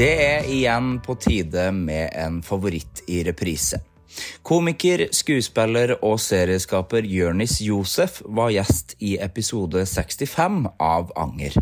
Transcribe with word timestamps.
Det 0.00 0.14
er 0.16 0.46
igjen 0.48 0.94
på 1.04 1.12
tide 1.20 1.66
med 1.76 2.14
en 2.16 2.38
favoritt 2.40 3.02
i 3.12 3.18
reprise. 3.26 3.82
Komiker, 4.40 5.02
skuespiller 5.12 5.92
og 5.98 6.14
serieskaper 6.24 7.04
Jørnis 7.04 7.58
Josef 7.60 8.22
var 8.24 8.48
gjest 8.54 8.94
i 9.04 9.18
episode 9.20 9.82
65 9.84 10.70
av 10.80 11.12
Anger. 11.20 11.58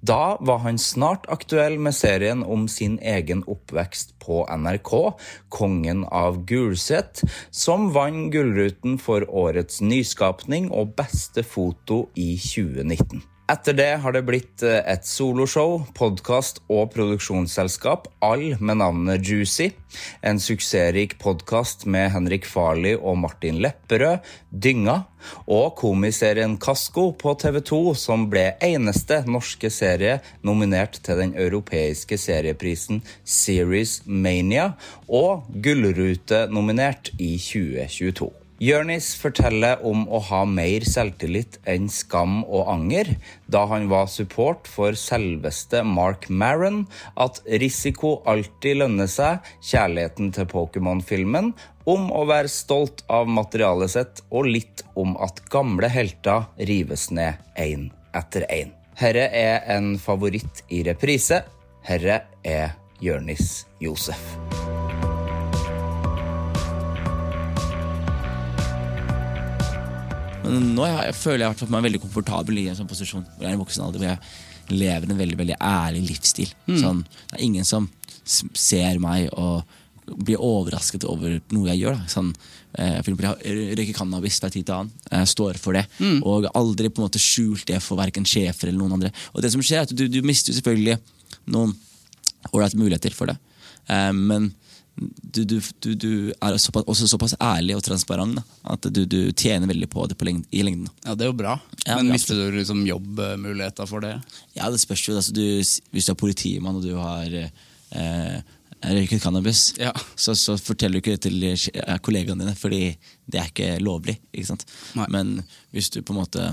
Da 0.00 0.38
var 0.40 0.62
han 0.64 0.80
snart 0.80 1.28
aktuell 1.28 1.76
med 1.76 1.92
serien 1.98 2.40
om 2.56 2.64
sin 2.72 2.96
egen 3.04 3.44
oppvekst 3.44 4.16
på 4.24 4.46
NRK, 4.48 4.94
Kongen 5.52 6.06
av 6.08 6.40
Gulset, 6.48 7.20
som 7.52 7.90
vant 7.92 8.32
Gullruten 8.32 8.96
for 8.96 9.28
årets 9.28 9.84
nyskapning 9.84 10.72
og 10.72 10.96
beste 10.96 11.44
foto 11.44 12.06
i 12.16 12.32
2019. 12.40 13.33
Etter 13.44 13.74
det 13.76 13.90
har 14.00 14.14
det 14.16 14.22
blitt 14.24 14.62
eh, 14.64 14.78
et 14.88 15.04
soloshow, 15.04 15.82
podkast 15.92 16.62
og 16.72 16.94
produksjonsselskap, 16.94 18.06
all 18.24 18.54
med 18.56 18.78
navnet 18.80 19.20
Juicy. 19.20 19.66
En 20.24 20.38
suksessrik 20.40 21.18
podkast 21.20 21.84
med 21.84 22.08
Henrik 22.14 22.48
Farley 22.48 22.94
og 22.96 23.18
Martin 23.20 23.58
Lepperød, 23.60 24.24
Dynga, 24.48 25.02
og 25.44 25.74
komiserien 25.76 26.56
Kasko 26.56 27.10
på 27.20 27.34
TV2, 27.42 27.82
som 28.00 28.24
ble 28.32 28.46
eneste 28.64 29.20
norske 29.28 29.68
serie 29.68 30.22
nominert 30.40 30.96
til 31.04 31.20
den 31.20 31.34
europeiske 31.36 32.16
serieprisen 32.16 33.02
Series 33.28 33.98
Mania, 34.08 34.70
og 35.04 35.44
Gullrute-nominert 35.52 37.12
i 37.18 37.34
2022. 37.36 38.43
Jørnis 38.62 39.08
forteller 39.18 39.80
om 39.82 40.04
å 40.06 40.20
ha 40.28 40.44
mer 40.46 40.84
selvtillit 40.86 41.56
enn 41.66 41.88
skam 41.90 42.42
og 42.44 42.68
anger, 42.70 43.08
da 43.50 43.64
han 43.66 43.88
var 43.90 44.06
support 44.12 44.70
for 44.70 44.94
selveste 44.98 45.82
Mark 45.82 46.28
Maron, 46.30 46.84
at 47.18 47.42
risiko 47.50 48.20
alltid 48.30 48.78
lønner 48.84 49.10
seg, 49.10 49.42
kjærligheten 49.58 50.30
til 50.36 50.46
Pokémon-filmen, 50.52 51.50
om 51.90 52.06
å 52.14 52.22
være 52.30 52.52
stolt 52.52 53.02
av 53.10 53.26
materialet 53.26 53.96
sitt, 53.96 54.22
og 54.30 54.46
litt 54.54 54.86
om 54.94 55.18
at 55.18 55.42
gamle 55.50 55.90
helter 55.90 56.46
rives 56.70 57.10
ned 57.10 57.42
én 57.58 57.90
etter 58.14 58.46
én. 58.46 58.70
Herre 58.94 59.26
er 59.34 59.66
en 59.74 59.96
favoritt 59.98 60.62
i 60.70 60.84
reprise. 60.86 61.42
Herre 61.82 62.22
er 62.46 62.78
Jørnis 63.02 63.64
Josef. 63.82 64.22
Men 70.44 70.74
nå 70.76 70.88
jeg, 70.88 71.14
føler 71.18 71.46
jeg 71.46 71.70
meg 71.72 71.86
veldig 71.88 72.02
komfortabel 72.02 72.58
i 72.60 72.66
en 72.70 72.78
sånn 72.78 72.90
posisjon 72.90 73.24
hvor 73.24 73.44
jeg 73.44 73.50
er 73.50 73.54
i 73.54 73.58
en 73.58 73.62
voksen 73.62 73.86
alder 73.86 74.02
hvor 74.02 74.10
jeg 74.12 74.74
lever 74.74 75.10
en 75.10 75.20
veldig 75.20 75.38
veldig 75.40 75.56
ærlig 75.60 76.02
livsstil. 76.08 76.52
Sånn, 76.80 77.02
det 77.30 77.38
er 77.38 77.46
ingen 77.46 77.66
som 77.68 77.88
ser 78.24 79.00
meg 79.02 79.28
og 79.36 79.64
blir 80.04 80.40
overrasket 80.40 81.04
over 81.08 81.38
noe 81.52 81.70
jeg 81.70 81.80
gjør. 81.80 81.96
Da. 81.96 82.08
Sånn, 82.12 82.30
eh, 82.76 82.98
for 83.00 83.12
eksempel, 83.12 83.28
jeg 83.44 83.76
røyker 83.78 83.96
cannabis 83.96 84.38
fra 84.40 84.50
tid 84.52 84.66
til 84.68 84.76
annen. 84.76 84.92
Jeg 85.10 85.30
står 85.32 85.60
for 85.60 85.76
det. 85.76 85.86
Og 86.24 86.48
aldri 86.52 86.90
på 86.90 87.00
en 87.00 87.06
måte 87.06 87.22
skjult 87.22 87.64
det 87.70 87.80
for 87.84 88.00
verken 88.00 88.26
sjefer 88.28 88.68
eller 88.68 88.82
noen 88.82 88.98
andre. 88.98 89.12
Og 89.32 89.44
det 89.44 89.52
som 89.54 89.64
skjer 89.64 89.82
er 89.82 89.88
at 89.88 89.94
Du, 89.96 90.06
du 90.08 90.20
mister 90.22 90.52
jo 90.52 90.58
selvfølgelig 90.58 90.98
noen 91.54 91.72
ålreite 92.52 92.80
muligheter 92.80 93.16
for 93.16 93.32
det. 93.32 93.38
Eh, 93.88 94.12
men 94.12 94.52
du, 94.96 95.44
du, 95.44 95.60
du, 95.94 96.10
er 96.38 96.56
såpass, 96.62 96.84
også 96.86 97.08
såpass 97.10 97.34
ærlig 97.42 97.74
og 97.76 97.82
transparent 97.82 98.36
da, 98.38 98.44
at 98.74 98.86
du, 98.94 99.00
du 99.10 99.18
tjener 99.34 99.66
veldig 99.66 99.88
på 99.90 100.04
det 100.10 100.16
på 100.20 100.28
lengden, 100.28 100.46
i 100.54 100.62
lengden. 100.62 100.86
Ja, 101.04 101.16
det 101.18 101.26
er 101.26 101.32
jo 101.32 101.38
bra. 101.38 101.56
Ja, 101.86 101.96
Men 101.98 102.12
mister 102.14 102.38
du 102.38 102.54
liksom 102.54 102.84
jobbmuligheter 102.86 103.88
for 103.90 104.04
det? 104.04 104.12
Ja, 104.54 104.70
det 104.70 104.78
spørs 104.82 105.02
jo. 105.08 105.16
Altså, 105.18 105.34
du, 105.34 105.42
hvis 105.90 106.06
du 106.06 106.12
er 106.14 106.20
politimann 106.20 106.78
og 106.78 106.86
du 106.86 106.94
har 107.00 107.34
eh, 107.34 108.38
røyket 108.84 109.22
cannabis, 109.24 109.74
Ja. 109.82 109.90
så, 110.14 110.36
så 110.38 110.54
forteller 110.60 111.00
du 111.00 111.02
ikke 111.02 111.16
det 111.18 111.26
til 111.26 111.42
eh, 111.50 111.98
kollegaene 112.04 112.44
dine, 112.44 112.54
fordi 112.58 112.94
det 113.26 113.40
er 113.42 113.50
ikke 113.50 113.72
lovlig. 113.82 114.18
Ikke 114.32 114.52
sant? 114.52 114.66
Men 115.10 115.40
hvis 115.74 115.90
du 115.90 116.02
på 116.02 116.14
en 116.14 116.22
måte 116.22 116.52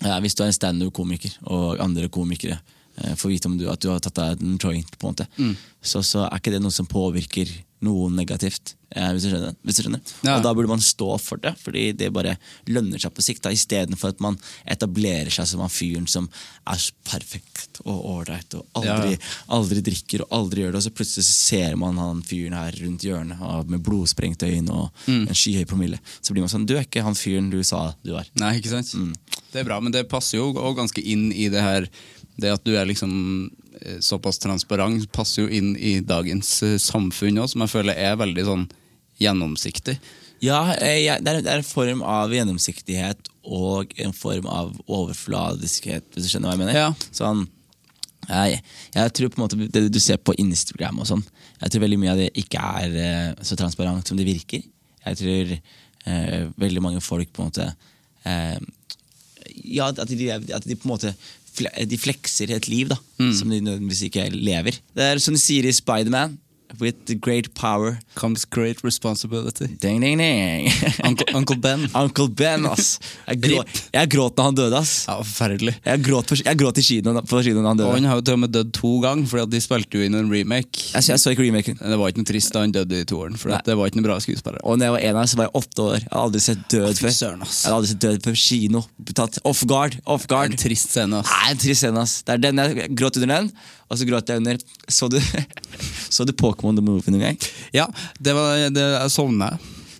ja, 0.00 0.14
Hvis 0.24 0.32
du 0.32 0.40
er 0.42 0.48
en 0.48 0.56
standup-komiker, 0.56 1.34
og 1.52 1.76
andre 1.84 2.08
komikere 2.08 2.56
eh, 2.56 2.76
får 3.16 3.28
vite 3.34 3.46
om 3.46 3.56
du, 3.58 3.68
at 3.70 3.80
du 3.80 3.88
har 3.88 4.00
tatt 4.00 4.14
deg 4.14 4.42
en 4.42 4.58
joint, 4.58 4.98
på 4.98 5.06
en 5.08 5.14
måte, 5.14 5.26
Mm. 5.38 5.56
så, 5.82 6.02
så 6.04 6.26
er 6.28 6.38
ikke 6.38 6.52
det 6.52 6.62
noe 6.62 6.70
som 6.74 6.86
påvirker 6.86 7.48
noe 7.82 8.10
negativt. 8.12 8.74
Eh, 8.92 9.06
hvis 9.14 9.22
du 9.24 9.30
skjønner. 9.30 9.54
Hvis 9.64 9.76
du 9.78 9.82
skjønner. 9.86 10.00
Ja. 10.26 10.34
Og 10.36 10.42
da 10.44 10.50
burde 10.52 10.68
man 10.68 10.82
stå 10.84 11.14
for 11.18 11.38
det, 11.40 11.54
fordi 11.62 11.92
det 11.96 12.10
bare 12.12 12.34
lønner 12.68 13.00
seg 13.00 13.14
på 13.16 13.22
sikt. 13.24 13.46
Istedenfor 13.48 14.10
at 14.12 14.20
man 14.20 14.36
etablerer 14.68 15.30
seg 15.32 15.46
som 15.48 15.60
han 15.64 15.70
fyren 15.72 16.06
som 16.10 16.28
er 16.68 16.76
så 16.82 16.92
perfekt 17.08 17.80
og 17.86 18.02
ålreit 18.04 18.52
og 18.58 18.66
aldri, 18.76 19.14
Ja. 19.16 19.30
aldri 19.56 19.80
drikker 19.86 20.26
og 20.26 20.28
aldri 20.42 20.60
gjør 20.66 20.72
det, 20.72 20.76
og 20.82 20.82
så 20.82 20.92
plutselig 20.92 21.24
så 21.24 21.32
ser 21.32 21.76
man 21.80 21.96
han 21.96 22.20
fyren 22.22 22.52
her 22.52 22.72
rundt 22.82 23.00
hjørnet 23.06 23.40
av- 23.40 23.70
med 23.70 23.82
blodsprengte 23.82 24.50
øyne 24.50 24.70
og 24.70 24.90
Mm. 25.06 25.28
en 25.28 25.34
skyhøy 25.34 25.64
promille. 25.66 25.98
Så 26.20 26.32
blir 26.34 26.40
man 26.42 26.48
sånn 26.50 26.66
Du 26.66 26.76
er 26.76 26.84
ikke 26.84 27.02
han 27.02 27.14
fyren 27.14 27.48
du 27.50 27.62
sa 27.62 27.94
du 28.04 28.12
var. 28.12 28.26
Nei, 28.36 28.58
ikke 28.60 28.68
sant? 28.84 28.92
Det 29.52 29.60
er 29.60 29.64
bra, 29.64 29.80
men 29.80 29.92
det 29.92 30.08
passer 30.10 30.36
jo 30.36 30.52
ganske 30.52 31.02
inn 31.02 31.32
i 31.32 31.48
det 31.48 31.60
her 31.62 31.88
Det 32.40 32.54
at 32.54 32.64
du 32.66 32.74
er 32.76 32.88
liksom 32.88 33.12
eh, 33.80 33.98
såpass 34.04 34.40
transparent, 34.42 35.06
passer 35.12 35.44
jo 35.44 35.52
inn 35.60 35.74
i 35.76 35.98
dagens 36.04 36.54
eh, 36.66 36.78
samfunn 36.80 37.42
òg, 37.42 37.50
som 37.52 37.64
jeg 37.66 37.74
føler 37.74 38.00
er 38.00 38.18
veldig 38.20 38.46
sånn 38.48 38.66
gjennomsiktig. 39.20 39.98
Ja, 40.40 40.62
det 40.72 40.90
er, 41.04 41.20
det 41.20 41.50
er 41.52 41.58
en 41.60 41.66
form 41.66 42.00
av 42.06 42.32
gjennomsiktighet 42.32 43.28
og 43.44 43.92
en 44.00 44.14
form 44.16 44.46
av 44.48 44.72
overfladiskhet, 44.88 46.06
hvis 46.14 46.24
du 46.24 46.30
skjønner 46.32 46.48
hva 46.48 46.56
jeg 46.56 46.62
mener. 46.62 46.78
Ja. 46.78 47.10
Sånn, 47.12 47.44
jeg, 48.30 48.60
jeg 48.94 49.12
tror 49.16 49.30
på 49.32 49.40
en 49.40 49.44
måte 49.44 49.68
Det 49.72 49.82
du 49.90 49.98
ser 50.02 50.20
på 50.22 50.34
Instagram 50.38 51.00
og 51.02 51.08
sånn, 51.08 51.22
jeg 51.60 51.72
tror 51.72 51.84
veldig 51.84 52.00
mye 52.00 52.12
av 52.12 52.20
det 52.20 52.28
ikke 52.40 52.64
er 52.80 52.98
eh, 53.04 53.30
så 53.44 53.56
transparent 53.58 54.08
som 54.08 54.18
det 54.18 54.28
virker. 54.28 54.62
Jeg 55.04 55.20
tror 55.20 55.54
eh, 55.56 56.42
veldig 56.60 56.84
mange 56.84 57.02
folk 57.04 57.32
på 57.32 57.42
en 57.42 57.50
måte 57.50 57.66
eh, 58.28 58.60
Ja, 59.64 59.90
at 59.90 60.08
de, 60.08 60.30
at 60.30 60.68
de 60.68 60.76
på 60.76 60.88
en 60.88 60.94
måte 60.94 61.14
de 61.90 61.98
flekser 62.00 62.52
et 62.56 62.68
liv 62.68 62.88
da, 62.92 62.96
som 63.36 63.50
de 63.50 63.60
nødvendigvis 63.60 64.02
ikke 64.08 64.28
lever. 64.32 64.78
Det 64.96 65.04
er 65.04 65.18
som 65.22 65.34
de 65.36 65.40
sier 65.42 65.68
i 65.68 65.72
Spiderman. 65.76 66.38
With 66.78 67.20
great 67.20 67.54
power. 67.54 67.98
Comes 68.14 68.44
great 68.44 68.84
responsibility. 68.84 69.66
Ding, 69.80 70.00
ding, 70.00 70.18
ding. 70.18 70.68
Uncle, 71.04 71.26
Uncle 71.34 71.56
Ben. 71.56 71.88
Uncle 71.94 72.28
Ben, 72.28 72.66
ass. 72.66 72.98
Jeg, 73.26 73.40
grå, 73.42 73.64
jeg 73.94 74.10
gråt 74.12 74.36
da 74.36 74.46
han 74.48 74.58
døde, 74.58 74.78
ass. 74.78 75.06
Ja, 75.08 75.18
forferdelig. 75.22 75.74
Jeg 75.84 76.04
gråt, 76.06 76.30
for, 76.30 76.44
jeg 76.44 76.60
gråt 76.60 76.80
i 76.80 76.84
kinoen 76.86 77.20
på 77.26 77.42
kinoen 77.44 77.64
da 77.66 77.72
han 77.72 77.82
Og 77.86 77.96
han 77.96 78.08
har 78.10 78.20
jo 78.20 78.26
til 78.28 78.38
og 78.38 78.42
med 78.44 78.54
dødd 78.54 78.72
to 78.76 78.92
ganger, 79.04 79.28
Fordi 79.30 79.46
at 79.46 79.54
de 79.54 79.62
spilte 79.64 80.00
jo 80.00 80.06
inn 80.06 80.18
en 80.18 80.30
remake. 80.32 80.86
Jeg, 80.92 81.08
jeg 81.10 81.22
så 81.22 81.34
ikke 81.34 81.46
remaken. 81.48 81.80
Det 81.80 82.00
var 82.00 82.12
ikke 82.12 82.22
noe 82.22 82.30
trist 82.30 82.54
da 82.54 82.64
han 82.64 82.76
døde 82.76 83.02
i 83.02 83.08
toeren, 83.08 83.38
for 83.40 83.56
det 83.66 83.76
var 83.78 83.90
ikke 83.90 84.00
noe 84.00 84.08
bra 84.08 84.20
skuespiller. 84.22 84.60
Og 84.64 84.78
når 84.78 84.90
jeg 84.90 84.96
var 84.96 85.06
en 85.10 85.20
av 85.22 85.30
så 85.30 85.40
var 85.40 85.50
jeg 85.50 85.56
åtte 85.62 85.86
år. 85.86 85.98
Jeg 86.00 86.08
hadde 86.10 86.24
aldri 86.26 86.44
sett 86.44 86.64
død 86.74 87.02
før. 87.02 87.16
søren, 87.16 87.44
ass. 87.46 87.58
Jeg 87.64 87.70
hadde 87.70 87.80
aldri 87.80 87.92
sett 87.92 88.04
død 88.06 88.22
på 88.26 88.36
kino. 88.44 88.84
Tatt 89.16 89.40
off 89.48 89.64
guard. 89.68 89.98
Off 90.04 90.26
guard. 90.30 90.54
En 90.54 90.60
trist 90.60 90.94
scene, 90.94 91.20
ass. 91.20 91.30
Nei, 91.34 91.52
en 91.54 91.62
trist 91.64 91.84
scene, 91.84 92.04
ass. 92.04 92.20
Det 92.26 92.36
er 92.36 92.44
den 92.48 92.62
jeg 92.62 92.90
gråt 92.98 93.18
under 93.20 93.32
den, 93.34 93.52
og 93.90 93.98
så 93.98 94.06
gråt 94.06 94.30
jeg 94.30 94.40
under 94.40 94.60
Så 94.88 95.08
du, 95.10 95.18
så 96.14 96.24
du 96.24 96.32
Pokémon 96.32 96.78
The 96.78 96.84
Movie 96.84 97.12
noen 97.12 97.26
gang? 97.30 97.44
Ja, 97.74 97.88
det 98.18 98.34
var 98.36 98.56
det, 98.70 98.86
jeg 98.86 99.14
sovna. 99.14 99.50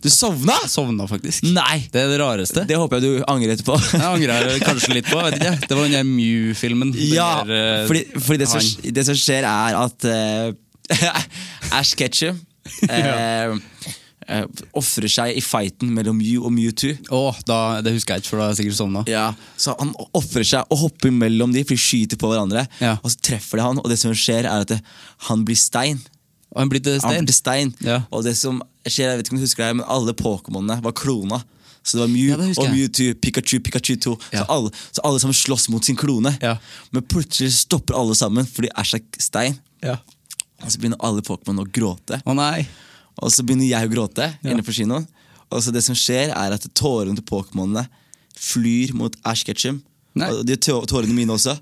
Du 0.00 0.08
sovna?! 0.08 0.54
Jeg 0.62 0.72
sovna 0.72 1.06
faktisk. 1.10 1.44
Nei! 1.52 1.82
Det 1.92 2.00
er 2.00 2.12
det 2.12 2.20
rareste. 2.22 2.64
Det 2.68 2.78
håper 2.80 3.00
jeg 3.00 3.18
du 3.20 3.24
angrer 3.28 3.52
etterpå. 3.52 3.76
Jeg 3.92 4.06
angrer 4.06 4.62
kanskje 4.64 4.94
litt 4.96 5.10
på. 5.10 5.18
Vet 5.26 5.36
ikke. 5.36 5.52
Det 5.66 5.76
var 5.76 5.88
den 5.88 5.96
der 5.98 6.06
Mew-filmen. 6.08 6.94
Ja, 7.10 7.42
der, 7.44 7.82
eh, 7.82 7.82
fordi, 7.90 8.04
fordi 8.16 8.40
det, 8.40 8.48
som, 8.48 8.94
det 8.96 9.04
som 9.10 9.18
skjer 9.18 9.48
er 9.50 9.76
at 9.76 10.08
uh, 10.08 11.00
Ash 11.80 11.92
Ketchum 11.98 12.40
uh, 12.88 13.60
uh, 14.30 14.46
ofrer 14.78 15.10
seg 15.10 15.36
i 15.36 15.42
fighten 15.44 15.90
mellom 15.94 16.16
Mew 16.20 16.46
og 16.46 16.54
Mewtwo. 16.54 16.94
Åh, 17.16 17.42
da, 17.48 17.58
det 17.84 17.94
husker 17.96 18.16
jeg 18.16 18.24
ikke, 18.24 18.32
for 18.32 18.40
da 18.40 18.46
har 18.46 18.54
jeg 18.54 18.62
sikkert 18.62 18.78
sovna. 18.78 19.04
Ja, 19.10 19.26
så 19.60 19.74
Han 19.80 19.92
ofrer 20.16 20.46
seg 20.46 20.70
og 20.70 20.84
hopper 20.86 21.12
mellom 21.14 21.54
de, 21.56 21.64
for 21.66 21.76
de 21.76 21.82
skyter 21.82 22.20
på 22.20 22.30
hverandre. 22.30 22.64
Ja. 22.80 22.96
Og 23.02 23.12
så 23.12 23.20
treffer 23.30 23.60
de 23.60 23.68
han, 23.68 23.82
og 23.82 23.90
det 23.92 24.00
som 24.00 24.14
skjer, 24.16 24.46
er 24.46 24.64
at 24.64 24.72
det, 24.72 24.80
han 25.28 25.44
blir 25.48 25.58
stein. 25.58 26.00
Og 26.50 26.62
han 26.62 26.70
blir 26.72 26.82
til 26.82 26.98
stein. 27.02 27.26
blir 27.26 27.36
stein. 27.36 27.72
Ja. 27.86 28.02
Og 28.10 28.24
det 28.26 28.34
som 28.38 28.62
skjer, 28.86 29.12
jeg 29.12 29.20
vet 29.20 29.28
ikke 29.28 29.36
om 29.36 29.40
du 29.40 29.46
husker 29.46 29.66
det, 29.66 29.80
men 29.80 29.90
alle 29.90 30.14
Pokémonene 30.18 30.80
var 30.82 30.94
klona. 30.98 31.42
Så 31.82 31.96
det 31.96 32.02
var 32.02 32.10
Mew 32.12 32.28
Ja, 32.28 32.36
det 32.36 32.58
og. 32.58 32.70
Mewtwo, 32.74 33.14
Pikachu, 33.22 33.60
Pikachu 33.64 33.96
2. 33.96 34.16
Ja. 34.32 34.42
Så, 34.42 34.44
alle, 34.52 34.70
så 34.92 35.04
alle 35.04 35.20
sammen 35.22 35.34
slåss 35.34 35.68
mot 35.72 35.84
sin 35.84 35.96
klone. 35.96 36.34
Ja. 36.42 36.56
Men 36.90 37.06
plutselig 37.08 37.54
stopper 37.56 37.96
alle 37.96 38.16
sammen 38.18 38.46
fordi 38.46 38.68
Ash 38.76 38.98
er 38.98 39.04
stein. 39.18 39.58
Ja. 39.82 39.96
Og 40.60 40.68
så 40.72 40.80
begynner 40.80 41.00
alle 41.00 41.24
Pokémon 41.24 41.62
å 41.62 41.66
gråte. 41.66 42.20
Å 42.20 42.36
nei. 42.36 42.66
Og 43.20 43.32
så 43.32 43.44
begynner 43.44 43.68
jeg 43.68 43.88
å 43.88 43.92
gråte 43.92 44.30
inne 44.44 44.64
på 44.64 44.74
kinoen. 44.74 45.06
Og 45.50 45.64
så 45.64 45.72
det 45.74 45.82
som 45.84 45.96
skjer, 45.98 46.32
er 46.32 46.54
at 46.54 46.66
tårene 46.78 47.18
til 47.18 47.26
Pokémonene 47.26 47.86
flyr 48.38 48.94
mot 48.96 49.16
Ash 49.26 49.44
Ketchum. 49.46 49.80
Nei. 50.18 50.30
Og 50.32 50.44
de 50.46 50.56
tårene 50.58 51.14
mine 51.14 51.34
også. 51.34 51.56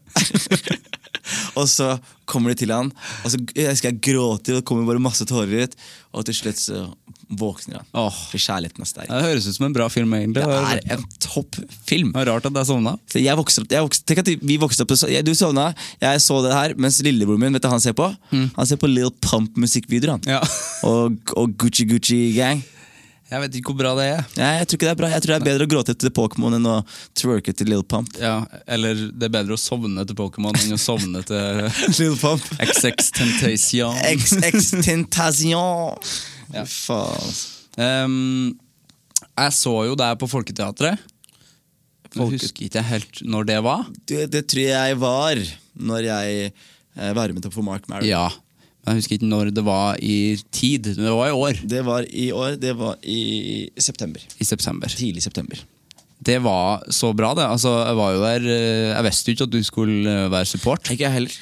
og 1.58 1.66
så 1.68 1.96
kommer 2.28 2.52
de 2.52 2.62
til 2.62 2.72
han, 2.72 2.90
og 3.24 3.32
så 3.32 3.40
jeg 3.56 3.76
skal 3.80 3.90
jeg 3.90 4.00
gråte, 4.04 4.52
og 4.52 4.60
det 4.60 4.66
kommer 4.68 4.88
bare 4.88 5.02
masse 5.02 5.24
tårer 5.28 5.66
ut. 5.66 5.76
Og 6.16 6.28
til 6.28 6.36
slutt 6.36 6.60
så 6.60 6.84
våkner 7.28 7.80
han. 7.82 7.86
Åh. 7.92 8.20
For 8.30 8.40
kjærligheten 8.40 8.84
er 8.84 8.88
sterk. 8.88 9.10
Det 9.10 9.22
høres 9.26 9.48
ut 9.48 9.56
som 9.58 9.66
en 9.68 9.74
bra 9.76 9.88
film, 9.92 10.14
egentlig. 10.16 10.44
Det 10.44 10.48
Det 10.48 10.92
er 10.92 10.96
en 10.96 11.04
topp 11.20 11.58
film. 11.88 12.12
Det 12.14 12.22
er 12.22 12.30
rart 12.32 12.46
at 12.48 12.56
jeg 12.60 12.70
sovna. 12.70 12.94
Så 13.12 13.20
jeg 13.22 13.36
vokste 13.36 13.62
opp, 13.64 13.74
jeg 13.76 13.84
vokste, 13.88 14.06
tenk 14.08 14.22
at 14.24 14.32
vi 14.48 14.56
vokste 14.62 14.86
opp 14.86 14.94
Du 15.26 15.34
sovna, 15.36 15.68
jeg 16.00 16.20
så 16.24 16.40
det 16.46 16.54
her, 16.56 16.74
mens 16.80 17.02
lillebroren 17.04 17.40
min 17.40 17.52
vet 17.58 17.62
du 17.62 17.68
han 17.68 17.80
ser 17.84 17.92
på? 17.98 18.08
Han 18.32 18.66
ser 18.66 18.80
på 18.80 18.88
Lil 18.88 19.10
Pump-musikkvideoer. 19.20 20.24
Ja. 20.26 20.40
Og, 20.88 21.18
og 21.36 21.54
Gucci 21.60 21.84
Gucci 21.88 22.32
Gang. 22.36 22.64
Jeg 23.28 23.42
vet 23.42 23.56
ikke 23.58 23.74
hvor 23.74 23.76
bra 23.82 23.90
det 23.98 24.04
er. 24.08 24.22
Nei, 24.40 24.52
jeg 24.56 24.68
tror 24.70 24.78
ikke 24.78 24.86
det 24.86 24.92
er 24.94 25.00
bra. 25.02 25.08
Jeg 25.12 25.20
tror 25.20 25.32
det 25.34 25.36
er 25.36 25.44
bedre 25.50 25.64
å 25.66 25.68
gråte 25.68 25.92
etter 25.92 26.12
Pokémon 26.16 26.54
enn 26.56 26.64
å 26.64 26.76
twerke 27.18 27.52
til 27.52 27.68
Lil 27.68 27.82
Pump. 27.84 28.08
Ja, 28.16 28.38
Eller 28.64 28.94
det 29.12 29.28
er 29.28 29.34
bedre 29.34 29.58
å 29.58 29.60
sovne 29.60 30.06
til 30.08 30.16
Pokémon 30.16 30.56
enn 30.56 30.72
å 30.72 30.80
sovne 30.80 31.20
til 31.28 31.60
Lil 32.00 32.16
Pump. 32.16 32.46
XX 32.56 33.12
Tentation. 33.18 34.00
XX 34.00 34.70
Tentation. 34.80 36.08
Ja. 36.54 36.64
Faen. 36.64 37.36
Um, 37.78 38.58
jeg 39.38 39.54
så 39.54 39.74
jo 39.88 39.94
deg 39.98 40.18
på 40.18 40.28
Folketeatret. 40.30 40.98
Jeg 42.08 42.16
Folket- 42.16 42.42
husker 42.48 42.66
ikke 42.70 42.82
helt 42.88 43.22
når 43.28 43.46
det 43.50 43.58
var. 43.66 43.86
Det, 44.08 44.26
det 44.32 44.46
tror 44.48 44.64
jeg 44.64 44.96
var 44.98 45.40
når 45.78 46.06
jeg 46.08 46.52
eh, 46.96 47.12
varmet 47.14 47.44
opp 47.46 47.52
for 47.54 47.62
Mark 47.66 47.84
Maron. 47.90 48.08
Ja, 48.08 48.28
men 48.82 48.94
jeg 48.96 49.02
husker 49.02 49.18
ikke 49.18 49.28
når 49.28 49.50
det 49.54 49.64
var 49.66 49.98
i 50.00 50.14
tid. 50.50 50.88
Det 50.96 51.10
var 51.12 51.28
i 51.28 51.34
år. 51.36 51.60
Det 51.68 51.82
var 51.84 52.06
i 52.08 52.30
år. 52.32 52.56
Det 52.58 52.72
var 52.78 52.96
i 53.04 53.68
september. 53.78 54.24
I 54.40 54.44
september. 54.48 54.88
Tidlig 54.88 55.22
september. 55.26 55.60
Det 56.24 56.40
var 56.42 56.82
så 56.90 57.12
bra, 57.14 57.28
det. 57.38 57.44
Altså, 57.46 57.70
jeg 57.86 57.94
var 58.00 58.14
jo 58.16 58.22
der 58.24 58.46
eh, 58.50 58.88
Jeg 58.96 59.04
visste 59.06 59.30
jo 59.30 59.36
ikke 59.36 59.46
at 59.46 59.52
du 59.54 59.60
skulle 59.68 60.14
eh, 60.24 60.30
være 60.32 60.48
support. 60.50 60.88
Ikke 60.90 61.04
jeg 61.04 61.12
heller. 61.12 61.36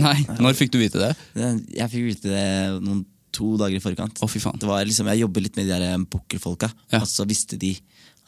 Nei, 0.00 0.14
Når 0.40 0.56
fikk 0.56 0.70
du 0.72 0.78
vite 0.80 1.02
det? 1.02 1.10
Det- 1.34 1.74
Jeg 1.82 1.90
fikk 1.92 2.06
vite 2.12 2.30
det 2.30 2.46
noen 2.86 3.02
to 3.34 3.54
dager 3.60 3.76
i 3.80 3.82
forkant. 3.82 4.20
Å, 4.22 4.28
fy 4.30 4.40
faen. 4.42 4.58
Det 4.62 4.68
var 4.70 4.84
liksom, 4.86 5.10
jeg 5.12 5.24
jobber 5.24 5.44
litt 5.44 5.58
med 5.58 5.68
de 5.68 5.76
der 5.82 6.06
bookerfolka, 6.10 6.70
Ja. 6.94 7.02
og 7.02 7.08
så 7.10 7.26
visste 7.28 7.58
de 7.60 7.74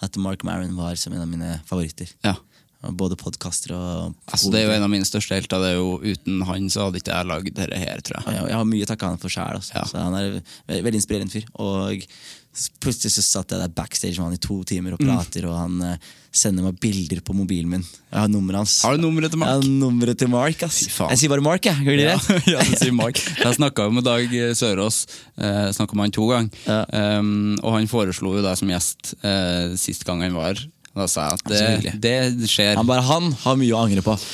at 0.04 0.16
Mark 0.20 0.42
Maron 0.44 0.74
var 0.76 0.98
som 1.00 1.14
en 1.16 1.22
av 1.24 1.30
mine 1.30 1.60
favoritter. 1.68 2.10
Ja. 2.26 2.34
Både 2.86 3.16
podkaster 3.18 3.72
og 3.74 4.12
Altså, 4.30 4.50
det 4.52 4.60
er 4.60 4.66
jo 4.68 4.74
en 4.76 4.84
av 4.84 4.90
mine 4.92 5.06
største 5.08 5.34
helter. 5.34 5.58
Det 5.58 5.70
er 5.72 5.78
jo 5.80 5.96
Uten 6.04 6.42
han 6.46 6.68
så 6.70 6.84
hadde 6.86 7.00
ikke 7.00 7.14
jeg 7.16 7.26
lagd 7.26 7.48
dette 7.56 7.78
her, 7.80 8.02
tror 8.04 8.20
jeg. 8.20 8.34
Jeg, 8.36 8.44
jeg 8.52 8.58
har 8.60 8.66
mye 8.68 8.84
å 8.84 8.90
takke 8.92 9.08
han 9.10 9.22
for 9.22 9.32
sjæl. 9.32 9.62
Ja. 9.74 9.82
Så 9.88 9.98
han 9.98 10.14
er 10.14 10.28
ve 10.68 10.82
veldig 10.84 11.00
inspirerende 11.00 11.32
fyr. 11.32 11.48
Og 11.58 12.04
plutselig 12.82 13.12
så 13.16 13.24
satt 13.24 13.52
jeg 13.52 13.60
der 13.62 13.72
backstage 13.72 14.16
med 14.16 14.30
han 14.30 14.36
i 14.38 14.42
to 14.42 14.60
timer 14.68 14.96
og 14.96 15.02
prater, 15.02 15.46
og 15.48 15.56
han 15.58 15.82
uh, 15.82 16.06
sender 16.36 16.64
meg 16.66 16.78
bilder 16.80 17.20
på 17.24 17.34
mobilen 17.36 17.70
min. 17.72 17.84
Jeg 17.84 18.18
har 18.18 18.30
nummeret 18.32 18.62
hans. 18.62 18.76
Har 18.84 18.96
du 18.96 19.04
nummeret 19.04 19.32
til 19.32 19.40
Mark? 19.40 19.52
Jeg 19.52 19.62
har 19.62 19.80
nummeret 19.84 20.20
til 20.20 20.30
Mark, 20.32 20.64
ass. 20.66 20.80
Jeg 20.86 21.20
sier 21.20 21.32
bare 21.32 21.44
Mark, 21.44 21.68
jeg. 21.68 21.86
Ja, 21.86 22.16
det? 22.16 22.38
ja, 22.54 22.64
du 22.64 22.76
sier 22.80 22.96
Mark. 22.96 23.20
Jeg 23.20 23.58
snakka 23.58 23.88
med 23.92 24.06
Dag 24.06 24.36
Sørås, 24.58 25.02
uh, 25.40 25.68
snakka 25.76 25.98
med 25.98 26.08
han 26.08 26.16
to 26.16 26.30
ganger. 26.32 26.62
Ja. 26.66 26.80
Um, 27.20 27.56
og 27.62 27.76
han 27.78 27.90
foreslo 27.90 28.36
jo 28.38 28.44
deg 28.44 28.60
som 28.60 28.72
gjest 28.72 29.16
uh, 29.24 29.76
sist 29.80 30.06
gang 30.08 30.24
han 30.24 30.36
var. 30.36 30.60
Da 30.96 31.04
sa 31.12 31.26
jeg 31.28 31.36
at 31.36 32.00
det, 32.00 32.12
det 32.40 32.48
skjer. 32.48 32.74
Han 32.78 32.88
bare 32.88 33.04
Han 33.04 33.30
har 33.42 33.56
mye 33.60 33.74
å 33.76 33.82
angre 33.84 34.02
på. 34.06 34.16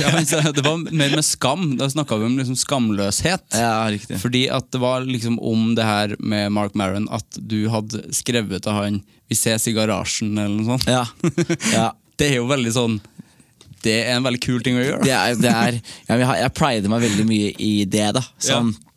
Ja, 0.00 0.10
det 0.18 0.62
var 0.64 0.80
mer 0.90 1.12
med 1.14 1.24
skam. 1.24 1.76
Da 1.78 1.86
snakka 1.90 2.16
vi 2.18 2.26
om 2.26 2.36
liksom 2.38 2.56
skamløshet. 2.58 3.44
ja, 3.54 3.84
riktig. 3.92 4.18
Fordi 4.22 4.44
at 4.50 4.66
det 4.74 4.80
var 4.82 5.04
liksom 5.06 5.36
om 5.38 5.74
det 5.78 5.84
her 5.86 6.14
med 6.18 6.50
Mark 6.52 6.74
Maron 6.74 7.06
at 7.14 7.38
du 7.38 7.68
hadde 7.70 8.02
skrevet 8.14 8.64
til 8.64 8.74
han 8.74 9.02
'Vi 9.30 9.36
ses 9.38 9.68
i 9.68 9.72
garasjen', 9.76 10.34
eller 10.38 10.56
noe 10.56 10.78
sånt. 10.78 10.88
Ja. 10.90 11.04
ja. 11.72 11.90
Det 12.18 12.28
er 12.30 12.36
jo 12.38 12.46
veldig 12.46 12.70
sånn 12.72 13.00
Det 13.82 13.94
er 14.06 14.14
en 14.16 14.22
veldig 14.26 14.40
kul 14.40 14.60
ting 14.62 14.76
å 14.78 14.82
gjøre. 14.84 15.02
Det 15.04 15.12
er, 15.14 15.34
det 15.34 15.50
er 15.50 15.72
ja, 16.08 16.16
jeg, 16.16 16.42
jeg 16.42 16.52
prider 16.54 16.88
meg 16.92 17.02
veldig 17.04 17.24
mye 17.28 17.54
i 17.58 17.72
det, 17.84 18.10
da. 18.18 18.22
Sånn, 18.38 18.70
er- 18.74 18.93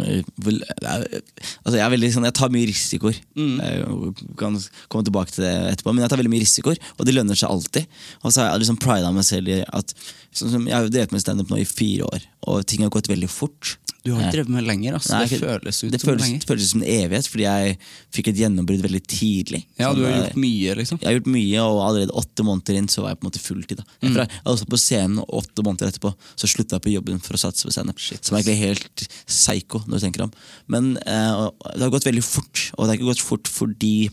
altså 0.00 1.76
jeg, 1.76 1.84
er 1.84 1.92
veldig, 1.94 2.10
sånn, 2.14 2.26
jeg 2.28 2.36
tar 2.38 2.52
mye 2.54 2.68
risikoer. 2.70 3.20
Jeg 3.36 4.14
kan 4.40 4.58
komme 4.92 5.06
tilbake 5.08 5.34
til 5.34 5.46
det 5.46 5.52
etterpå, 5.74 5.94
men 5.94 6.04
jeg 6.04 6.12
tar 6.12 6.20
veldig 6.22 6.32
mye 6.32 6.44
risikoer, 6.44 6.80
og 6.96 7.08
det 7.08 7.16
lønner 7.16 7.38
seg 7.38 7.52
alltid. 7.52 8.00
Og 8.22 8.32
så 8.32 8.42
har 8.42 8.52
jeg 8.52 8.64
liksom 8.64 8.80
prida 8.82 9.12
meg 9.14 9.26
selv 9.28 9.52
i 9.52 9.60
at 9.66 9.94
sånn 10.32 10.64
Jeg 10.64 10.72
har 10.72 10.86
jo 10.86 10.92
drevet 10.94 11.12
med 11.12 11.20
standup 11.20 11.50
nå 11.52 11.60
i 11.60 11.68
fire 11.68 12.06
år, 12.08 12.26
og 12.48 12.64
ting 12.68 12.84
har 12.84 12.92
gått 12.94 13.10
veldig 13.12 13.28
fort. 13.28 13.76
Du 14.02 14.10
har 14.12 14.24
ikke 14.24 14.32
drevet 14.34 14.48
med 14.50 14.64
lenger. 14.66 14.96
Altså. 14.98 15.12
Nei, 15.14 15.26
det 15.30 15.38
føles 15.38 15.78
ut 15.84 15.92
det 15.92 16.00
som 16.02 16.08
føles, 16.08 16.22
lenger. 16.26 16.40
det 16.42 16.48
føles 16.50 16.70
som 16.72 16.80
en 16.82 16.88
evighet, 16.90 17.28
fordi 17.30 17.44
jeg 17.46 17.76
fikk 18.16 18.30
et 18.32 18.40
gjennombrudd 18.42 18.80
veldig 18.82 19.00
tidlig. 19.06 19.60
Ja, 19.78 19.92
Sånn, 19.92 20.00
du 20.00 20.06
har 20.08 20.16
gjort 20.16 20.40
mye, 20.42 20.74
liksom. 20.80 20.98
jeg 21.02 21.06
har 21.06 21.14
gjort 21.20 21.30
mye, 21.36 21.60
og 21.62 21.82
allerede 21.86 22.16
åtte 22.22 22.46
måneder 22.48 22.78
inn 22.80 22.88
så 22.90 23.04
var 23.04 23.12
jeg 23.14 23.20
på 23.20 23.26
en 23.26 23.30
måte 23.30 23.42
fulltid. 23.44 23.78
da 23.78 23.86
Mm. 24.02 24.16
Jeg 24.16 24.26
var 24.42 24.52
også 24.56 24.66
på 24.72 24.80
scenen, 24.82 25.18
og 25.22 25.38
åtte 25.42 25.62
måneder 25.62 25.92
etterpå 25.92 26.10
så 26.34 26.50
slutta 26.50 26.80
jeg 26.80 26.86
på 26.88 26.94
jobben 26.96 27.22
for 27.22 27.38
å 27.38 27.42
satse 27.44 27.62
på 27.68 27.72
standup. 27.76 28.00
Som 28.02 28.34
er 28.36 28.42
egentlig 28.42 28.58
helt 28.66 29.06
psycho, 29.30 29.84
når 29.86 30.00
du 30.00 30.04
tenker 30.08 30.26
om. 30.26 30.32
Men 30.66 30.96
eh, 31.06 31.46
det 31.76 31.86
har 31.86 31.94
gått 31.94 32.08
veldig 32.10 32.24
fort, 32.26 32.66
og 32.74 32.84
det 32.84 32.90
har 32.90 32.98
ikke 32.98 33.10
gått 33.12 33.22
fort 33.22 33.46
fordi 33.52 34.10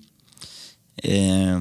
eh, 1.03 1.58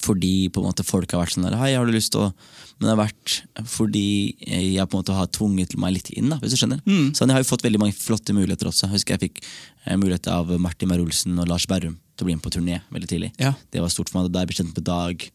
Fordi 0.00 0.48
på 0.48 0.62
en 0.62 0.70
måte 0.70 0.84
folk 0.86 1.12
har 1.12 1.20
vært 1.22 1.34
sånn 1.36 1.44
der 1.46 1.58
Hei, 1.60 1.74
har 1.76 1.86
du 1.86 1.92
lyst 1.92 2.14
til 2.14 2.24
å 2.24 2.28
Men 2.32 2.86
det 2.86 2.92
har 2.94 3.00
vært 3.02 3.34
fordi 3.68 4.06
jeg 4.40 4.88
på 4.88 4.96
en 4.96 5.02
måte 5.02 5.14
har 5.16 5.28
tvunget 5.30 5.76
meg 5.78 5.94
litt 5.98 6.08
inn, 6.16 6.32
da 6.32 6.38
hvis 6.42 6.56
du 6.56 6.58
skjønner. 6.58 6.80
Mm. 6.82 7.12
Så 7.14 7.22
jeg 7.22 7.36
har 7.36 7.44
jo 7.44 7.50
fått 7.52 7.62
veldig 7.62 7.78
mange 7.78 7.94
flotte 7.94 8.34
muligheter 8.34 8.70
også. 8.70 8.88
Jeg 8.88 8.96
husker 8.96 9.14
jeg 9.14 9.28
fikk 9.28 9.42
eh, 9.44 9.94
mulighet 10.00 10.26
av 10.32 10.50
Martin 10.58 10.90
Meyer-Olsen 10.90 11.38
og 11.38 11.46
Lars 11.50 11.68
Berrum 11.70 11.94
til 12.16 12.24
å 12.24 12.28
bli 12.28 12.36
med 12.38 12.42
på 12.42 12.52
turné 12.56 12.80
veldig 12.90 13.12
tidlig. 13.12 13.30
Ja. 13.38 13.54
Det 13.70 13.84
var 13.84 13.92
stort 13.92 14.10
for 14.10 14.18
meg. 14.18 14.32
Da 14.34 14.42
er 14.42 14.48
jeg 14.48 14.54
bekjent 14.56 14.74
med 14.74 14.88
Dag. 14.88 15.26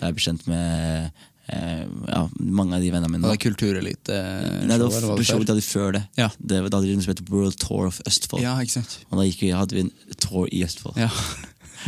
Da 0.00 0.02
er 0.02 0.10
jeg 0.10 0.18
bekjent 0.18 0.46
med 0.50 1.22
eh, 1.52 1.84
ja, 2.10 2.22
mange 2.40 2.76
av 2.76 2.82
de 2.82 2.90
vennene 2.96 3.12
mine. 3.12 3.28
Var 3.28 3.38
det 3.38 3.44
kulturelite? 3.44 4.20
Nei, 4.66 4.80
det 4.80 4.90
var 4.90 5.20
det 5.20 5.28
showet 5.28 5.46
de 5.46 5.54
hadde 5.54 5.66
før 5.68 5.98
det. 5.98 6.04
Ja. 6.18 6.32
det 6.38 6.64
da 6.66 6.80
hadde 6.80 6.88
de 6.88 6.96
noe 6.98 7.06
som 7.06 7.14
het 7.14 7.22
World 7.30 7.60
Tour 7.62 7.92
of 7.92 8.00
Østfold. 8.08 8.42
Ja, 8.44 8.56
ikke 8.62 8.80
sant. 8.80 8.98
Og 9.10 9.20
da 9.20 9.28
vi, 9.28 9.52
hadde 9.54 9.78
vi 9.78 9.86
en 9.86 9.92
tour 10.18 10.50
i 10.50 10.64
Østfold. 10.66 10.98
Ja. 11.00 11.12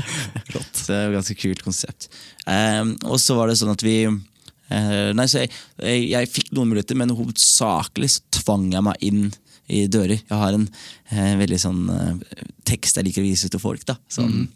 Så 0.79 0.93
det 0.93 0.97
er 0.97 1.09
et 1.11 1.17
ganske 1.19 1.37
kult 1.39 1.63
konsept. 1.67 2.09
Ehm, 2.51 2.95
og 3.09 3.19
så 3.21 3.37
var 3.39 3.51
det 3.51 3.59
sånn 3.61 3.73
at 3.75 3.83
vi 3.85 3.97
eh, 4.07 5.11
Nei, 5.17 5.27
så 5.29 5.43
jeg, 5.43 5.53
jeg, 5.83 6.07
jeg 6.13 6.31
fikk 6.33 6.53
noen 6.57 6.71
muligheter, 6.73 6.97
men 6.99 7.13
hovedsakelig 7.17 8.11
så 8.17 8.41
tvang 8.41 8.71
jeg 8.73 8.85
meg 8.87 9.05
inn 9.05 9.27
i 9.69 9.83
dører. 9.91 10.17
Jeg 10.23 10.41
har 10.41 10.57
en 10.57 10.65
eh, 11.13 11.35
veldig 11.43 11.61
sånn 11.61 11.83
eh, 11.93 12.43
tekst 12.69 12.97
jeg 12.97 13.09
liker 13.09 13.25
å 13.25 13.29
vise 13.29 13.51
til 13.53 13.61
folk. 13.63 13.85
da 13.89 13.99
Sånn, 14.13 14.47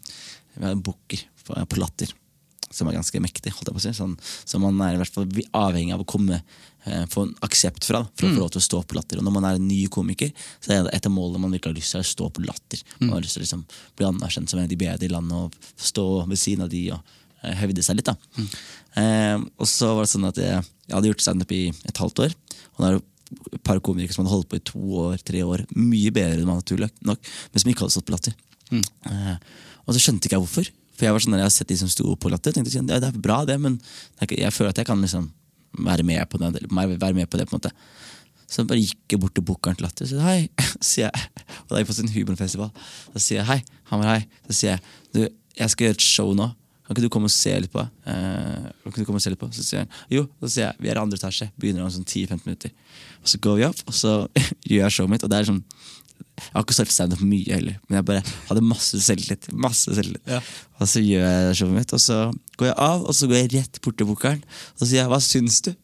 Vi 0.55 0.65
har 0.65 0.73
en 0.73 0.81
booker 0.85 1.21
på, 1.45 1.57
på 1.69 1.81
Latter. 1.81 2.09
som 2.73 2.87
er 2.89 2.95
ganske 2.97 3.19
mektig. 3.21 3.53
holdt 3.53 3.69
jeg 3.69 3.75
på 3.75 3.81
å 3.81 3.85
si. 3.85 3.93
Sånn, 3.93 4.15
så 4.49 4.57
man 4.61 4.79
er 4.81 4.95
i 4.95 5.01
hvert 5.01 5.13
fall 5.13 5.27
avhengig 5.53 5.93
av 5.93 6.01
å 6.01 6.09
komme 6.09 6.41
få 7.11 7.21
en 7.23 7.33
aksept 7.45 7.85
fra 7.87 8.01
da, 8.01 8.09
for 8.19 8.27
å 8.27 8.33
få 8.33 8.41
lov 8.41 8.49
til 8.53 8.59
å 8.59 8.65
stå 8.65 8.81
på 8.83 8.97
latter. 8.97 9.19
Og 9.21 9.27
når 9.27 9.35
man 9.37 9.47
er 9.47 9.59
en 9.59 9.67
ny 9.67 9.85
komiker, 9.93 10.33
så 10.59 10.73
er 10.75 10.81
det 10.83 10.95
et 10.97 11.07
av 11.07 11.13
målene 11.15 11.45
man 11.45 11.53
virkelig 11.55 11.71
har 11.71 11.79
lyst 11.79 11.95
til, 11.95 12.03
å 12.03 12.09
stå 12.09 12.29
på 12.35 12.43
latter. 12.43 12.83
Man 12.99 13.15
har 13.15 13.23
lyst 13.23 13.37
til 13.37 13.43
å 13.43 13.45
liksom, 13.45 13.63
bli 13.99 14.07
anerkjent 14.09 14.51
som 14.51 14.59
en 14.59 14.67
av 14.67 14.73
de 14.73 14.79
bedre 14.81 15.07
i 15.07 15.11
landet 15.13 15.37
og 15.37 15.71
stå 15.89 16.07
ved 16.27 16.41
siden 16.41 16.65
av 16.65 16.73
de 16.73 16.83
og 16.95 17.15
eh, 17.43 17.55
hevde 17.61 17.85
seg 17.85 17.99
litt. 17.99 18.11
da. 18.11 18.45
Eh, 18.99 19.37
og 19.39 19.69
så 19.69 19.93
var 19.93 20.05
det 20.05 20.13
sånn 20.13 20.29
at 20.29 20.43
jeg, 20.43 20.69
jeg 20.89 20.97
hadde 20.97 21.13
gjort 21.13 21.25
standup 21.25 21.55
i 21.55 21.63
et 21.71 22.03
halvt 22.03 22.25
år. 22.27 22.37
Og 22.75 22.85
da 22.85 22.93
et 23.33 23.63
par 23.65 23.79
komikere 23.83 24.13
som 24.13 24.23
hadde 24.23 24.35
holdt 24.35 24.49
på 24.51 24.59
i 24.59 24.65
to 24.67 24.81
år, 25.07 25.17
tre 25.25 25.43
år, 25.45 25.65
mye 25.77 26.11
bedre 26.13 26.41
enn 26.41 26.49
man 26.49 26.59
naturlig 26.61 26.89
nok, 27.05 27.31
men 27.51 27.63
som 27.63 27.71
ikke 27.71 27.85
hadde 27.85 27.95
stått 27.95 28.09
på 28.09 28.15
latter. 28.15 28.35
Eh, 29.09 29.35
og 29.83 29.95
så 29.95 30.01
skjønte 30.01 30.27
ikke 30.27 30.37
jeg 30.37 30.45
hvorfor. 30.45 30.73
For 30.93 31.07
jeg 31.07 31.15
var 31.15 31.23
sånn, 31.25 31.37
jeg 31.39 31.47
har 31.47 31.53
sett 31.53 31.71
de 31.71 31.77
som 31.79 31.89
sto 31.89 32.13
på 32.19 32.29
latter, 32.29 32.53
tenkte 32.53 32.69
at 32.69 32.93
ja, 32.93 32.99
det 33.01 33.09
er 33.09 33.23
bra 33.23 33.41
det, 33.49 33.57
men 33.61 33.79
jeg 34.21 34.53
føler 34.53 34.73
at 34.73 34.83
jeg 34.83 34.89
kan 34.89 35.01
liksom 35.01 35.31
være 35.77 36.05
med 36.07 36.25
på 36.29 36.39
det. 36.41 36.65
Være 36.71 37.13
med 37.13 37.29
på 37.29 37.39
det 37.39 37.47
på 37.49 37.55
en 37.55 37.61
måte. 37.61 37.73
Så 38.47 38.61
jeg 38.61 38.69
bare 38.69 38.81
gikk 38.83 39.15
bort 39.21 39.33
til 39.33 39.45
bookeren 39.45 39.77
til 39.77 39.87
Latter 39.87 40.05
og 40.05 40.11
sa 40.11 40.25
hei. 40.27 40.49
Sier 40.91 41.07
jeg, 41.09 41.47
og 41.63 41.71
da 41.71 41.77
er 41.77 41.83
jeg 41.83 41.89
på 41.89 41.95
sin 41.97 42.11
humorfestival. 42.13 42.69
Da 43.13 43.21
sier 43.21 43.39
jeg 43.41 43.47
hei. 43.49 43.61
Han 43.89 44.03
var 44.03 44.11
hei. 44.11 44.19
Så 44.49 44.57
sier 44.59 44.75
jeg 44.75 44.83
du, 45.15 45.23
jeg 45.57 45.73
skal 45.73 45.87
gjøre 45.87 45.97
et 45.97 46.05
show 46.05 46.35
nå. 46.37 46.51
Kan 46.83 46.97
ikke 46.97 47.05
du 47.05 47.13
komme 47.15 47.29
og 47.31 47.33
se 47.33 47.53
litt 47.63 47.71
på? 47.71 47.81
Eh, 48.11 48.65
kan 48.83 48.91
ikke 48.91 49.05
du 49.05 49.07
komme 49.07 49.21
og 49.21 49.23
se 49.23 49.31
litt 49.31 49.41
på? 49.41 49.47
Så 49.55 49.63
sier 49.65 49.85
han 49.85 49.93
jo. 50.11 50.25
Så 50.43 50.51
sier 50.57 50.67
jeg 50.67 50.83
vi 50.83 50.91
er 50.91 50.99
i 50.99 51.01
andre 51.01 51.17
etasje. 51.17 51.47
Begynner 51.57 51.85
om 51.85 51.93
sånn 51.93 52.05
10-15 52.05 52.43
minutter. 52.43 52.73
Og 53.23 53.31
så 53.31 53.39
går 53.41 53.57
vi 53.57 53.65
opp, 53.69 53.81
og 53.87 53.95
så 53.97 54.13
gjør 54.69 54.83
jeg 54.83 54.97
showet 54.97 55.13
mitt. 55.15 55.25
Og 55.25 55.31
det 55.31 55.39
er 55.39 55.49
sånn 55.49 55.63
jeg 56.33 56.55
har 56.55 56.63
ikke 56.65 56.75
stått 56.75 56.93
standup 56.93 57.21
mye 57.21 57.53
heller, 57.53 57.75
men 57.87 57.99
jeg 57.99 58.05
bare 58.07 58.23
hadde 58.49 58.65
masse 58.65 58.99
selvtillit. 59.05 59.51
Masse 59.53 59.93
selvtillit. 59.93 60.53
Og 60.81 60.89
så 60.89 61.01
gjør 61.03 61.23
jeg 61.23 61.57
showet 61.59 61.77
mitt, 61.77 61.93
og 61.93 62.01
så 62.01 62.17
går 62.59 62.69
jeg 62.71 62.77
av, 62.85 63.03
og 63.05 63.15
så 63.15 63.29
går 63.29 63.37
jeg 63.37 63.51
rett 63.53 63.79
bort 63.85 63.97
til 63.99 64.09
bookeren 64.09 64.41
og 64.43 64.81
så 64.81 64.87
sier 64.89 65.01
jeg 65.03 65.11
'hva 65.11 65.19
syns 65.23 65.61
du?' 65.65 65.75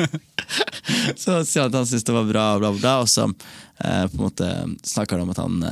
så 1.22 1.40
sier 1.46 1.62
han 1.62 1.70
at 1.70 1.78
han 1.78 1.88
syns 1.88 2.04
det 2.04 2.16
var 2.16 2.28
bra, 2.28 2.44
bla, 2.58 2.72
bla, 2.74 2.94
og 3.04 3.08
så 3.08 3.28
eh, 3.28 4.06
på 4.08 4.16
en 4.16 4.24
måte 4.24 4.48
snakker 4.82 5.16
han 5.16 5.28
om 5.28 5.34
at, 5.34 5.42
han, 5.44 5.62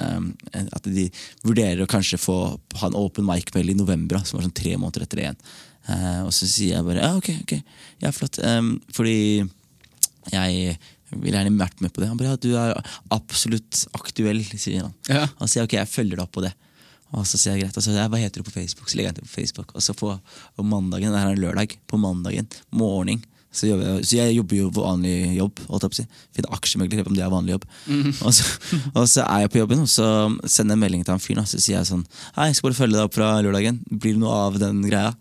eh, 0.52 0.68
at 0.72 0.84
de 0.84 1.08
vurderer 1.42 1.82
å 1.82 1.90
kanskje 1.90 2.20
få 2.20 2.38
ha 2.80 2.86
en 2.86 2.98
open 2.98 3.26
mic-kveld 3.28 3.72
i 3.72 3.78
november, 3.78 4.20
som 4.24 4.38
var 4.38 4.46
sånn 4.46 4.60
tre 4.60 4.76
måneder 4.76 5.04
etter 5.04 5.16
det 5.16 5.26
igjen. 5.26 5.42
Eh, 5.88 6.20
og 6.26 6.32
så 6.36 6.46
sier 6.46 6.76
jeg 6.76 6.86
bare 6.86 7.02
ja, 7.02 7.16
ok, 7.16 7.32
ok, 7.42 7.56
ja, 8.04 8.12
flott. 8.12 8.38
Em, 8.44 8.76
fordi 8.92 9.48
jeg 10.28 10.78
ville 11.14 11.36
gjerne 11.36 11.60
vært 11.60 11.82
med 11.84 11.94
på 11.94 12.02
det. 12.02 12.08
Han 12.10 12.20
bare 12.20 12.34
ja, 12.34 12.40
du 12.42 12.50
er 12.58 12.94
absolutt 13.14 13.84
aktuell, 13.96 14.42
sier 14.54 14.86
han. 14.86 14.96
Ja. 15.08 15.26
Han 15.40 15.50
sier 15.50 15.68
ok, 15.68 15.78
jeg 15.78 15.90
følger 15.90 16.18
deg 16.18 16.26
opp 16.26 16.34
på 16.36 16.44
det. 16.44 16.52
Og 17.16 17.24
så 17.24 17.40
sier 17.40 17.56
jeg 17.56 17.64
greit, 17.64 17.76
og 17.76 17.80
så 17.80 17.88
sier 17.88 18.02
jeg, 18.02 18.12
hva 18.12 18.20
heter 18.20 18.42
du 18.42 18.48
på 18.48 18.52
Facebook? 18.52 18.90
Så 18.90 18.98
legger 18.98 19.14
jeg 19.14 19.20
til 19.20 19.28
på 19.28 19.34
Facebook. 19.38 19.72
Og 19.72 19.84
så 19.84 19.96
på, 19.96 20.12
og 20.12 20.68
mandagen, 20.68 21.14
det 21.14 21.22
her 21.22 21.32
er 21.32 21.40
lørdag, 21.40 21.78
på 21.88 22.00
mandagen 22.00 22.50
morgen, 22.68 23.22
så, 23.48 23.64
så 24.04 24.18
jeg 24.18 24.34
jobber 24.36 24.58
jo 24.58 24.68
vanlig 24.76 25.14
jobb. 25.38 25.62
Finner 26.36 26.52
aksjemegler, 26.52 27.06
om 27.08 27.16
det 27.16 27.24
er 27.24 27.32
vanlig 27.32 27.54
jobb. 27.56 27.64
Og, 28.28 28.34
så, 28.36 28.44
og 28.92 29.06
så 29.08 29.24
er 29.24 29.46
jeg 29.46 29.52
på 29.54 29.62
jobben, 29.62 29.86
og 29.86 29.90
så 29.90 30.08
sender 30.44 30.74
jeg 30.74 30.76
en 30.76 30.82
melding 30.84 31.06
til 31.06 31.14
han 31.14 31.24
fyren. 31.24 31.48
Så 31.48 31.60
sier 31.62 31.78
jeg 31.78 31.88
sånn 31.88 32.04
Hei, 32.36 32.50
jeg 32.50 32.58
skal 32.58 32.68
bare 32.68 32.78
følge 32.82 32.98
deg 32.98 33.08
opp 33.08 33.16
fra 33.16 33.30
lørdagen. 33.44 33.80
Blir 33.88 34.18
det 34.18 34.22
noe 34.22 34.36
av 34.48 34.60
den 34.60 34.84
greia? 34.84 35.14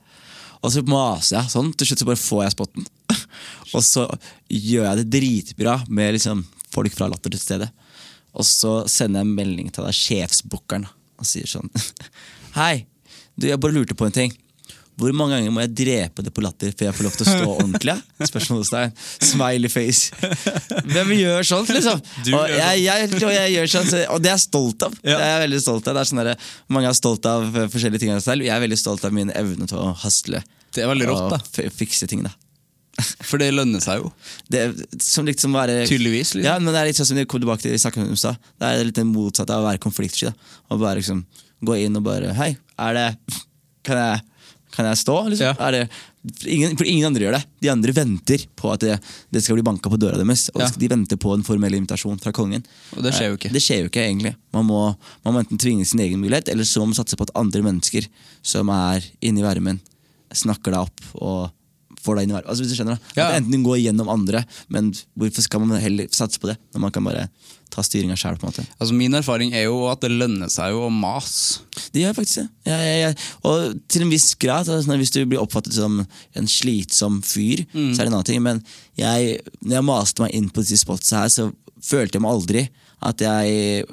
Og 0.63 0.73
så 0.73 0.83
maser 0.87 1.39
jeg 1.39 1.53
sånn, 1.53 1.71
til 1.77 1.89
slutt 1.89 2.03
så 2.03 2.07
bare 2.09 2.21
får 2.21 2.43
jeg 2.45 2.55
spotten. 2.55 2.87
og 3.75 3.83
så 3.85 4.05
gjør 4.49 4.87
jeg 4.89 5.01
det 5.01 5.11
dritbra 5.17 5.77
med 5.89 6.17
liksom 6.17 6.43
folk 6.73 6.95
fra 6.95 7.09
Latter 7.11 7.33
til 7.33 7.41
stede. 7.41 7.69
Og 8.37 8.45
så 8.45 8.79
sender 8.91 9.21
jeg 9.21 9.29
en 9.29 9.37
melding 9.37 9.71
til 9.73 9.87
deg, 9.87 9.97
sjefsbookeren, 9.97 10.87
og 11.17 11.25
sier 11.25 11.49
sånn 11.49 11.71
Hei, 12.57 12.85
du, 13.37 13.47
jeg 13.49 13.59
bare 13.61 13.75
lurte 13.75 13.97
på 13.97 14.07
en 14.07 14.15
ting. 14.15 14.33
Hvor 14.97 15.13
mange 15.13 15.37
ganger 15.37 15.53
må 15.53 15.61
jeg 15.61 15.73
drepe 15.77 16.23
det 16.25 16.31
på 16.33 16.41
latter 16.41 16.71
før 16.73 16.87
jeg 16.87 16.97
får 16.97 17.05
lov 17.05 17.17
til 17.17 17.25
å 17.27 17.33
stå 17.35 17.49
ordentlig? 17.51 17.93
ja? 18.17 18.27
Spørsmålstegn. 18.31 18.95
Smiley 19.29 19.69
face. 19.69 20.31
Hvem 20.89 21.13
gjør 21.19 21.45
sånt, 21.45 21.69
liksom? 21.75 22.01
og, 22.33 22.47
jeg, 22.49 22.81
jeg, 22.81 23.11
og 23.19 23.35
jeg 23.35 23.53
gjør 23.53 23.71
sånn, 23.75 23.91
og 24.15 24.23
det 24.23 24.31
er 24.31 24.35
jeg 24.35 24.45
stolt 24.47 24.87
av. 24.87 24.97
Det 25.03 25.13
er 25.13 25.31
jeg 25.35 25.43
veldig 25.43 25.61
stolt 25.67 25.91
av. 25.91 25.99
Det 25.99 26.01
er 26.01 26.09
sånn 26.09 26.23
der, 26.23 26.49
mange 26.73 26.89
er 26.89 26.97
stolt 26.97 27.29
av 27.29 27.45
eh, 27.51 27.69
forskjellige 27.73 28.03
ting 28.03 28.15
av 28.15 28.23
seg 28.23 28.31
selv. 28.31 28.47
Jeg 28.49 28.55
er 28.57 28.65
veldig 28.65 28.81
stolt 28.81 29.05
av 29.05 29.13
min 29.13 29.29
evne 29.37 29.69
til 29.69 29.83
å 29.83 29.93
hasle. 30.01 30.41
Det 30.73 30.81
er 30.81 30.89
veldig 30.89 31.09
rått, 31.11 31.29
da. 31.35 31.41
og 31.67 31.77
fikse 31.77 32.09
ting, 32.09 32.25
da. 32.25 32.33
For 32.97 33.37
det 33.37 33.51
lønner 33.53 33.83
seg 33.83 34.01
jo. 34.01 34.11
Det 34.53 34.63
som 35.03 35.27
liksom 35.27 35.53
være 35.53 35.83
Tydeligvis, 35.89 36.33
liksom. 36.37 36.47
Ja, 36.47 36.57
men 36.57 36.73
det 36.73 36.81
er 36.81 36.89
litt 36.89 36.99
sånn 36.99 37.11
som 37.11 37.19
vi 37.19 37.27
kom 37.29 37.43
tilbake 37.43 37.65
til 37.65 37.75
i 37.75 37.81
snakket 37.81 38.07
om 38.07 38.17
stad. 38.19 38.39
Det 38.57 38.69
er 38.69 38.87
litt 38.87 38.97
det 38.97 39.05
motsatte 39.07 39.53
av 39.53 39.65
å 39.65 39.69
være 39.69 39.81
konfliktsky. 39.83 40.31
Å 40.33 40.79
bare 40.81 41.01
liksom 41.01 41.21
gå 41.67 41.77
inn 41.85 41.97
og 41.97 42.05
bare 42.05 42.33
Hei, 42.37 42.51
er 42.77 42.97
det 42.97 43.07
Kan 43.87 43.97
jeg, 43.97 44.25
kan 44.75 44.85
jeg 44.85 44.97
stå? 44.99 45.15
Liksom? 45.31 45.45
Ja. 45.47 45.55
Er 45.67 45.71
det, 45.71 45.81
ingen, 46.45 46.75
for 46.77 46.85
ingen 46.85 47.07
andre 47.07 47.23
gjør 47.25 47.37
det. 47.37 47.43
De 47.63 47.69
andre 47.71 47.93
venter 47.95 48.43
på 48.59 48.71
at 48.73 48.83
det, 48.83 48.97
det 49.33 49.41
skal 49.43 49.55
bli 49.57 49.63
banka 49.65 49.89
på 49.89 49.97
døra 49.97 50.19
deres. 50.19 50.49
Og 50.53 50.61
Ja. 50.61 50.67
de 50.69 50.87
venter 50.91 51.17
på 51.17 51.33
en 51.33 51.43
formell 51.47 51.73
invitasjon 51.79 52.19
fra 52.21 52.31
kongen. 52.35 52.65
Og 52.95 53.03
det 53.03 53.13
skjer 53.15 53.31
jo 53.31 53.37
ikke. 53.39 53.49
Eh, 53.49 53.53
Det 53.57 53.63
skjer 53.63 53.79
jo 53.85 53.89
ikke, 53.91 54.03
egentlig. 54.05 54.35
Man 54.53 54.65
må, 54.65 54.81
man 55.25 55.33
må 55.33 55.39
enten 55.43 55.57
tvinge 55.57 55.85
sin 55.87 55.99
egen 56.03 56.19
mulighet, 56.21 56.49
eller 56.49 56.63
så 56.67 56.79
må 56.83 56.91
man 56.91 56.99
satse 56.99 57.15
på 57.17 57.23
at 57.29 57.35
andre 57.35 57.61
mennesker 57.63 58.07
som 58.43 58.69
er 58.69 59.01
inni 59.21 59.41
varmen, 59.41 59.79
snakker 60.33 60.71
deg 60.75 60.81
opp 60.83 61.01
og 61.23 61.51
får 62.07 62.17
deg 62.19 62.27
inn 62.27 62.33
i 62.33 62.37
varmen. 62.37 62.49
Altså, 62.49 62.63
hvis 62.63 62.73
du 62.73 62.79
skjønner 62.79 62.97
det. 62.97 63.13
Ja. 63.19 63.27
At 63.27 63.41
enten 63.41 63.65
går 63.65 63.81
gjennom 63.83 64.09
andre, 64.13 64.43
men 64.73 64.89
hvorfor 65.19 65.45
skal 65.45 65.63
man 65.63 65.83
heller 65.83 66.09
satse 66.15 66.41
på 66.41 66.49
det, 66.51 66.57
når 66.73 66.85
man 66.87 66.95
kan 66.95 67.05
bare 67.07 67.27
ta 67.73 67.83
styringa 67.83 68.15
sjæl? 68.19 68.39
Altså 68.41 68.95
Min 68.95 69.17
erfaring 69.17 69.53
er 69.55 69.67
jo 69.67 69.83
at 69.91 70.01
det 70.05 70.13
lønner 70.15 70.51
seg 70.51 70.73
jo 70.75 70.85
å 70.87 70.93
mase. 70.93 71.61
Det 71.93 72.05
gjør 72.05 72.17
faktisk 72.17 72.41
det. 72.41 72.47
Ja, 72.71 72.79
jeg, 72.85 73.19
og 73.47 73.77
til 73.91 74.05
en 74.05 74.13
viss 74.13 74.31
grad, 74.39 74.69
altså, 74.71 74.97
hvis 74.99 75.13
du 75.13 75.21
blir 75.25 75.43
oppfattet 75.43 75.75
som 75.77 76.01
en 76.01 76.51
slitsom 76.51 77.21
fyr, 77.25 77.65
så 77.73 78.01
er 78.01 78.07
det 78.07 78.09
en 78.11 78.17
annen 78.19 78.29
ting. 78.31 78.43
Men 78.45 78.63
jeg, 78.99 79.39
når 79.61 79.79
jeg 79.79 79.89
maste 79.91 80.23
meg 80.23 80.35
inn 80.37 80.51
på 80.53 80.63
disse 80.63 80.83
spotsa 80.83 81.25
her, 81.25 81.33
så 81.33 81.49
følte 81.83 82.17
jeg 82.17 82.25
meg 82.25 82.35
aldri 82.37 82.67
at, 83.05 83.21
jeg, 83.21 83.83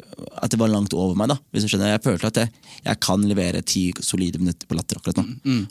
at 0.41 0.53
det 0.53 0.59
var 0.61 0.71
langt 0.73 0.95
over 0.97 1.17
meg. 1.19 1.29
da, 1.29 1.37
hvis 1.53 1.67
du 1.67 1.69
skjønner. 1.69 1.93
Jeg 1.93 2.05
følte 2.05 2.31
at 2.31 2.39
jeg, 2.41 2.53
jeg 2.87 3.01
kan 3.05 3.25
levere 3.29 3.61
ti 3.67 3.87
solide 4.01 4.41
minutter 4.41 4.69
på 4.69 4.79
latter 4.79 5.01
akkurat 5.01 5.21
nå. 5.21 5.27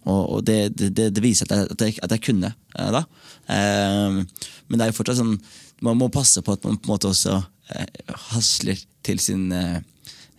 Og, 0.05 0.21
og 0.37 0.43
det, 0.45 0.59
det, 0.77 0.91
det, 0.93 1.23
viser 1.23 1.49
at 1.49 1.57
jeg, 1.57 1.71
at 1.73 1.81
jeg, 1.81 1.97
at 2.05 2.17
kunne 2.21 2.53
eh, 2.53 2.91
da. 2.93 3.03
Eh, 3.49 4.19
men 4.67 4.77
det 4.77 4.85
er 4.85 4.93
jo 4.93 4.99
fortsatt 4.99 5.21
sånn, 5.23 5.39
man 5.83 5.97
må 5.99 6.11
passe 6.13 6.43
på 6.45 6.53
at 6.53 6.67
man 6.67 6.77
på 6.77 6.87
en 6.87 6.93
måte 6.93 7.09
også 7.09 7.39
eh, 7.73 8.13
hasler 8.29 8.85
til 9.03 9.19
sin 9.23 9.49
eh, 9.51 9.81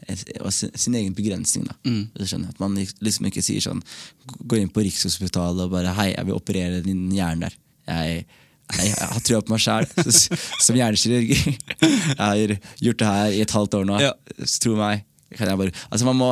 sin, 0.05 0.71
sin 0.75 0.95
egen 0.95 1.15
begrensning. 1.17 1.65
da 1.65 1.75
Hvis 1.83 2.27
du 2.27 2.27
skjønner, 2.29 2.51
At 2.53 2.61
man 2.61 2.77
liksom 2.77 3.29
ikke 3.31 3.43
sier 3.43 3.65
sånn 3.65 3.83
Går 4.45 4.61
inn 4.61 4.73
på 4.73 4.85
Rikshospitalet 4.85 5.65
og 5.65 5.73
bare 5.73 5.95
'Hei, 5.97 6.11
jeg 6.13 6.27
vil 6.29 6.37
operere 6.37 6.83
din 6.85 7.11
hjerne 7.13 7.49
der'. 7.49 7.57
Jeg, 7.89 8.27
jeg, 8.73 8.93
jeg 8.93 9.11
har 9.13 9.25
trua 9.29 9.43
på 9.45 9.55
meg 9.55 9.63
sjæl 9.65 9.89
som 10.67 10.79
hjernekirurg. 10.79 11.35
Jeg 11.35 12.17
har 12.21 12.57
gjort 12.87 13.03
det 13.03 13.11
her 13.11 13.37
i 13.37 13.43
et 13.45 13.57
halvt 13.59 13.77
år 13.81 13.91
nå. 13.91 14.01
Ja. 14.03 14.15
Så 14.41 14.65
tro 14.65 14.79
meg. 14.79 15.05
Bare, 15.35 15.73
altså 15.91 16.07
Man 16.07 16.19
må 16.21 16.29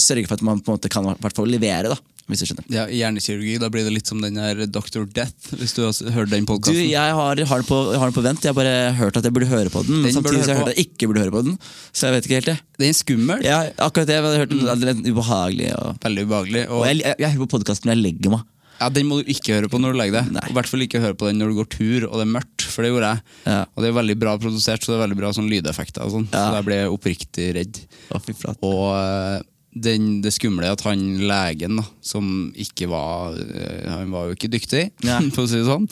sørge 0.00 0.24
for 0.24 0.38
at 0.38 0.44
man 0.46 0.62
på 0.64 0.72
en 0.72 0.78
måte 0.78 0.88
kan 0.88 1.04
hvert 1.04 1.36
fall 1.36 1.50
levere, 1.52 1.92
da 1.92 1.98
hvis 2.26 2.42
du 2.42 2.48
skjønner. 2.48 2.64
Ja, 2.74 2.84
Hjernekirurgi, 2.90 3.54
da 3.62 3.68
blir 3.70 3.84
det 3.86 3.92
litt 3.94 4.10
som 4.10 4.18
den 4.22 4.38
her 4.40 4.58
Dr. 4.66 5.04
Death, 5.06 5.52
hvis 5.60 5.76
du 5.76 5.84
har 5.84 5.94
hørt 6.16 6.32
den 6.32 6.46
podkasten. 6.48 6.82
jeg 6.82 7.14
har, 7.14 7.20
har, 7.22 7.38
den 7.38 7.68
på, 7.68 7.78
har 7.94 8.10
den 8.10 8.16
på 8.16 8.24
vent. 8.24 8.42
Jeg 8.42 8.50
har 8.50 8.56
bare 8.58 8.94
hørt 8.98 9.20
at 9.20 9.28
jeg 9.28 9.36
burde 9.36 9.46
høre 9.50 9.70
på 9.70 9.84
den. 9.86 10.02
Den 10.02 10.16
samtidig 10.16 10.42
så 10.42 10.50
har 10.50 10.56
jeg 10.56 10.62
hørt 10.64 10.72
at 10.72 10.80
jeg 10.80 10.88
ikke 10.88 11.10
burde 11.12 11.22
høre 11.22 11.34
på 11.36 11.44
den. 11.46 11.54
Så 11.92 12.08
jeg 12.08 12.16
vet 12.16 12.26
ikke 12.26 12.40
helt 12.40 12.50
det. 12.50 12.56
Den 12.80 12.88
er 12.88 12.98
skummel. 12.98 13.46
Ja, 13.46 13.60
akkurat 13.78 14.10
det. 14.10 14.18
Jeg 14.18 14.26
har 14.26 14.42
hørt 14.42 14.54
den, 14.56 14.84
litt 14.90 15.06
ubehagelig. 15.06 15.70
Og, 15.78 16.02
Veldig 16.02 16.26
ubehagelig. 16.26 16.66
Og, 16.66 16.80
og 16.80 16.90
jeg, 16.90 17.00
jeg, 17.04 17.20
jeg 17.22 17.34
hører 17.36 17.44
på 17.46 17.52
podkasten 17.54 17.92
når 17.92 17.98
jeg 17.98 18.06
legger 18.08 18.34
meg. 18.34 18.44
Ja, 18.80 18.88
Den 18.92 19.08
må 19.08 19.20
du 19.20 19.30
ikke 19.32 19.56
høre 19.56 19.70
på 19.72 19.80
når 19.80 19.94
du 19.94 19.98
legger 20.00 20.26
deg. 20.28 20.38
I 20.50 20.56
hvert 20.56 20.70
fall 20.70 20.84
ikke 20.86 21.00
høre 21.02 21.16
på 21.18 21.28
den 21.30 21.40
når 21.40 21.52
du 21.52 21.58
går 21.62 21.68
tur 21.72 22.06
og 22.10 22.16
det 22.20 22.26
er 22.26 22.32
mørkt, 22.36 22.66
for 22.68 22.84
det 22.84 22.92
gjorde 22.92 23.10
jeg. 23.14 23.24
Ja. 23.48 23.58
Og 23.74 23.82
det 23.84 23.90
er 23.90 23.98
veldig 23.98 24.16
bra 24.20 24.36
produsert, 24.42 24.84
så 24.84 24.92
det 24.92 24.98
er 24.98 25.04
veldig 25.06 25.18
bra 25.22 25.32
sånn 25.36 25.50
lydeffekter. 25.52 26.04
og 26.06 26.14
sånn 26.16 26.28
Ja. 26.32 26.46
Så 26.50 26.58
jeg 26.60 26.68
ble 26.68 26.80
oppriktig 26.92 27.48
redd. 27.56 27.82
Å. 28.12 28.20
Og 28.68 28.84
eh, 28.96 29.38
den, 29.76 30.20
det 30.24 30.30
skumle 30.32 30.64
er 30.64 30.72
at 30.72 30.82
han 30.86 31.00
legen, 31.28 31.76
da, 31.80 31.84
som 32.00 32.48
ikke 32.56 32.86
var 32.88 33.34
eh, 33.36 33.84
Han 33.92 34.10
var 34.14 34.30
jo 34.30 34.36
ikke 34.36 34.48
dyktig, 34.52 34.82
Nei. 35.04 35.18
for 35.36 35.44
å 35.44 35.50
si 35.50 35.58
det 35.60 35.66
sånn. 35.68 35.84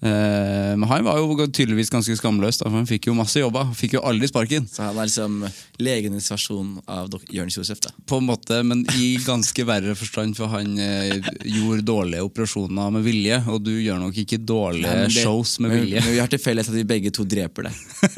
Eh, 0.00 0.72
men 0.78 0.86
han 0.88 1.04
var 1.06 1.18
jo 1.20 1.36
tydeligvis 1.46 1.90
ganske 1.92 2.16
skamløs, 2.16 2.60
da, 2.62 2.68
for 2.70 2.78
han 2.80 2.88
fikk 2.88 3.08
jo 3.10 3.16
masse 3.18 3.40
jobber. 3.42 3.68
Fikk 3.76 3.96
jo 3.98 4.02
aldri 4.08 4.30
sparken. 4.30 4.66
Så 4.70 4.86
han 4.86 4.96
er 4.96 5.08
liksom 5.10 5.42
legenes 5.82 6.30
versjon 6.32 6.76
av 6.88 7.12
Jonis 7.32 7.58
Josef. 7.60 7.80
da 7.84 7.92
På 8.08 8.20
en 8.22 8.28
måte, 8.30 8.62
men 8.66 8.84
i 8.96 9.16
ganske 9.26 9.66
verre 9.68 9.96
forstand, 9.98 10.36
for 10.38 10.52
han 10.54 10.72
eh, 10.80 11.18
gjorde 11.44 11.84
dårlige 11.86 12.24
operasjoner 12.26 12.94
med 12.96 13.04
vilje. 13.06 13.42
Og 13.52 13.60
du 13.66 13.74
gjør 13.76 14.00
nok 14.06 14.22
ikke 14.24 14.40
dårlige 14.42 14.86
Nei, 14.88 15.10
det- 15.10 15.20
shows 15.26 15.58
med 15.60 15.74
men, 15.74 15.84
vilje. 15.84 16.04
Men 16.06 16.16
vi 16.16 16.22
har 16.24 16.32
til 16.32 16.42
felles 16.42 16.72
at 16.72 16.78
vi 16.78 16.86
begge 16.88 17.12
to 17.14 17.24
dreper 17.28 17.68
det. 17.68 17.74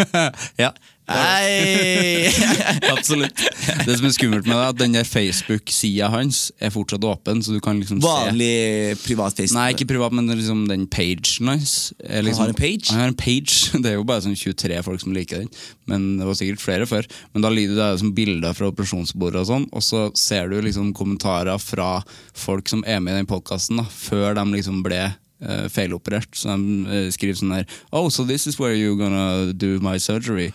ja. 0.64 0.72
Hei! 1.08 2.28
Absolutt. 2.94 3.40
Det 3.86 3.94
som 3.96 4.06
er 4.08 4.12
skummelt 4.12 4.44
med 4.44 4.52
det, 4.52 4.60
er 4.60 4.72
at 4.74 4.80
den 4.80 4.96
der 4.96 5.06
Facebook-sida 5.08 6.10
hans 6.12 6.50
er 6.60 6.72
fortsatt 6.74 7.04
åpen, 7.08 7.40
så 7.42 7.54
du 7.54 7.60
kan 7.64 7.78
liksom 7.80 8.02
se 8.02 8.08
Vanlig 8.08 8.98
privat 9.06 9.36
Facebook? 9.38 9.56
Nei, 9.56 9.68
ikke 9.72 9.88
privat, 9.88 10.12
men 10.12 10.28
liksom 10.28 10.66
den 10.68 10.84
pagen 10.92 11.48
hans. 11.48 11.94
Liksom, 12.04 12.42
har 12.42 12.52
en 12.52 12.58
page? 12.58 12.92
Han 12.92 13.00
har 13.00 13.12
en 13.14 13.18
page. 13.18 13.70
Det 13.82 13.94
er 13.94 13.96
jo 13.96 14.04
bare 14.08 14.26
sånn 14.26 14.36
23 14.36 14.82
folk 14.84 15.04
som 15.04 15.14
liker 15.16 15.44
den, 15.44 15.52
men 15.88 16.04
det 16.18 16.26
var 16.28 16.36
sikkert 16.36 16.62
flere 16.62 16.88
før. 16.88 17.06
Men 17.32 17.44
da 17.44 17.52
lyder 17.52 17.78
det 17.78 18.02
som 18.02 18.12
bilder 18.14 18.56
fra 18.56 18.68
operasjonsbordet 18.68 19.42
og 19.42 19.48
sånn, 19.48 19.66
og 19.72 19.84
så 19.84 20.08
ser 20.18 20.50
du 20.52 20.58
liksom 20.64 20.92
kommentarer 20.96 21.56
fra 21.62 22.02
folk 22.36 22.68
som 22.68 22.84
er 22.86 23.00
med 23.00 23.16
i 23.16 23.22
den 23.22 23.30
podkasten, 23.30 23.80
før 23.88 24.36
de 24.36 24.44
liksom 24.52 24.82
ble 24.84 25.06
uh, 25.08 25.68
feiloperert. 25.72 26.30
Så 26.36 26.52
de 26.52 26.84
uh, 26.88 27.06
skriver 27.14 27.40
sånn 27.40 27.54
her 27.56 27.68
Oh, 27.92 28.08
so 28.12 28.26
this 28.28 28.46
is 28.46 28.58
where 28.60 28.76
you're 28.76 28.98
gonna 28.98 29.52
do 29.52 29.78
my 29.80 29.96
surgery. 29.96 30.52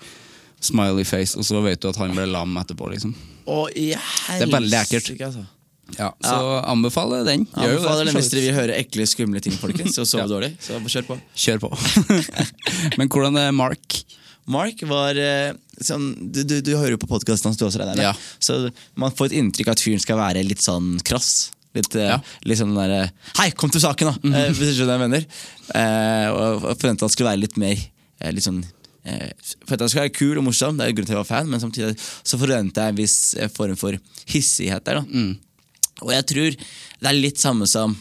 Smiley 0.64 1.04
face. 1.08 1.36
Og 1.40 1.46
så 1.48 1.60
vet 1.66 1.82
du 1.84 1.90
at 1.92 2.00
han 2.02 2.14
ble 2.16 2.26
lam 2.32 2.56
etterpå, 2.62 2.88
liksom. 2.94 3.14
Å, 3.46 3.58
i 3.76 3.90
Det 3.92 4.46
er 4.48 4.54
veldig 4.54 4.80
ekkelt. 4.86 5.12
helsike, 5.12 5.28
Altså. 5.32 5.46
Ja, 6.00 6.08
så 6.24 6.38
anbefaler 6.72 7.26
den. 7.28 7.42
Gjør 7.52 7.60
jo 7.60 7.68
det, 7.68 7.74
Anbefaler 7.84 8.06
den 8.08 8.16
for 8.16 8.22
så 8.24 8.24
hvis 8.24 8.32
dere 8.34 8.44
vil 8.48 8.56
høre 8.56 8.78
ekle, 8.80 9.06
skumle 9.12 9.42
ting, 9.44 9.54
folkens, 9.60 9.98
og 10.00 10.08
sove 10.08 10.24
Ja. 10.24 10.28
dårlig. 10.32 10.52
Så 10.64 10.80
kjør 10.90 11.06
på. 11.10 11.18
Kjør 11.36 11.60
på. 11.66 11.70
Men 12.98 13.10
hvordan 13.12 13.38
er 13.42 13.52
Mark? 13.56 13.98
Mark 14.50 14.82
var 14.90 15.16
eh, 15.20 15.54
sånn 15.80 16.08
Du, 16.34 16.42
du, 16.44 16.58
du 16.66 16.72
hører 16.76 16.96
jo 16.96 17.02
på 17.04 17.08
podkasten 17.12 17.48
hans, 17.52 17.60
du 17.60 17.66
også, 17.68 17.80
Reidar. 17.84 18.00
Ja. 18.10 18.14
Så 18.44 18.58
man 19.00 19.14
får 19.16 19.30
et 19.32 19.38
inntrykk 19.40 19.70
av 19.72 19.78
at 19.78 19.84
fyren 19.86 20.02
skal 20.04 20.20
være 20.20 20.44
litt 20.48 20.64
sånn 20.64 20.96
krass. 21.06 21.52
Litt, 21.76 21.96
eh, 22.00 22.10
Ja. 22.16 22.18
litt 22.48 22.60
sånn 22.60 22.74
der 22.76 22.92
eh, 23.02 23.14
Hei, 23.40 23.50
kom 23.52 23.72
til 23.74 23.84
saken, 23.84 24.12
da! 24.12 24.16
Eh, 24.48 24.50
hvis 24.56 24.74
du 24.74 24.80
skjønner 24.82 24.96
hva 24.96 25.00
jeg 25.00 25.06
mener. 25.10 25.28
Eh, 25.76 26.28
og 26.32 26.64
og 26.72 26.78
forventa 26.80 27.04
at 27.04 27.08
han 27.08 27.14
skulle 27.16 27.32
være 27.36 27.44
litt 27.44 27.60
mer 27.62 27.76
eh, 27.76 28.32
litt 28.34 28.48
sånn 28.48 28.64
For 29.04 29.76
at 29.76 29.84
han 29.84 29.92
skal 29.92 30.06
være 30.06 30.16
kul 30.16 30.40
og 30.40 30.46
morsom, 30.48 30.78
det 30.78 30.86
er 30.86 30.92
jo 30.92 30.98
grunnen 30.98 31.10
til 31.10 31.16
at 31.16 31.18
jeg 31.18 31.26
var 31.26 31.32
fan, 31.32 31.50
men 31.52 31.60
samtidig 31.60 31.96
så 32.00 32.40
forventer 32.40 32.86
jeg 32.86 32.94
en 32.94 33.00
viss 33.02 33.18
eh, 33.36 33.52
form 33.52 33.76
for 33.80 33.98
hissighet 34.32 34.86
der. 34.88 35.02
da 35.02 36.06
Og 36.06 36.14
jeg 36.16 36.28
tror 36.32 36.56
det 36.56 37.10
er 37.10 37.18
litt 37.18 37.42
samme 37.42 37.68
som 37.68 37.98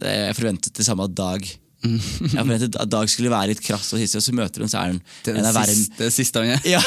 eh, 0.00 0.28
Jeg 0.30 0.38
forventet 0.38 0.74
det 0.78 0.86
samme 0.88 1.04
av 1.04 1.12
Dag. 1.12 1.44
Jeg 1.82 2.30
forventet 2.38 2.76
at 2.78 2.90
Dag 2.92 3.10
skulle 3.10 3.30
være 3.32 3.52
litt 3.52 3.62
krass 3.64 3.90
og 3.94 4.00
hissig, 4.02 4.20
og 4.20 4.24
så 4.26 4.34
møter 4.36 4.62
hun, 4.62 4.70
så 4.70 4.80
er 4.82 4.92
hun 4.92 5.00
er 5.26 5.38
en 5.40 5.48
av 5.50 5.58
siste, 5.66 6.10
siste 6.14 6.42
han 6.42 6.54
er. 6.54 6.66
ja, 6.74 6.82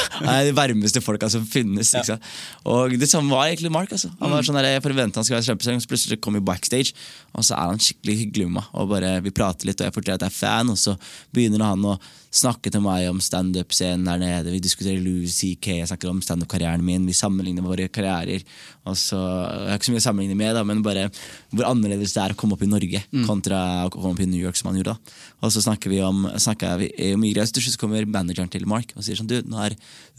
de 0.46 0.54
varmeste 0.56 1.02
folka 1.04 1.28
som 1.32 1.44
finnes. 1.48 1.92
Ja. 1.96 2.16
Og 2.64 2.96
det 2.96 3.08
samme 3.10 3.32
var 3.32 3.50
egentlig 3.50 3.72
Mark. 3.74 3.92
Altså. 3.92 4.10
Han 4.20 4.32
var 4.32 4.46
sånn 4.46 4.58
der, 4.60 4.70
Jeg 4.76 4.84
forventa 4.84 5.20
han 5.20 5.28
skulle 5.28 5.40
være 5.40 5.50
kjempestreng, 5.50 5.82
så 5.84 5.92
plutselig 5.92 6.20
kom 6.24 6.38
vi 6.38 6.44
backstage, 6.48 6.94
og 7.36 7.44
så 7.46 7.58
er 7.58 7.74
han 7.74 7.82
skikkelig 7.82 8.18
hyggelig 8.24 8.48
med 8.48 8.60
meg. 8.60 8.70
Og 8.80 8.92
bare, 8.94 9.16
Vi 9.26 9.34
prater 9.36 9.68
litt, 9.68 9.80
og 9.82 9.90
jeg 9.90 9.96
forteller 9.98 10.20
at 10.22 10.28
jeg 10.28 10.34
er 10.34 10.38
fan, 10.38 10.72
og 10.72 10.80
så 10.80 10.96
begynner 11.34 11.66
han 11.66 11.84
å 11.92 11.98
snakke 12.36 12.68
til 12.72 12.82
meg 12.84 13.06
om 13.08 13.20
standup-scenen 13.22 14.04
der 14.08 14.20
nede. 14.20 14.52
Vi 14.52 14.60
diskuterer 14.60 15.00
Louis 15.00 15.32
CK, 15.32 15.70
jeg 15.80 15.88
snakker 15.88 16.10
om 16.10 16.20
standup-karrieren 16.24 16.84
min, 16.84 17.06
vi 17.08 17.14
sammenligner 17.16 17.64
våre 17.64 17.88
karrierer. 17.88 18.44
Og 18.86 18.96
så, 19.00 19.16
Jeg 19.16 19.70
har 19.72 19.78
ikke 19.80 19.88
så 19.88 19.94
mye 19.94 20.02
å 20.02 20.06
sammenligne 20.06 20.36
med, 20.38 20.52
da, 20.54 20.62
men 20.66 20.82
bare 20.84 21.08
hvor 21.50 21.66
annerledes 21.70 22.12
det 22.14 22.22
er 22.22 22.34
å 22.34 22.38
komme 22.38 22.54
opp 22.56 22.62
i 22.62 22.68
Norge 22.70 23.00
kontra 23.26 23.58
å 23.86 23.90
komme 23.90 24.12
opp 24.12 24.20
i 24.22 24.28
New 24.28 24.42
York, 24.42 24.58
som 24.58 24.68
han 24.70 24.76
gjorde. 24.78 24.85
Da. 24.86 24.96
Og 25.42 25.52
så 25.54 25.62
snakker 25.64 25.92
vi 25.92 26.02
om, 26.04 26.26
snakker 26.40 26.80
vi 26.82 26.90
om 27.12 27.22
mye 27.22 27.36
greier, 27.36 27.50
så 27.50 27.80
kommer 27.80 28.06
manageren 28.08 28.50
til 28.52 28.66
Mark 28.70 28.94
og 28.96 29.06
sier 29.06 29.18
sånn 29.18 29.30
Du, 29.30 29.38
nå 29.46 29.60
er 29.64 29.76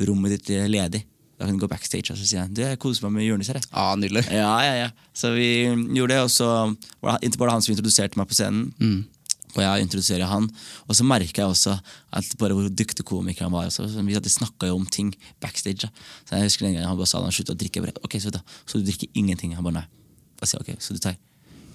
rommet 0.07 0.37
ditt 0.37 0.51
eh, 0.55 0.67
ledig. 0.71 1.03
Da 1.37 1.45
kan 1.45 1.57
du 1.57 1.61
gå 1.61 1.69
backstage. 1.69 2.09
Og 2.13 2.17
så 2.17 2.25
sier 2.25 2.45
han 2.45 2.53
du, 2.53 2.63
jeg 2.65 2.79
koser 2.81 3.05
meg 3.05 3.19
med 3.19 3.27
Jonis 3.27 3.51
her. 3.51 3.59
jeg». 3.61 3.69
Ja, 3.69 3.89
nydelig. 3.99 4.25
Ja, 4.33 4.53
ja, 4.65 4.73
ja. 4.85 4.87
Så 5.13 5.35
vi 5.35 5.49
gjorde 5.69 6.15
det, 6.15 6.23
og 6.25 6.33
så 6.33 6.49
var 7.03 7.21
det 7.21 7.37
var 7.37 7.51
det 7.51 7.57
han 7.57 7.65
som 7.65 7.75
introduserte 7.75 8.19
meg 8.19 8.29
på 8.31 8.37
scenen. 8.37 8.71
Og 9.55 9.61
jeg 9.63 9.85
introduserer 9.85 10.29
han. 10.29 10.49
Og 10.85 10.97
så 10.97 11.05
merka 11.07 11.41
jeg 11.43 11.49
også 11.49 11.77
at 12.13 12.33
bare 12.41 12.57
hvor 12.57 12.67
dyktig 12.69 13.05
komiker 13.07 13.47
han 13.47 13.53
var. 13.53 13.69
Også. 13.69 13.85
Vi 14.05 14.33
snakka 14.33 14.69
jo 14.69 14.77
om 14.77 14.85
ting 14.85 15.13
backstage. 15.41 15.89
Så 16.25 16.35
jeg 16.35 16.49
husker 16.49 16.67
den 16.67 16.77
gangen 16.77 16.89
han 16.89 16.99
bare 16.99 17.09
sa 17.09 17.21
han 17.23 17.33
slutta 17.33 17.55
å 17.55 17.59
drikke. 17.59 17.85
Bare, 17.85 17.95
ok, 18.05 18.19
så, 18.21 18.33
da, 18.33 18.43
så 18.65 18.81
du 18.81 18.85
drikker 18.89 19.09
ingenting? 19.17 19.55
Han 19.57 19.65
bare 19.65 19.81
nei. 19.81 19.87
Jeg 20.41 20.51
sier, 20.51 20.61
ok, 20.61 20.75
så 20.83 20.93
du 20.93 21.01
tar 21.01 21.17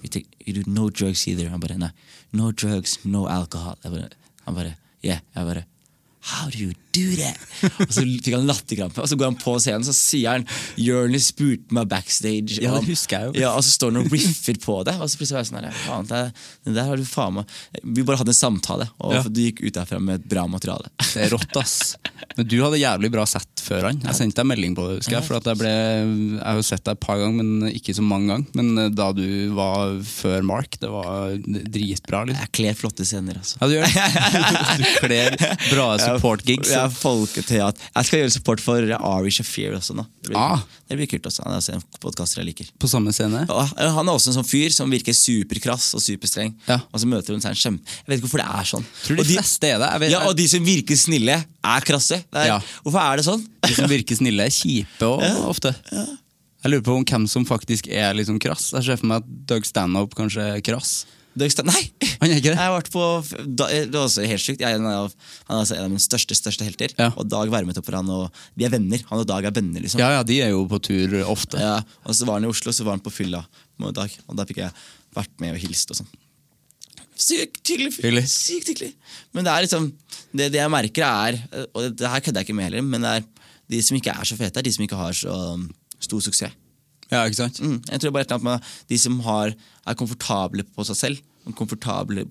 you, 0.03 0.09
take, 0.09 0.27
you 0.45 0.53
do 0.53 0.63
no 0.67 0.89
drugs 0.89 1.27
either? 1.27 1.49
Han 1.49 1.59
bare 1.59 1.77
nei. 1.77 1.91
No 2.31 2.51
drugs, 2.51 2.99
no 3.05 3.27
alcohol. 3.27 3.77
Han 3.83 4.55
bare 4.55 4.75
yeah. 5.01 5.19
Jeg 5.35 5.45
bare 5.45 5.63
How 6.23 6.49
do 6.49 6.57
you 6.57 6.73
do 6.95 7.05
that? 7.19 7.39
Og 7.87 7.91
så 7.95 8.03
fikk 8.05 8.33
han 8.35 8.47
latterkrampe, 8.49 9.01
og 9.03 9.09
så 9.09 9.17
går 9.19 9.31
han 9.31 9.37
på 9.39 9.55
scenen 9.63 9.85
så 9.87 9.93
sier 9.95 10.37
han 10.37 10.45
Jonis 10.79 11.29
spurte 11.31 11.73
meg 11.75 11.87
backstage. 11.91 12.59
Ja, 12.63 12.73
det 12.79 12.87
husker 12.91 13.19
jeg 13.19 13.31
jo. 13.31 13.41
Ja, 13.45 13.53
Og 13.57 13.63
så 13.65 13.73
står 13.77 13.93
han 13.93 14.01
og 14.03 14.11
riffer 14.13 14.59
på 14.63 14.77
det, 14.87 14.95
og 14.99 15.09
så 15.11 15.19
plutselig 15.19 15.37
var 15.39 15.45
jeg 15.45 15.51
sånn 15.51 15.79
faen, 15.83 16.09
det, 16.11 16.21
det 16.67 16.75
der 16.77 16.89
har 16.91 16.99
du 16.99 17.05
faen 17.07 17.37
meg 17.39 17.57
Vi 17.83 18.03
bare 18.05 18.19
hadde 18.21 18.33
en 18.35 18.39
samtale, 18.39 18.89
og 18.99 19.13
Ja. 19.17 19.23
du 19.27 19.41
gikk 19.45 19.63
ut 19.65 19.73
derfra 19.77 19.99
med 20.03 20.21
et 20.21 20.27
bra 20.29 20.45
materiale. 20.49 20.91
Det 21.13 21.27
er 21.27 21.33
rått, 21.33 21.55
ass. 21.59 21.95
Men 22.37 22.47
du 22.49 22.57
hadde 22.63 22.79
jævlig 22.81 23.11
bra 23.13 23.25
sett 23.29 23.63
før 23.63 23.87
han. 23.89 23.99
Jeg 24.03 24.17
sendte 24.17 24.41
deg 24.41 24.49
melding 24.49 24.73
på 24.75 24.85
det, 24.89 24.97
husker 25.01 25.15
jeg. 25.17 25.25
For 25.27 25.37
at 25.39 25.45
jeg, 25.47 25.59
ble, 25.61 25.71
jeg 25.71 26.41
har 26.43 26.57
jo 26.59 26.65
sett 26.67 26.83
deg 26.83 26.97
et 26.97 27.03
par 27.05 27.19
ganger, 27.21 27.43
men 27.43 27.69
ikke 27.71 27.93
så 27.95 28.03
mange 28.03 28.27
ganger. 28.33 28.47
Men 28.59 28.81
eh, 28.85 28.89
da 28.91 29.09
du 29.15 29.23
var 29.55 29.93
før 30.07 30.43
Mark, 30.47 30.75
det 30.81 30.89
var 30.91 31.37
dritbra. 31.47 32.23
Liksom. 32.27 32.41
Jeg 32.43 32.51
kler 32.59 32.77
flotte 32.79 33.05
scener, 33.07 33.39
altså. 33.39 33.59
Ja, 33.61 33.69
du 33.69 33.77
gjør 33.77 33.87
det. 33.87 34.01
Du 34.83 34.85
kler 35.05 35.35
bra 35.69 35.87
support-gigs. 36.01 36.71
Ja, 36.73 36.82
folketeater. 36.91 37.79
Jeg 37.95 38.05
skal 38.09 38.19
gjøre 38.19 38.31
support 38.33 38.59
for 38.63 38.75
Ari 38.97 39.31
Shafir 39.31 39.75
også 39.77 39.95
nå. 39.95 40.05
Det 40.23 40.31
blir, 40.31 40.37
Ah. 40.39 40.59
det 40.89 40.97
blir 40.97 41.07
kult 41.07 41.23
også. 41.29 41.43
Han 41.45 41.53
er 41.53 41.57
også 41.61 41.73
en 41.77 41.83
podkaster 42.01 42.41
jeg 42.41 42.45
liker. 42.51 42.65
På 42.79 42.87
samme 42.91 43.13
scene. 43.13 43.45
Og 43.49 43.67
han 43.77 44.07
er 44.07 44.11
også 44.13 44.27
en 44.33 44.37
sånn 44.43 44.47
fyr 44.49 44.69
som 44.71 44.89
virker 44.91 45.13
superkrass 45.13 45.93
og 45.95 46.01
superstreng. 46.01 46.53
Ja. 46.67 46.79
Og 46.93 46.99
så 46.99 47.07
møter 47.07 47.33
hun 47.33 47.41
seg 47.41 47.51
en 47.51 47.61
kjempe 47.61 47.85
Jeg 47.85 48.05
vet 48.07 48.19
ikke 48.19 48.27
hvorfor 48.27 48.43
det 48.43 48.49
er 48.59 48.69
sånn. 48.73 48.85
Tror 49.05 49.15
de 49.15 49.21
og, 49.21 49.27
de, 49.27 49.37
fleste 49.37 49.63
er 49.73 49.79
det. 49.79 49.91
Vet, 50.01 50.11
ja, 50.11 50.19
og 50.27 50.35
de 50.37 50.47
som 50.47 50.63
virker 50.65 50.95
snille, 50.99 51.37
er 51.63 51.81
krasse. 51.87 52.23
Er, 52.33 52.45
Ja. 52.47 52.59
Hvorfor 52.83 52.99
er 52.99 53.17
det 53.17 53.25
sånn? 53.25 53.45
De 53.63 53.73
som 53.73 53.87
virker 53.89 54.15
snille, 54.19 54.43
er 54.43 54.49
kjipe 54.53 55.07
også, 55.07 55.47
ofte. 55.53 55.75
Jeg 56.63 56.71
lurer 56.71 56.83
på 56.85 56.95
om 56.95 57.03
hvem 57.03 57.25
som 57.27 57.43
faktisk 57.45 57.87
er 57.91 58.13
liksom 58.15 58.37
krass. 58.39 58.71
Jeg 58.71 58.83
ser 58.85 58.97
for 58.97 59.07
meg 59.11 59.17
at 59.23 59.27
Doug 59.47 59.65
Stanhope 59.67 60.15
kanskje 60.15 60.45
er 60.55 60.61
krass. 60.63 61.05
Nei! 61.35 61.81
Han 62.21 62.29
er 62.29 62.37
ikke 62.37 62.51
det? 62.51 62.55
Jeg 62.55 62.61
har 62.61 62.73
vært 62.75 62.89
på 62.93 63.03
da, 63.57 63.67
Det 63.67 63.93
var 63.93 64.05
også 64.05 64.25
helt 64.29 64.43
sykt. 64.43 64.61
Jeg 64.61 64.69
er 64.69 64.79
en 64.79 64.87
av, 64.87 65.13
han 65.47 65.55
er 65.55 65.61
altså 65.63 65.75
en 65.77 65.85
av 65.87 65.91
mine 65.91 66.03
største 66.03 66.37
største 66.37 66.67
helter. 66.67 66.93
Ja. 66.99 67.09
Og 67.17 67.27
Dag 67.31 67.51
varmet 67.51 67.79
opp 67.79 67.87
for 67.87 67.97
han, 67.97 68.11
og 68.13 68.43
de 68.59 68.67
er 68.67 68.73
venner. 68.73 69.01
Han 69.09 69.23
og 69.23 69.27
Dag 69.29 69.47
er 69.49 69.55
venner, 69.55 69.81
liksom. 69.83 70.01
Ja, 70.03 70.11
ja, 70.19 70.25
de 70.27 70.39
er 70.45 70.53
jo 70.53 70.63
på 70.69 70.79
tur 70.83 71.15
ofte. 71.25 71.59
Ja, 71.61 71.79
og 72.05 72.15
så 72.17 72.27
var 72.29 72.37
han 72.39 72.45
i 72.47 72.51
Oslo, 72.51 72.73
så 72.75 72.85
var 72.85 72.97
han 72.97 73.03
på 73.03 73.13
fylla 73.13 73.41
med 73.81 73.97
Dag. 73.97 74.13
Og 74.27 74.37
da 74.37 74.45
fikk 74.49 74.61
jeg 74.61 74.75
vært 75.17 75.33
med 75.41 75.55
og 75.57 75.61
hilst 75.65 75.93
og 75.93 76.01
sånn. 76.03 76.13
Sykt 77.23 77.61
hyggelig. 77.69 77.95
Hyggelig. 77.99 78.25
Sykt 78.29 78.73
hyggelig. 78.73 78.93
Men 79.33 79.45
det 79.45 79.53
er 79.53 79.65
liksom 79.67 79.91
Det, 80.33 80.47
det 80.49 80.57
jeg 80.57 80.71
merker, 80.73 81.03
er 81.05 81.67
Og 81.77 81.93
det, 81.93 82.07
her 82.09 82.23
kødder 82.25 82.41
jeg 82.41 82.47
ikke 82.49 82.57
med 82.57 82.69
heller, 82.71 82.81
men 82.81 83.05
det 83.05 83.11
er 83.19 83.27
de 83.73 83.79
som 83.85 83.97
ikke 83.97 84.13
er 84.13 84.27
så 84.27 84.37
fete, 84.37 84.59
er 84.59 84.65
de 84.65 84.73
som 84.73 84.83
ikke 84.85 84.97
har 84.99 85.13
så 85.17 85.35
stor 86.03 86.23
suksess. 86.25 86.57
Ja, 87.13 87.23
ikke 87.29 87.39
sant? 87.43 87.59
Mm, 87.63 87.77
jeg 87.91 88.01
tror 88.03 88.11
bare 88.15 88.25
et 88.25 88.31
eller 88.33 88.41
annet 88.41 88.49
med 88.49 88.89
De 88.89 88.97
som 89.03 89.19
har, 89.27 89.53
er 89.87 89.99
komfortable 89.99 90.65
på 90.73 90.85
seg 90.89 90.99
selv, 90.99 91.21
komfortable 91.59 92.25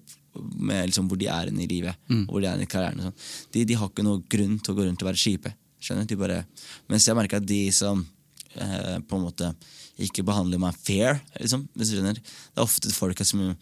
med 0.57 0.87
liksom 0.89 1.09
hvor 1.11 1.19
de 1.21 1.27
er 1.29 1.51
i 1.53 1.67
livet, 1.69 1.95
Mm. 2.09 2.23
og 2.27 2.35
hvor 2.35 2.41
de 2.45 2.49
er 2.49 2.61
i 2.65 2.67
karrieren, 2.67 3.03
sånn, 3.05 3.17
de, 3.53 3.65
de 3.69 3.75
har 3.77 3.89
ikke 3.91 4.05
noe 4.07 4.23
grunn 4.33 4.59
til 4.65 4.73
å 4.73 4.77
gå 4.79 4.87
rundt 4.89 5.03
og 5.05 5.09
være 5.11 5.21
kjipe. 5.21 5.53
Skjønner 5.83 6.07
du? 6.09 6.15
Bare, 6.17 6.39
mens 6.89 7.05
jeg 7.09 7.17
merker 7.19 7.37
at 7.43 7.47
de 7.47 7.59
som 7.75 8.01
eh, 8.57 8.99
på 9.05 9.19
en 9.19 9.27
måte 9.27 9.51
ikke 10.01 10.25
behandler 10.25 10.59
meg 10.63 10.75
fair, 10.81 11.21
liksom, 11.39 11.67
hvis 11.77 11.91
du 11.93 11.99
skjønner, 11.99 12.17
det 12.23 12.57
er 12.57 12.65
ofte 12.65 12.91
folk 12.97 13.21
som 13.29 13.53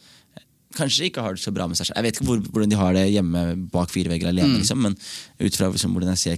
Kanskje 0.70 1.08
ikke 1.08 1.18
har 1.24 1.34
det 1.34 1.42
så 1.42 1.50
bra 1.50 1.64
med 1.66 1.74
seg 1.74 1.88
selv. 1.88 1.96
Jeg 1.98 2.04
vet 2.06 2.18
ikke 2.20 2.26
hvor, 2.28 2.38
hvordan 2.46 2.70
de 2.70 2.76
har 2.78 2.92
det 2.94 3.00
hjemme 3.10 3.40
bak 3.74 3.90
fire 3.90 4.06
vegger 4.12 4.28
alene, 4.30 4.52
Mm. 4.54 4.60
liksom, 4.62 4.78
men 4.84 4.94
ut 4.94 5.56
fra 5.58 5.66
liksom, 5.74 5.90
hvordan 5.96 6.12
jeg 6.14 6.20
ser 6.22 6.36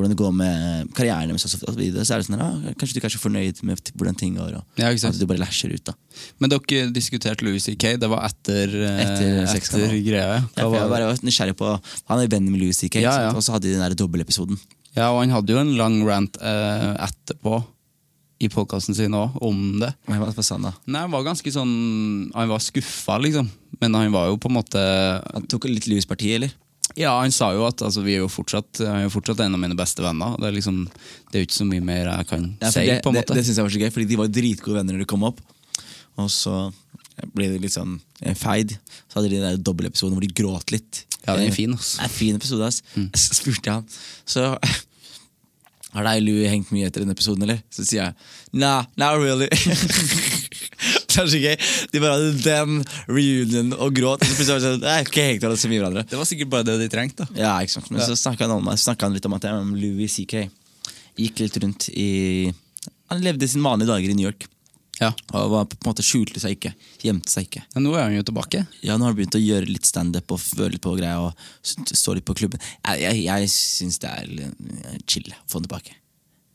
hvordan 0.00 0.14
det 0.14 0.18
går 0.20 0.32
med 0.34 0.90
karrieren 0.96 1.30
deres, 1.30 1.44
så 1.46 1.60
er 1.68 2.22
det 2.22 2.26
sånn 2.26 2.40
ah, 2.42 2.54
kanskje 2.80 2.96
du 2.96 3.00
ikke 3.00 3.10
er 3.10 3.14
så 3.14 3.22
fornøyd 3.22 3.62
med 3.68 3.92
hvordan 3.94 4.18
ting 4.18 4.36
går. 4.40 4.56
Og, 4.58 4.80
Ja, 4.80 4.90
at 4.90 5.18
du 5.20 5.26
bare 5.30 5.42
lasher 5.42 5.72
ut. 5.74 5.84
da 5.84 5.94
Men 6.40 6.50
dere 6.54 6.90
diskuterte 6.94 7.44
Louis 7.46 7.64
C.K. 7.64 7.96
Det 8.00 8.10
var 8.10 8.24
etter, 8.28 8.74
eh, 8.74 9.02
Etter 9.04 9.56
etter, 9.56 9.96
greia. 10.06 10.40
Ja, 10.56 10.66
Hva 10.66 10.80
jeg 10.82 10.92
var 10.92 11.06
var 11.06 11.24
nysgjerrig 11.26 11.56
på 11.60 11.74
Han 12.10 12.22
er 12.24 12.30
venn 12.32 12.48
med 12.50 12.60
Louis 12.62 12.76
C.K., 12.80 13.02
Ja, 13.04 13.18
ja. 13.28 13.34
og 13.34 13.44
så 13.44 13.54
hadde 13.56 13.68
de 13.68 13.76
den 13.76 13.84
der 13.84 13.94
dobbeltepisoden. 13.98 14.58
Ja, 14.96 15.12
og 15.12 15.20
han 15.22 15.30
hadde 15.36 15.54
jo 15.54 15.60
en 15.60 15.76
lang 15.78 16.00
rant 16.08 16.40
eh, 16.42 16.88
etterpå 17.06 17.60
i 18.40 18.48
podkasten 18.48 18.96
sin 18.96 19.12
òg, 19.16 19.34
om 19.44 19.58
det. 19.82 19.90
Hva 20.08 20.30
hva 20.32 20.42
sa 20.44 20.56
han 20.56 20.64
da? 20.70 20.72
Nei, 20.88 21.02
Han 21.04 21.12
var 21.12 21.26
ganske 21.28 21.52
sånn 21.52 21.74
Han 22.32 22.48
var 22.48 22.62
skuffa, 22.64 23.18
liksom. 23.20 23.50
Men 23.80 23.94
han 23.94 24.12
var 24.14 24.30
jo 24.30 24.38
på 24.40 24.48
en 24.50 24.56
måte 24.56 24.80
Han 25.34 25.46
tok 25.50 25.68
litt 25.68 25.88
Louis-parti, 25.90 26.32
eller? 26.38 26.54
Ja, 26.98 27.12
han 27.20 27.30
sa 27.34 27.52
jo 27.54 27.62
at 27.68 27.82
altså, 27.86 28.02
vi 28.02 28.16
er 28.16 28.24
jo 28.24 28.28
fortsatt, 28.32 28.80
er 28.82 29.04
jo 29.04 29.12
fortsatt 29.14 29.40
en 29.44 29.54
av 29.54 29.60
mine 29.62 29.76
beste 29.78 30.02
venner. 30.02 30.34
Det 30.40 30.48
er 30.48 30.56
liksom 30.56 30.80
Det 31.30 31.38
er 31.38 31.44
jo 31.44 31.48
ikke 31.48 31.58
så 31.60 31.66
mye 31.68 31.84
mer 31.86 32.08
jeg 32.10 32.26
kan 32.32 32.46
Ja, 32.60 32.70
si, 32.74 32.86
det 32.88 33.00
på 33.04 33.12
en 33.12 33.18
måte. 33.20 33.34
det 33.38 33.44
synes 33.46 33.60
jeg 33.60 33.66
var 33.68 33.74
så 33.76 33.82
gøy, 33.84 33.90
fordi 33.94 34.08
de 34.10 34.18
var 34.20 34.32
dritgode 34.40 34.76
venner 34.80 34.96
når 34.96 35.04
de 35.04 35.10
kom 35.12 35.26
opp. 35.28 35.40
Og 36.18 36.30
så 36.34 36.56
ble 37.36 37.50
det 37.52 37.60
litt 37.62 37.76
sånn 37.76 37.98
eh, 38.22 38.34
feid. 38.34 38.74
Så 39.08 39.18
hadde 39.20 39.30
de 39.30 39.38
den 39.38 39.46
der 39.52 39.62
dobbeltepisoden 39.62 40.16
hvor 40.16 40.24
de 40.24 40.32
gråt 40.34 40.72
litt. 40.74 41.04
Ja, 41.26 41.34
det 41.36 41.44
er 41.44 41.48
en 41.50 41.56
fin, 41.56 41.72
altså. 41.76 41.98
Det 42.00 42.06
er 42.06 42.10
en 42.10 42.16
fin 42.16 42.38
episode, 42.40 42.66
ass. 42.66 42.82
Så 43.26 43.36
spurte 43.36 43.68
jeg 43.68 43.74
han 43.76 43.84
Så 44.24 44.46
har 45.94 46.06
deg 46.06 46.22
Louie 46.24 46.48
hengt 46.50 46.70
mye 46.74 46.86
etter 46.88 47.02
den 47.04 47.10
episoden, 47.14 47.42
eller? 47.46 47.60
Så 47.70 47.84
sier 47.84 48.04
jeg 48.04 48.14
nah, 48.52 48.84
not 48.96 49.18
really. 49.20 49.48
Kanskje 51.14 51.42
gøy. 51.42 51.56
De 51.92 52.02
bare 52.02 52.16
hadde 52.16 52.44
den 52.44 52.84
reunion 53.10 53.74
og 53.78 53.94
gråt. 53.96 54.24
Og 54.24 54.30
så 54.30 54.36
plutselig 54.38 54.54
var 54.54 54.62
det 54.62 54.68
sånn, 54.68 54.84
det 54.84 54.94
er 54.94 55.08
ikke 55.08 55.26
helt 55.26 55.44
til 55.44 55.56
å 55.56 55.72
mye 55.72 55.82
hverandre. 55.82 56.06
Det 56.10 56.20
var 56.20 56.30
sikkert 56.30 56.52
bare 56.54 56.68
det 56.70 56.78
de 56.84 56.88
trengte. 56.92 57.26
da 57.26 57.44
Ja, 57.44 57.56
ikke 57.64 57.76
sant. 57.78 57.90
Men 57.92 58.04
så 58.06 58.16
snakka 58.18 58.46
han, 58.46 58.56
om, 58.58 58.70
snakket 58.78 59.08
han 59.08 59.18
litt 59.18 59.28
om 59.28 59.36
at 59.38 59.48
jeg, 59.48 59.66
om 59.66 59.74
Louis 59.78 60.16
CK 60.20 60.46
gikk 61.20 61.42
litt 61.42 61.58
rundt 61.60 61.90
i 61.92 62.08
Han 63.10 63.22
levde 63.24 63.48
sine 63.50 63.64
vanlige 63.66 63.90
dager 63.90 64.12
i 64.12 64.16
New 64.16 64.28
York. 64.28 64.46
Ja. 65.00 65.10
Og 65.32 65.50
var 65.50 65.68
på 65.70 65.78
en 65.78 65.88
måte 65.88 66.04
skjulte 66.04 66.40
seg 66.42 66.58
ikke. 66.58 66.74
Gjemte 67.00 67.32
seg 67.32 67.46
ikke. 67.48 67.62
Men 67.74 67.86
nå 67.86 67.94
er 67.96 68.04
han 68.04 68.16
jo 68.18 68.24
tilbake. 68.28 68.66
Ja, 68.84 68.98
Nå 68.98 69.06
har 69.06 69.14
han 69.14 69.16
begynt 69.18 69.38
å 69.38 69.40
gjøre 69.40 69.70
litt 69.70 69.88
standup 69.88 70.34
og 70.36 70.42
føle 70.42 70.74
litt 70.74 70.84
på 70.84 70.92
greier. 70.98 71.30
Og 71.30 71.94
stå 71.96 72.14
litt 72.18 72.26
på 72.28 72.36
klubben. 72.36 72.60
Jeg, 72.84 73.00
jeg, 73.06 73.22
jeg 73.24 73.52
syns 73.54 73.98
det 74.02 74.12
er 74.12 74.52
chill 75.08 75.32
å 75.32 75.40
få 75.48 75.58
han 75.58 75.66
tilbake. 75.66 75.96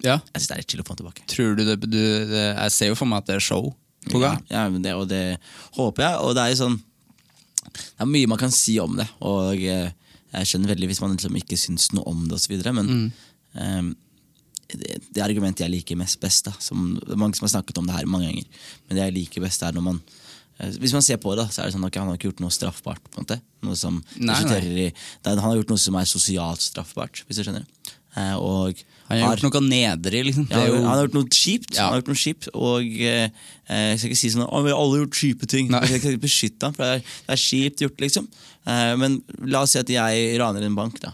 Ja 0.04 0.18
Jeg 0.20 0.42
synes 0.42 0.48
det 0.50 0.54
er 0.54 0.62
litt 0.62 0.74
chill 0.74 0.84
å 0.84 0.86
få 0.86 0.94
han 0.94 1.02
tilbake. 1.02 1.26
Tror 1.32 1.58
du 1.58 1.64
det, 1.66 1.76
du 1.88 1.98
det 2.30 2.46
Jeg 2.46 2.76
ser 2.76 2.92
jo 2.92 2.98
for 3.00 3.10
meg 3.10 3.24
at 3.24 3.32
det 3.32 3.40
er 3.40 3.46
show 3.48 3.72
på 4.12 4.22
gang. 4.22 4.42
Ja, 4.52 4.66
ja, 4.66 4.82
det, 4.82 4.96
og 4.96 5.08
det 5.12 5.24
håper 5.78 6.08
jeg. 6.08 6.24
Og 6.24 6.36
det 6.38 6.44
er 6.44 6.54
jo 6.54 6.62
sånn 6.64 6.80
Det 7.76 8.04
er 8.06 8.10
mye 8.10 8.32
man 8.32 8.40
kan 8.40 8.54
si 8.54 8.78
om 8.80 8.98
det. 9.00 9.08
Og 9.26 9.62
eh, 9.62 9.94
jeg 10.36 10.50
skjønner 10.50 10.74
veldig 10.74 10.90
hvis 10.92 11.04
man 11.04 11.16
liksom 11.16 11.38
ikke 11.40 11.60
syns 11.60 11.92
noe 11.96 12.08
om 12.12 12.26
det, 12.28 12.40
osv., 12.40 12.58
men 12.72 12.90
mm. 12.90 13.06
men 13.56 13.94
eh, 13.94 13.94
det, 14.76 15.00
det 15.14 15.24
argumentet 15.24 15.64
jeg 15.66 15.72
liker 15.72 16.00
mest 16.00 16.20
best, 16.20 16.48
da, 16.48 16.54
som, 16.60 16.96
mange 17.14 17.38
som 17.38 17.46
har 17.46 17.54
snakket 17.58 17.78
om 17.80 17.86
det 17.88 17.96
her 17.96 18.08
mange 18.10 18.32
ganger, 18.32 18.64
men 18.88 18.98
det 18.98 19.04
jeg 19.04 19.16
liker 19.20 19.46
best, 19.46 19.62
er 19.64 19.76
når 19.76 19.86
man 19.86 20.00
eh, 20.58 20.74
hvis 20.82 20.96
man 20.96 21.06
ser 21.06 21.20
på 21.22 21.36
det, 21.38 21.46
så 21.54 21.62
er 21.62 21.70
det 21.70 21.76
sånn 21.78 21.86
at 21.88 22.00
han 22.02 22.10
har 22.10 22.18
ikke 22.18 22.32
gjort 22.32 22.44
noe 22.44 22.56
straffbart. 22.56 23.04
på 23.06 23.22
en 23.22 23.28
måte 23.28 23.40
Noe 23.66 23.78
som 23.80 24.02
Nei, 24.18 24.42
nei. 24.46 24.60
i 24.86 24.90
Han 25.26 25.44
har 25.46 25.56
gjort 25.60 25.72
noe 25.74 25.82
som 25.82 25.98
er 26.00 26.10
sosialt 26.10 26.66
straffbart, 26.66 27.24
hvis 27.26 27.40
du 27.40 27.46
skjønner. 27.46 27.66
Eh, 28.18 28.36
og 28.38 28.82
Han 29.10 29.20
har 29.22 29.38
gjort 29.38 29.54
noe 29.54 29.62
nedrig, 29.70 30.22
liksom. 30.26 30.48
ja, 30.50 30.64
jo, 30.66 30.76
Han 30.82 30.86
har 30.98 31.04
gjort 31.08 31.14
noe 31.20 31.30
kjipt, 31.30 31.76
Ja. 31.76 31.84
han 31.84 31.94
har 31.94 32.02
gjort 32.02 32.08
noe 32.10 32.22
kjipt 32.24 32.48
og 32.58 32.82
eh, 33.06 33.30
jeg 33.70 34.00
skal 34.02 34.10
ikke 34.10 34.18
si 34.24 34.32
sånn 34.34 34.48
at 34.48 34.64
vi 34.66 34.72
har 34.74 34.80
alle 34.82 35.02
gjort 35.04 35.20
kjipe 35.20 35.46
ting. 35.52 35.70
Nei. 35.70 35.82
Jeg 35.92 36.02
skal 36.02 36.16
ikke 36.16 36.24
beskytte 36.26 36.66
ham, 36.70 36.74
for 36.74 36.84
det 36.84 36.96
er, 36.96 37.00
det 37.28 37.36
er 37.38 37.42
kjipt 37.46 37.86
gjort. 37.86 38.02
liksom 38.08 38.28
Eh, 38.66 38.96
Men 38.98 39.20
la 39.46 39.60
oss 39.62 39.76
si 39.76 39.78
at 39.78 39.90
jeg 39.94 40.40
raner 40.42 40.64
en 40.66 40.74
bank. 40.74 41.00
da 41.00 41.12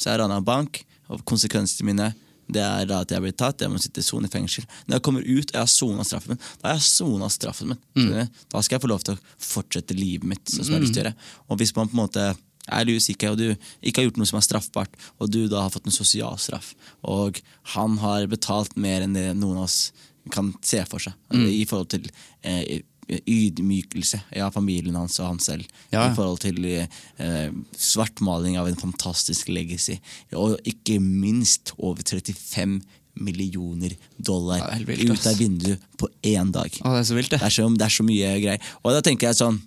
Så 0.00 0.08
jeg 0.08 0.20
raner 0.22 0.38
en 0.40 0.44
bank, 0.44 0.84
og 1.12 1.20
konsekvensene 1.28 1.84
mine 1.84 2.14
det 2.48 2.60
er 2.60 2.84
da 2.88 3.00
at 3.00 3.08
jeg 3.12 3.20
blir 3.24 3.32
tatt, 3.32 3.60
jeg 3.60 3.70
må 3.72 3.78
sitte 3.80 4.00
i 4.00 4.04
sone 4.04 4.24
i 4.28 4.32
fengsel. 4.32 4.64
Når 4.86 4.96
jeg 4.98 5.02
kommer 5.02 5.20
ut 5.24 5.48
og 5.48 5.52
jeg 5.54 5.60
har 5.60 5.66
sona 5.72 6.04
straffen 6.04 6.34
min, 6.34 6.40
da 6.62 6.68
har 6.68 6.74
jeg 6.76 6.84
sona 6.88 7.28
straffen 7.32 7.68
min. 7.72 7.78
Mm. 7.96 8.28
Da 8.52 8.60
skal 8.60 8.76
jeg 8.76 8.82
få 8.84 8.90
lov 8.90 9.04
til 9.04 9.14
å 9.16 9.18
fortsette 9.40 9.96
livet 9.96 10.24
mitt 10.28 10.44
sånn 10.52 10.64
som 10.64 10.74
jeg 10.74 10.80
har 10.80 10.84
lyst 10.84 10.92
til 10.96 11.02
å 11.02 11.06
gjøre. 11.06 11.14
Og 11.48 11.58
hvis 11.60 11.72
man 11.76 11.88
på 11.88 11.96
en 11.96 12.02
måte 12.04 12.26
er 12.72 12.88
CK, 13.00 13.26
og 13.32 13.38
du 13.38 13.46
ikke 13.82 14.00
har 14.00 14.08
gjort 14.08 14.16
noe 14.20 14.26
som 14.30 14.38
er 14.40 14.46
straffbart, 14.46 14.94
og 15.20 15.30
du 15.30 15.46
da 15.48 15.62
har 15.66 15.70
fått 15.74 15.86
en 15.90 15.94
sosial 15.94 16.38
straff, 16.40 16.74
og 17.02 17.40
han 17.74 17.98
har 17.98 18.26
betalt 18.32 18.76
mer 18.80 19.04
enn 19.04 19.14
det 19.16 19.30
noen 19.36 19.58
av 19.60 19.68
oss 19.68 19.92
kan 20.32 20.54
se 20.64 20.80
for 20.88 20.98
seg, 21.04 21.12
i 21.36 21.66
forhold 21.68 21.90
til 21.92 22.06
eh, 22.48 22.80
ydmykelse 23.28 24.22
av 24.40 24.54
familien 24.54 24.96
hans 24.96 25.18
og 25.20 25.26
han 25.34 25.40
selv, 25.44 25.66
Ja. 25.92 26.06
i 26.10 26.14
forhold 26.16 26.40
til 26.40 26.64
eh, 26.64 27.50
svartmaling 27.76 28.56
av 28.56 28.68
en 28.70 28.76
fantastisk 28.80 29.48
legacy, 29.52 29.98
og 30.32 30.56
ikke 30.64 30.96
minst 31.04 31.74
over 31.78 32.00
35 32.02 32.80
millioner 33.14 33.92
dollar 34.18 34.64
vilt, 34.82 35.10
ut 35.12 35.26
av 35.30 35.36
vinduet 35.38 35.82
på 36.00 36.08
én 36.26 36.50
dag. 36.50 36.72
Å, 36.82 36.94
det 36.96 37.02
er 37.04 37.10
så 37.12 37.14
vilt, 37.20 37.30
det. 37.30 37.38
Det 37.44 37.46
er 37.46 37.54
så, 37.60 37.68
det 37.70 37.86
er 37.86 37.94
så 37.94 38.06
mye 38.08 38.32
greier. 38.42 38.72
Og 38.82 38.90
da 38.96 39.04
tenker 39.06 39.28
jeg 39.30 39.38
sånn 39.38 39.60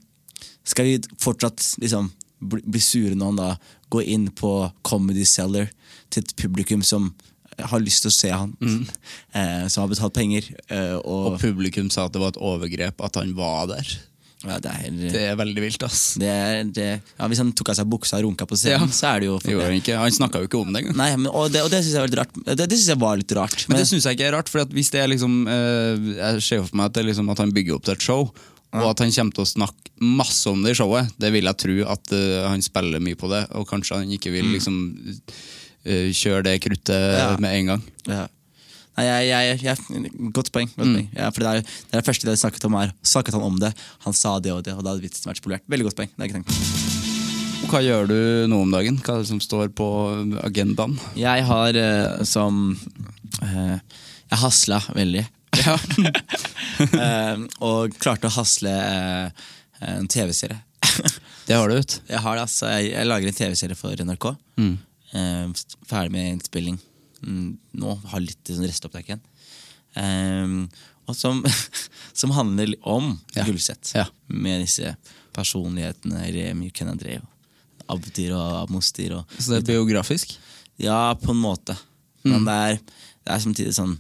Skal 0.68 0.84
vi 0.84 0.98
fortsatt 1.24 1.64
liksom 1.80 2.10
bli, 2.40 2.62
bli 2.66 2.80
sure 2.84 3.16
når 3.18 3.32
han 3.34 3.42
da 3.42 3.50
går 3.94 4.04
inn 4.14 4.28
på 4.36 4.52
Comedy 4.88 5.26
Cellar 5.26 5.70
til 6.10 6.24
et 6.24 6.36
publikum 6.40 6.84
som 6.86 7.14
har 7.58 7.82
lyst 7.82 8.04
til 8.06 8.12
å 8.12 8.14
se 8.14 8.30
han, 8.30 8.52
eh, 9.34 9.64
som 9.72 9.82
har 9.86 9.90
betalt 9.90 10.14
penger, 10.14 10.46
eh, 10.70 10.94
og, 11.00 11.34
Og 11.34 11.40
publikum 11.42 11.90
sa 11.90 12.06
at 12.06 12.14
det 12.14 12.22
var 12.22 12.36
et 12.36 12.38
overgrep 12.44 13.02
at 13.08 13.18
han 13.18 13.32
var 13.38 13.66
der. 13.72 13.88
ja, 14.46 14.60
det 14.62 14.70
er, 14.70 14.92
Det 15.16 15.24
er 15.32 15.40
veldig 15.40 15.64
vilt, 15.64 15.84
ass. 15.88 16.04
det 16.22 16.30
er 16.30 16.60
det, 16.70 16.86
ja, 17.18 17.28
Hvis 17.32 17.42
han 17.42 17.50
tok 17.58 17.72
av 17.74 17.80
seg 17.80 17.90
buksa 17.90 18.20
og 18.20 18.28
runka 18.28 18.46
på 18.46 18.60
scenen, 18.62 18.86
Ja. 18.92 18.94
så 18.94 19.16
er 19.16 19.24
det 19.24 19.30
jo 19.32 19.40
Det 19.42 19.56
han 19.64 19.74
ikke. 19.80 19.98
Han 19.98 20.14
snakka 20.14 20.44
jo 20.44 20.50
ikke 20.52 20.60
om 20.62 20.70
det 20.76 20.84
engang. 20.84 20.98
Nei, 21.02 21.10
men, 21.18 21.32
og 21.34 21.50
det, 21.52 21.64
og 21.66 21.72
det 21.74 21.82
syns 21.82 21.96
jeg 21.98 22.04
var 22.06 22.12
litt 22.12 22.20
rart. 22.22 22.38
Det, 22.46 22.58
det 22.62 22.78
synes 22.78 22.92
jeg 22.94 23.02
var 23.02 23.18
litt 23.24 23.34
rart. 23.40 23.66
Men 23.72 23.82
det 23.82 23.88
syns 23.90 24.06
jeg 24.06 24.20
ikke 24.20 24.28
er 24.30 24.38
rart, 24.38 24.50
for 24.54 24.62
at 24.68 24.70
hvis 24.78 24.94
det 24.94 25.02
er 25.02 25.10
liksom 25.16 25.40
eh, 25.50 26.14
Jeg 26.20 26.46
ser 26.46 26.62
for 26.68 26.78
meg 26.78 26.92
at, 26.94 27.02
liksom 27.10 27.34
at 27.34 27.42
han 27.42 27.56
bygger 27.58 27.80
opp 27.80 27.90
til 27.90 27.98
et 27.98 28.06
show, 28.06 28.30
og 28.82 28.90
at 28.92 29.04
han 29.04 29.12
kommer 29.16 29.36
til 29.38 29.44
å 29.46 29.50
snakke 29.50 29.92
masse 30.20 30.48
om 30.52 30.64
det 30.64 30.74
i 30.76 30.78
showet. 30.80 31.12
Det 31.20 31.32
vil 31.34 31.50
jeg 31.50 31.60
tro 31.64 31.76
at 31.94 32.14
uh, 32.14 32.48
han 32.52 32.64
spiller 32.66 33.04
mye 33.04 33.18
på 33.20 33.30
det, 33.32 33.44
og 33.58 33.68
kanskje 33.70 34.02
han 34.02 34.16
ikke 34.18 34.32
vil 34.34 34.50
liksom 34.56 34.80
uh, 35.06 36.10
kjøre 36.14 36.44
det 36.50 36.58
kruttet 36.66 37.18
Ja. 37.18 37.30
med 37.42 37.56
en 37.60 37.72
gang. 37.74 37.86
Ja. 38.08 38.26
Nei, 38.98 39.06
jeg, 39.06 39.28
jeg, 39.30 39.58
jeg, 39.62 40.12
godt 40.34 40.50
poeng. 40.56 40.70
Godt 40.74 40.90
poeng. 40.90 41.10
Ja, 41.14 41.28
for 41.30 41.46
det, 41.46 41.50
er, 41.60 41.62
det 41.62 41.94
er 41.94 42.02
det 42.02 42.08
første 42.08 42.26
det 42.32 42.40
snakket 42.42 42.64
om 42.66 42.78
her. 42.80 42.94
Snakket 43.06 43.36
han 43.38 43.46
om 43.46 43.60
det, 43.62 43.70
han 44.08 44.16
sa 44.18 44.40
det 44.42 44.56
og 44.56 44.64
det, 44.66 44.74
og 44.74 44.82
da 44.82 44.96
hadde 44.96 45.06
vitsen 45.06 45.30
vært 45.30 45.42
spolert. 45.44 45.66
Veldig 45.70 45.86
godt 45.92 46.00
poeng. 46.00 46.10
Det 46.16 46.18
har 46.18 46.26
jeg 46.26 46.34
ikke 46.34 46.42
tenkt 46.42 46.50
på. 46.56 47.68
Hva 47.68 47.82
gjør 47.84 48.08
du 48.10 48.18
nå 48.50 48.62
om 48.64 48.74
dagen? 48.74 48.98
Hva 49.04 49.18
er 49.18 49.22
det 49.26 49.30
som 49.30 49.42
står 49.44 49.70
på 49.76 49.86
agendaen? 50.46 50.96
Jeg 51.20 51.44
har 51.46 51.78
eh, 51.78 52.24
som 52.26 52.78
Jeg 53.44 54.40
hasla 54.42 54.80
veldig. 54.96 55.26
Eh, 56.78 57.40
og 57.66 57.96
klarte 57.98 58.30
å 58.30 58.34
hasle 58.36 58.70
eh, 58.70 59.46
en 59.88 60.06
TV-serie. 60.12 60.60
Det 61.48 61.56
har 61.58 61.70
du, 61.72 61.74
vet 61.78 61.96
jeg 62.06 62.22
har 62.22 62.38
det, 62.38 62.44
altså. 62.44 62.70
Jeg, 62.84 63.08
lager 63.08 63.32
en 63.32 63.38
TV-serie 63.38 63.78
for 63.80 64.04
NRK. 64.06 64.28
Eh, 65.18 65.48
ferdig 65.90 66.14
med 66.14 66.30
innspilling 66.36 66.78
mm, 67.24 67.48
nå. 67.82 67.96
Har 68.12 68.22
litt 68.22 68.52
sånn 68.52 68.68
restopptak 68.68 69.10
igjen. 69.10 69.24
Eh, 69.98 70.54
og 71.08 71.18
som, 71.18 71.42
som 72.22 72.36
handler 72.38 72.76
om 72.86 73.16
Ja. 73.34 73.48
Gullset. 73.48 73.94
Ja. 73.98 74.06
Med 74.28 74.62
disse 74.68 74.94
personlighetene 75.38 76.28
Remi 76.36 76.70
Kenadre 76.76 77.20
og 77.24 77.98
Abdir 77.98 78.36
og 78.38 78.62
Abmostir. 78.66 79.16
Og, 79.18 79.38
Så 79.40 79.56
det 79.56 79.64
er 79.64 79.70
biografisk? 79.74 80.38
ja, 80.78 81.16
på 81.18 81.32
en 81.34 81.42
måte. 81.42 81.74
Men 82.28 82.44
det, 82.46 82.54
er, 82.54 82.78
det 83.26 83.34
er 83.34 83.42
samtidig 83.42 83.74
sånn 83.78 83.96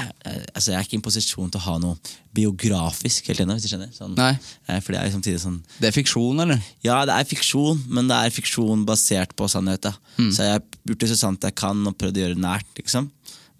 jeg, 0.00 0.12
jeg, 0.24 0.46
altså 0.54 0.72
jeg 0.72 0.78
er 0.80 0.86
ikke 0.86 0.96
i 0.96 0.98
en 1.00 1.04
posisjon 1.06 1.50
til 1.52 1.60
å 1.60 1.64
ha 1.66 1.74
noe 1.82 1.96
biografisk 2.36 3.28
helt 3.30 3.42
ennå. 3.44 3.54
hvis 3.56 3.66
du 3.66 3.70
skjønner. 3.72 3.90
Sånn, 3.94 4.14
Nei. 4.18 4.32
eh, 4.68 4.80
For 4.80 4.92
det 4.94 5.00
er 5.02 5.12
samtidig 5.14 5.40
sånn 5.42 5.60
Det 5.80 5.88
er 5.90 5.96
fiksjon, 5.96 6.40
eller? 6.44 6.60
Ja, 6.86 7.04
det 7.08 7.14
er 7.16 7.28
fiksjon, 7.28 7.82
men 7.88 8.08
det 8.10 8.16
er 8.16 8.34
fiksjon 8.34 8.84
basert 8.88 9.34
på 9.38 9.48
sannhet. 9.50 9.82
Da. 9.86 9.92
Så 10.18 10.44
jeg 10.46 10.56
har 10.56 10.62
gjort 10.88 10.98
det 11.04 11.10
så 11.12 11.18
sant 11.20 11.46
jeg 11.46 11.54
kan 11.60 11.86
og 11.86 11.96
prøvd 12.00 12.16
å 12.18 12.24
gjøre 12.24 12.36
det 12.38 12.44
nært. 12.44 12.70
Liksom. 12.80 13.10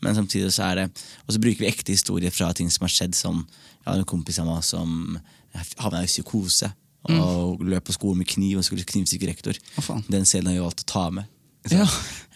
Men 0.00 0.16
samtidig 0.16 0.52
så 0.56 0.64
er 0.70 0.74
det 0.80 0.84
Og 1.28 1.34
så 1.34 1.40
bruker 1.42 1.60
vi 1.60 1.68
ekte 1.68 1.92
historier 1.92 2.30
fra 2.32 2.52
ting 2.56 2.70
som 2.72 2.86
har 2.86 2.92
skjedd. 2.94 3.14
Som 3.14 3.46
jeg 3.84 3.86
har 3.92 3.98
en 4.00 4.04
kompis 4.08 4.38
av 4.40 4.46
meg 4.48 4.62
som 4.64 5.18
havna 5.80 6.02
i 6.04 6.06
psykose 6.10 6.72
og 7.10 7.62
løp 7.64 7.86
på 7.88 7.94
skolen 7.96 8.18
med 8.20 8.28
kniv 8.28 8.58
og 8.60 8.64
skulle 8.66 8.84
knivstikke 8.84 9.26
rektor. 9.30 9.56
Den 10.12 10.26
scenen 10.28 10.50
har 10.52 10.58
vi 10.58 10.64
valgt 10.66 10.82
å 10.84 10.88
ta 10.92 11.04
med. 11.10 11.24
Så, 11.66 11.76
Ja. 11.76 11.86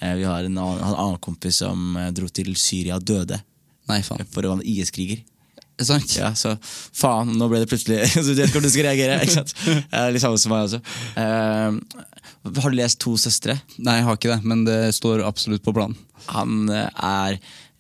eh, 0.01 0.15
Vi 0.17 0.25
har 0.25 0.45
en 0.45 0.57
annen, 0.59 0.79
en 0.83 0.95
annen 0.95 1.19
kompis 1.21 1.57
som 1.63 1.97
eh, 1.97 2.11
dro 2.11 2.27
til 2.29 2.55
Syria 2.57 2.97
og 2.97 3.05
døde 3.05 3.41
Nei, 3.91 4.01
faen. 4.07 4.25
for 4.33 4.47
å 4.49 4.55
være 4.57 4.67
IS-kriger. 4.71 5.23
Er 5.75 5.83
det 5.83 5.87
sant? 5.89 6.13
Ja, 6.17 6.29
så 6.39 6.53
faen, 6.95 7.33
nå 7.35 7.49
ble 7.51 7.59
det 7.65 7.67
plutselig 7.73 7.97
Så 8.15 8.23
du 8.31 8.39
vet 8.39 8.53
hvordan 8.53 8.69
du 8.69 8.71
skal 8.71 8.87
reagere. 8.87 9.17
ikke 9.25 9.35
sant? 9.41 9.55
Eh, 9.95 10.07
Litt 10.15 10.23
samme 10.23 10.39
som 10.39 10.53
meg 10.55 10.69
også. 10.69 10.79
Eh, 11.19 12.61
har 12.61 12.71
du 12.71 12.77
lest 12.79 13.01
To 13.03 13.17
søstre? 13.19 13.57
Nei, 13.83 13.97
jeg 13.99 14.07
har 14.07 14.19
ikke 14.21 14.31
det, 14.37 14.41
men 14.47 14.63
det 14.69 14.79
står 14.95 15.25
absolutt 15.27 15.65
på 15.67 15.75
planen. 15.75 15.97
Han 16.31 16.69
eh, 16.71 16.87
er 17.05 17.39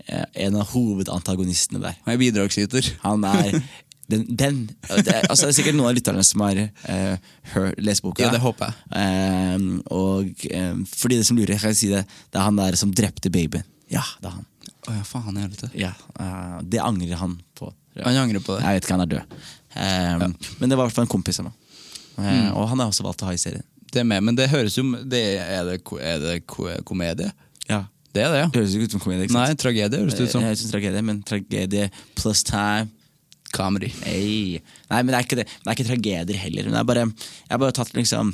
eh, 0.08 0.24
en 0.48 0.58
av 0.60 0.72
hovedantagonistene 0.74 1.80
der. 1.84 1.96
Han 2.06 2.16
er 2.16 2.20
bidragsyter. 2.24 2.88
Han 3.04 3.24
er 3.30 3.60
den, 4.10 4.24
den 4.36 4.58
det, 4.90 5.06
er, 5.14 5.22
altså, 5.30 5.46
det 5.46 5.52
er 5.54 5.56
sikkert 5.60 5.78
noen 5.78 5.92
av 5.92 5.94
lytterne 5.96 6.24
som 6.26 6.42
har 6.44 6.58
eh, 6.64 7.14
hør, 7.54 7.70
lest 7.78 8.02
boka. 8.04 8.26
Ja, 8.26 8.32
det 8.34 8.42
håper 8.42 8.72
jeg. 8.74 9.04
Eh, 9.04 9.68
og 9.94 10.44
eh, 10.50 10.74
for 10.90 11.14
de 11.14 11.22
som 11.24 11.38
lurer, 11.38 11.54
kan 11.62 11.70
jeg 11.72 11.78
si 11.84 11.92
det. 11.94 12.02
Det 12.28 12.40
er 12.42 12.48
han 12.50 12.58
der 12.58 12.76
som 12.80 12.92
drepte 12.92 13.30
babyen. 13.32 13.64
Ja, 13.92 14.02
det 14.20 14.28
er 14.32 14.34
han. 14.40 14.44
Å 14.88 14.94
ja, 14.98 15.04
faen 15.08 15.36
i 15.38 15.44
helvete. 15.44 15.70
Ja, 15.78 15.92
uh, 16.20 16.58
det 16.62 16.80
angrer 16.82 17.20
han 17.20 17.38
på. 17.58 17.70
Han 18.02 18.16
angrer 18.18 18.42
på 18.42 18.56
det. 18.56 18.64
Jeg 18.64 18.78
vet 18.80 18.86
ikke, 18.88 18.96
han 18.96 19.04
er 19.04 19.12
død. 19.12 19.36
Eh, 19.74 20.24
Men 20.58 20.70
det 20.70 20.76
var 20.76 20.84
i 20.84 20.88
hvert 20.88 20.96
fall 20.96 21.06
en 21.06 21.12
kompis 21.14 21.38
av 21.42 21.46
meg. 21.48 21.54
Eh, 22.18 22.48
Og 22.54 22.68
han 22.70 22.82
har 22.82 22.90
også 22.90 23.06
valgt 23.06 23.22
å 23.22 23.28
ha 23.28 23.34
i 23.34 23.40
serien. 23.40 23.62
Det 23.94 24.02
er 24.02 24.08
med, 24.10 24.24
men 24.26 24.34
det 24.38 24.48
høres 24.50 24.74
jo 24.78 24.82
det, 25.06 25.22
Er 25.38 25.68
det, 25.68 25.78
er 26.02 26.18
det 26.22 26.34
komedie? 26.86 27.30
Ja. 27.68 27.84
Det 28.14 28.22
er 28.22 28.30
det, 28.30 28.40
ja. 28.42 28.48
Det 28.50 28.60
høres 28.60 28.74
ikke 28.74 28.88
ut 28.88 28.96
som 28.96 29.02
komedie. 29.02 29.30
Nei, 29.34 29.46
tragedie 29.58 30.00
høres 30.02 30.18
det 30.18 30.26
ut 30.26 30.34
som. 30.34 30.42
Jeg 30.42 30.58
jeg 30.58 30.70
tragedie, 30.70 31.02
men 31.06 31.22
tragedie 31.26 31.88
plus 32.18 32.42
time 32.46 32.90
Comedy. 33.54 33.92
Hey. 34.02 34.58
Nei, 34.90 35.02
men 35.02 35.12
det 35.12 35.18
er 35.18 35.26
ikke 35.28 35.38
det. 35.38 35.46
Det 35.46 35.70
er 35.70 35.76
ikke 35.76 35.86
tragedier 35.92 36.38
heller. 36.42 36.66
Men 36.66 36.74
det 36.74 36.80
er 36.80 36.88
bare, 36.90 37.04
jeg 37.06 37.52
har 37.54 37.60
bare 37.62 37.76
tatt 37.76 37.92
liksom 37.94 38.32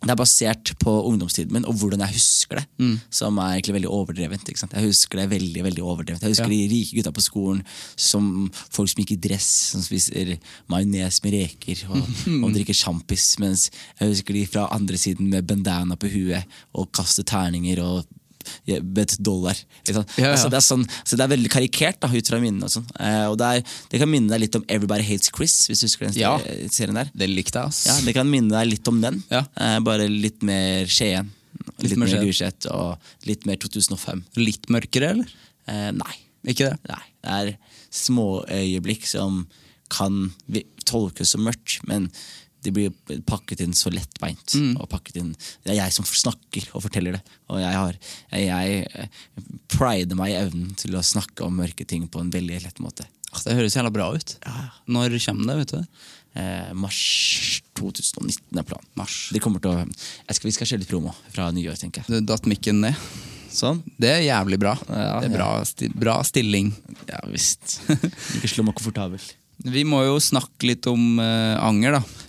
det 0.00 0.10
er 0.14 0.16
basert 0.16 0.70
på 0.80 0.92
ungdomstiden 1.10 1.52
min 1.52 1.66
og 1.68 1.74
hvordan 1.76 2.00
jeg 2.06 2.14
husker 2.16 2.56
det. 2.60 2.66
Mm. 2.80 2.94
Som 3.12 3.36
er 3.38 3.58
egentlig 3.58 3.74
veldig 3.76 3.90
overdrevent. 3.92 4.48
Jeg 4.48 4.84
husker 4.86 5.20
det 5.20 5.26
veldig, 5.34 5.64
veldig 5.66 5.82
overdrevent 5.84 6.22
Jeg 6.24 6.32
husker 6.32 6.48
Ja. 6.48 6.54
de 6.56 6.68
rike 6.72 6.96
gutta 6.96 7.12
på 7.12 7.20
skolen 7.24 7.60
som 7.96 8.50
folk 8.72 8.88
som 8.88 9.02
gikk 9.02 9.12
i 9.12 9.20
dress, 9.28 9.48
som 9.74 9.82
spiser 9.84 10.38
majones 10.72 11.20
med 11.22 11.32
reker 11.36 11.84
og, 11.90 12.00
og 12.44 12.48
drikker 12.56 12.74
sjampis. 12.76 13.34
Mens 13.44 13.68
jeg 14.00 14.08
husker 14.14 14.34
de 14.38 14.46
fra 14.46 14.68
andre 14.72 14.96
siden 14.96 15.28
med 15.28 15.44
bandana 15.46 15.96
på 16.00 16.08
huet 16.08 16.48
og 16.72 16.88
kaster 16.96 17.22
terninger 17.28 17.82
og 17.84 18.04
jeg 18.68 18.82
bet 18.96 19.16
dollar. 19.18 19.58
Sant? 19.84 20.14
Ja, 20.16 20.24
ja. 20.24 20.30
Altså, 20.34 20.50
det, 20.52 20.58
er 20.60 20.66
sånn, 20.66 20.84
så 21.04 21.16
det 21.18 21.24
er 21.26 21.32
veldig 21.34 21.50
karikert 21.52 22.00
da, 22.02 22.08
ut 22.12 22.30
fra 22.32 22.40
minnene. 22.42 22.68
og 22.68 22.74
sånn. 22.74 22.86
Eh, 23.00 23.26
og 23.30 23.36
det, 23.40 23.50
er, 23.60 23.74
det 23.92 24.00
kan 24.02 24.10
minne 24.10 24.32
deg 24.32 24.44
litt 24.44 24.56
om 24.60 24.64
Everybody 24.68 25.06
Hates 25.06 25.32
Chris, 25.34 25.56
hvis 25.70 25.82
du 25.82 25.86
husker 25.88 26.08
den 26.08 26.18
Ja. 26.20 26.36
serien 26.72 26.94
der. 27.00 27.10
Det 27.14 27.28
likte 27.30 27.58
jeg, 27.62 27.72
ass. 27.74 27.82
Ja, 27.86 27.98
Det 28.04 28.14
kan 28.16 28.30
minne 28.30 28.54
deg 28.54 28.72
litt 28.74 28.88
om 28.88 29.00
den, 29.02 29.22
Ja. 29.30 29.44
eh, 29.56 29.78
bare 29.80 30.08
litt 30.08 30.42
mer 30.42 30.86
Skien. 30.90 31.30
Litt, 31.82 31.96
mer 31.98 32.06
mer 32.08 32.22
Gulset 32.24 32.66
og 32.70 32.98
litt 33.28 33.44
mer 33.46 33.56
2005. 33.60 34.22
Litt 34.36 34.68
mørkere, 34.72 35.10
eller? 35.16 35.28
Eh, 35.68 35.90
nei. 35.92 36.14
Ikke 36.48 36.70
det? 36.70 36.78
Nei, 36.88 37.02
det 37.22 37.30
er 37.36 37.56
små 37.92 38.44
øyeblikk 38.48 39.04
som 39.06 39.42
kan 39.90 40.30
tolkes 40.86 41.32
som 41.34 41.42
mørkt, 41.44 41.80
men 41.86 42.10
de 42.64 42.72
blir 42.74 43.20
pakket 43.28 43.62
inn 43.64 43.74
så 43.76 43.92
lettbeint. 43.92 44.56
Og 44.76 44.88
pakket 44.90 45.20
inn, 45.22 45.32
det 45.64 45.74
er 45.74 45.80
jeg 45.82 45.96
som 45.96 46.08
snakker 46.08 46.68
og 46.74 46.84
forteller 46.86 47.18
det. 47.18 47.22
Og 47.52 47.60
jeg, 47.62 47.72
har, 47.76 47.98
jeg, 48.34 48.48
jeg 48.50 48.82
eh, 48.90 49.48
prider 49.72 50.18
meg 50.18 50.34
i 50.34 50.38
evnen 50.42 50.74
til 50.80 50.96
å 50.98 51.04
snakke 51.04 51.46
om 51.46 51.58
mørke 51.62 51.86
ting 51.88 52.06
på 52.10 52.22
en 52.22 52.32
veldig 52.32 52.62
lett 52.66 52.82
måte. 52.84 53.08
Ah, 53.30 53.42
Det 53.44 53.56
høres 53.58 53.76
jævla 53.78 53.92
bra 53.94 54.10
ut. 54.14 54.36
Når 54.90 55.18
kommer 55.24 55.52
det, 55.52 55.58
vet 55.62 55.74
du? 55.76 56.06
Eh, 56.40 56.70
mars 56.78 57.00
2019 57.78 58.58
er 58.58 58.66
planen. 58.66 58.86
Mars. 58.98 59.18
De 59.34 59.42
kommer 59.42 59.62
til 59.62 59.72
å, 59.72 59.84
skal, 60.30 60.50
vi 60.50 60.54
skal 60.54 60.68
kjøre 60.72 60.84
litt 60.84 60.92
promo 60.92 61.14
fra 61.32 61.50
nyår, 61.54 61.78
tenker 61.80 62.02
jeg. 62.04 62.20
Du 62.20 62.32
datt 62.32 62.48
mikken 62.50 62.82
ned. 62.84 62.98
Sånn? 63.50 63.80
Det 63.98 64.10
er 64.12 64.22
jævlig 64.22 64.60
bra. 64.62 64.76
Ja, 64.86 65.18
det 65.22 65.30
er 65.30 65.34
bra, 65.34 65.48
sti 65.66 65.90
bra 65.90 66.20
stilling. 66.26 66.70
Ja 67.08 67.18
visst. 67.30 67.80
Ikke 68.38 68.50
slå 68.52 68.66
meg 68.68 68.76
komfortabel. 68.78 69.22
Vi 69.60 69.82
må 69.84 70.04
jo 70.06 70.20
snakke 70.22 70.70
litt 70.70 70.86
om 70.88 71.18
uh, 71.20 71.58
anger, 71.60 71.98
da. 71.98 72.28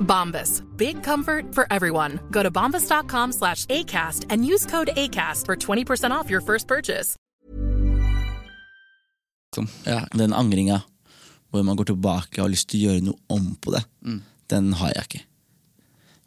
Bombas. 0.00 0.62
Big 0.76 1.02
comfort 1.02 1.54
for 1.54 1.66
everyone. 1.70 2.18
Go 2.30 2.42
to 2.42 2.50
bombas.com 2.50 3.32
slash 3.32 3.66
ACAST 3.66 4.26
and 4.30 4.44
use 4.44 4.66
code 4.66 4.88
ACAST 4.96 5.44
for 5.44 5.56
20% 5.56 6.10
off 6.10 6.30
your 6.30 6.40
first 6.40 6.66
purchase. 6.66 7.16
Ja, 9.86 10.06
den 10.12 10.32
angringa 10.32 10.82
hvor 11.50 11.62
man 11.64 11.76
går 11.78 11.84
tilbake 11.92 12.40
og 12.40 12.48
har 12.48 12.52
lyst 12.52 12.68
til 12.68 12.82
å 12.82 12.90
gjøre 12.90 13.04
noe 13.06 13.16
om 13.32 13.54
på 13.62 13.72
det, 13.72 13.82
den 14.52 14.72
har 14.76 14.92
jeg 14.96 15.06
ikke. 15.06 15.20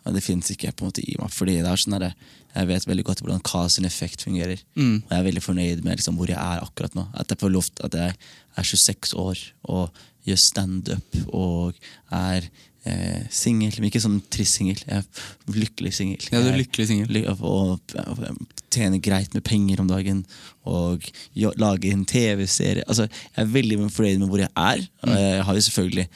Og 0.07 0.15
det 0.15 0.23
fins 0.23 0.47
ikke 0.49 0.71
på 0.73 0.85
en 0.85 0.89
måte 0.89 1.03
i 1.03 1.15
meg. 1.19 1.29
Fordi 1.35 1.57
det 1.59 1.69
er 1.69 1.81
sånn 1.81 1.99
der, 1.99 2.13
Jeg 2.55 2.65
vet 2.65 2.87
veldig 2.87 3.03
godt 3.05 3.19
hvordan 3.21 3.43
Kaos 3.45 3.77
effekt 3.85 4.23
fungerer. 4.25 4.57
Og 5.03 5.11
jeg 5.11 5.19
er 5.19 5.27
veldig 5.27 5.43
fornøyd 5.43 5.83
med 5.85 5.99
liksom, 5.99 6.15
hvor 6.17 6.31
jeg 6.31 6.39
er 6.39 6.63
akkurat 6.63 6.95
nå. 6.97 7.03
At 7.13 7.29
jeg 7.29 7.37
får 7.37 7.51
lov 7.53 7.67
at 7.83 7.93
jeg 7.93 8.15
er 8.57 8.63
26 8.63 9.13
år 9.13 9.37
og 9.69 9.91
gjør 10.25 10.39
standup 10.41 11.19
og 11.27 11.77
er 12.09 12.49
eh, 12.85 13.23
singel. 13.33 13.73
Men 13.79 13.89
ikke 13.89 14.01
sånn 14.03 14.19
trist 14.31 14.59
singel. 14.59 14.79
Jeg 14.87 15.03
er 15.03 15.59
lykkelig 15.59 15.93
singel. 15.97 16.27
Ja, 16.31 16.41
du 16.43 16.49
er 16.53 16.57
lykkelig 16.61 16.87
singel. 16.91 17.11
ly- 17.15 17.25
Og, 17.29 17.41
og 17.43 18.25
tjener 18.71 19.01
greit 19.01 19.33
med 19.33 19.43
penger 19.43 19.81
om 19.81 19.87
dagen. 19.89 20.25
Og 20.69 21.03
jo, 21.33 21.51
lager 21.57 21.91
en 21.93 22.05
TV-serie. 22.05 22.83
Altså, 22.87 23.07
jeg 23.35 23.45
er 23.45 23.53
veldig 23.55 23.79
fornøyd 23.91 24.19
med 24.21 24.29
hvor 24.29 24.43
jeg 24.43 24.51
er. 24.55 24.85
Og 25.03 25.15
jeg 25.15 25.43
har 25.47 25.55
jo 25.55 25.65
selvfølgelig 25.69 26.07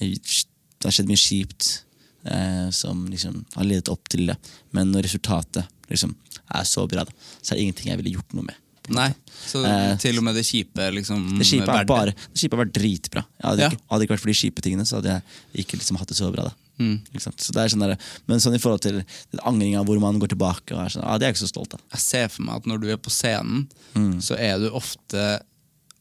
Det 0.00 0.88
har 0.88 0.94
skjedd 0.96 1.10
mye 1.10 1.20
kjipt 1.20 1.66
eh, 2.24 2.70
som 2.72 3.02
liksom 3.12 3.44
har 3.56 3.64
ledet 3.68 3.90
opp 3.92 4.08
til 4.08 4.26
det. 4.30 4.36
Men 4.72 4.90
når 4.94 5.04
resultatet 5.08 5.66
liksom 5.90 6.14
er 6.56 6.64
så 6.64 6.86
bra, 6.88 7.04
da, 7.04 7.12
så 7.42 7.52
er 7.52 7.58
det 7.58 7.64
ingenting 7.66 7.90
jeg 7.92 8.00
ville 8.00 8.14
gjort 8.16 8.32
noe 8.34 8.46
med. 8.48 8.56
Nei, 8.90 9.10
så 9.46 9.62
Eh, 9.64 9.96
til 10.02 10.18
og 10.18 10.24
med 10.26 10.34
det 10.34 10.42
kjipe 10.44 10.88
liksom 10.94 11.38
Det 11.38 11.46
kjipe 11.46 11.68
er 11.70 11.84
bare 11.88 12.12
Det 12.14 12.40
kjipe 12.42 12.56
har 12.56 12.64
vært 12.64 12.72
dritbra. 12.76 13.22
Hadde, 13.42 13.60
Ja. 13.62 13.68
ikke, 13.70 13.80
hadde 13.90 14.02
ikke 14.06 14.14
vært 14.16 14.24
for 14.24 14.32
de 14.32 14.38
kjipe 14.40 14.60
tingene, 14.66 14.86
så 14.86 14.98
hadde 15.00 15.14
jeg 15.14 15.64
ikke 15.64 15.78
liksom 15.78 15.96
hatt 15.98 16.08
det 16.08 16.16
så 16.18 16.32
bra. 16.32 16.44
da 16.50 16.54
Mm. 16.80 16.96
Så 17.20 17.52
det 17.52 17.60
er 17.60 17.68
sånn 17.68 17.80
der, 17.84 17.98
Men 18.26 18.38
sånn 18.40 18.54
i 18.54 18.58
forhold 18.58 18.80
til 18.80 19.02
den 19.30 19.40
angringa 19.44 19.84
hvor 19.84 20.00
man 20.00 20.18
går 20.18 20.28
tilbake, 20.32 20.72
og 20.72 20.80
er 20.80 20.88
sånn, 20.88 21.04
ah, 21.04 21.18
det 21.18 21.26
er 21.26 21.32
jeg 21.32 21.36
ikke 21.36 21.44
så 21.46 21.52
stolt 21.52 21.74
av. 21.74 21.80
Jeg 21.92 22.00
ser 22.00 22.28
for 22.28 22.42
meg 22.42 22.56
at 22.56 22.64
når 22.64 22.80
du 22.80 22.88
er 22.90 22.96
på 22.96 23.10
scenen, 23.10 23.66
Mm. 23.94 24.14
så 24.22 24.38
er 24.38 24.58
du 24.58 24.70
ofte, 24.70 25.42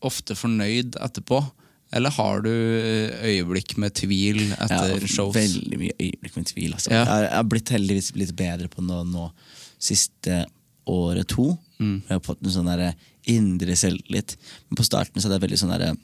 ofte 0.01 0.35
fornøyd 0.35 0.95
etterpå. 0.95 1.51
Eller 1.91 2.09
har 2.11 2.41
du 2.41 2.49
øyeblikk 2.49 3.77
med 3.77 3.93
tvil 3.93 4.51
etter 4.53 4.99
Ja, 5.01 5.07
shows? 5.07 5.35
Veldig 5.35 5.77
mye 5.81 5.91
øyeblikk 5.99 6.35
med 6.37 6.45
tvil. 6.45 6.73
Altså. 6.73 6.91
Ja. 6.91 7.03
Jeg, 7.03 7.29
har, 7.33 7.43
blitt 7.43 7.67
heldigvis 7.69 8.11
blitt 8.13 8.35
bedre 8.35 8.69
på 8.69 8.81
nå, 8.85 9.03
nå 9.09 9.31
siste 9.79 10.45
året 10.87 11.27
to. 11.27 11.57
Mm. 11.79 12.01
Jeg 12.07 12.15
har 12.15 12.19
fått 12.25 12.41
en 12.43 12.51
sånn 12.51 12.65
der 12.67 12.93
indre 13.25 13.75
selvtillit. 13.79 14.35
Men 14.69 14.75
på 14.75 14.83
starten 14.87 15.15
så 15.21 15.27
hadde 15.29 15.39
jeg 15.39 15.45
veldig 15.49 15.59
sånn 15.61 15.73
der 15.77 15.95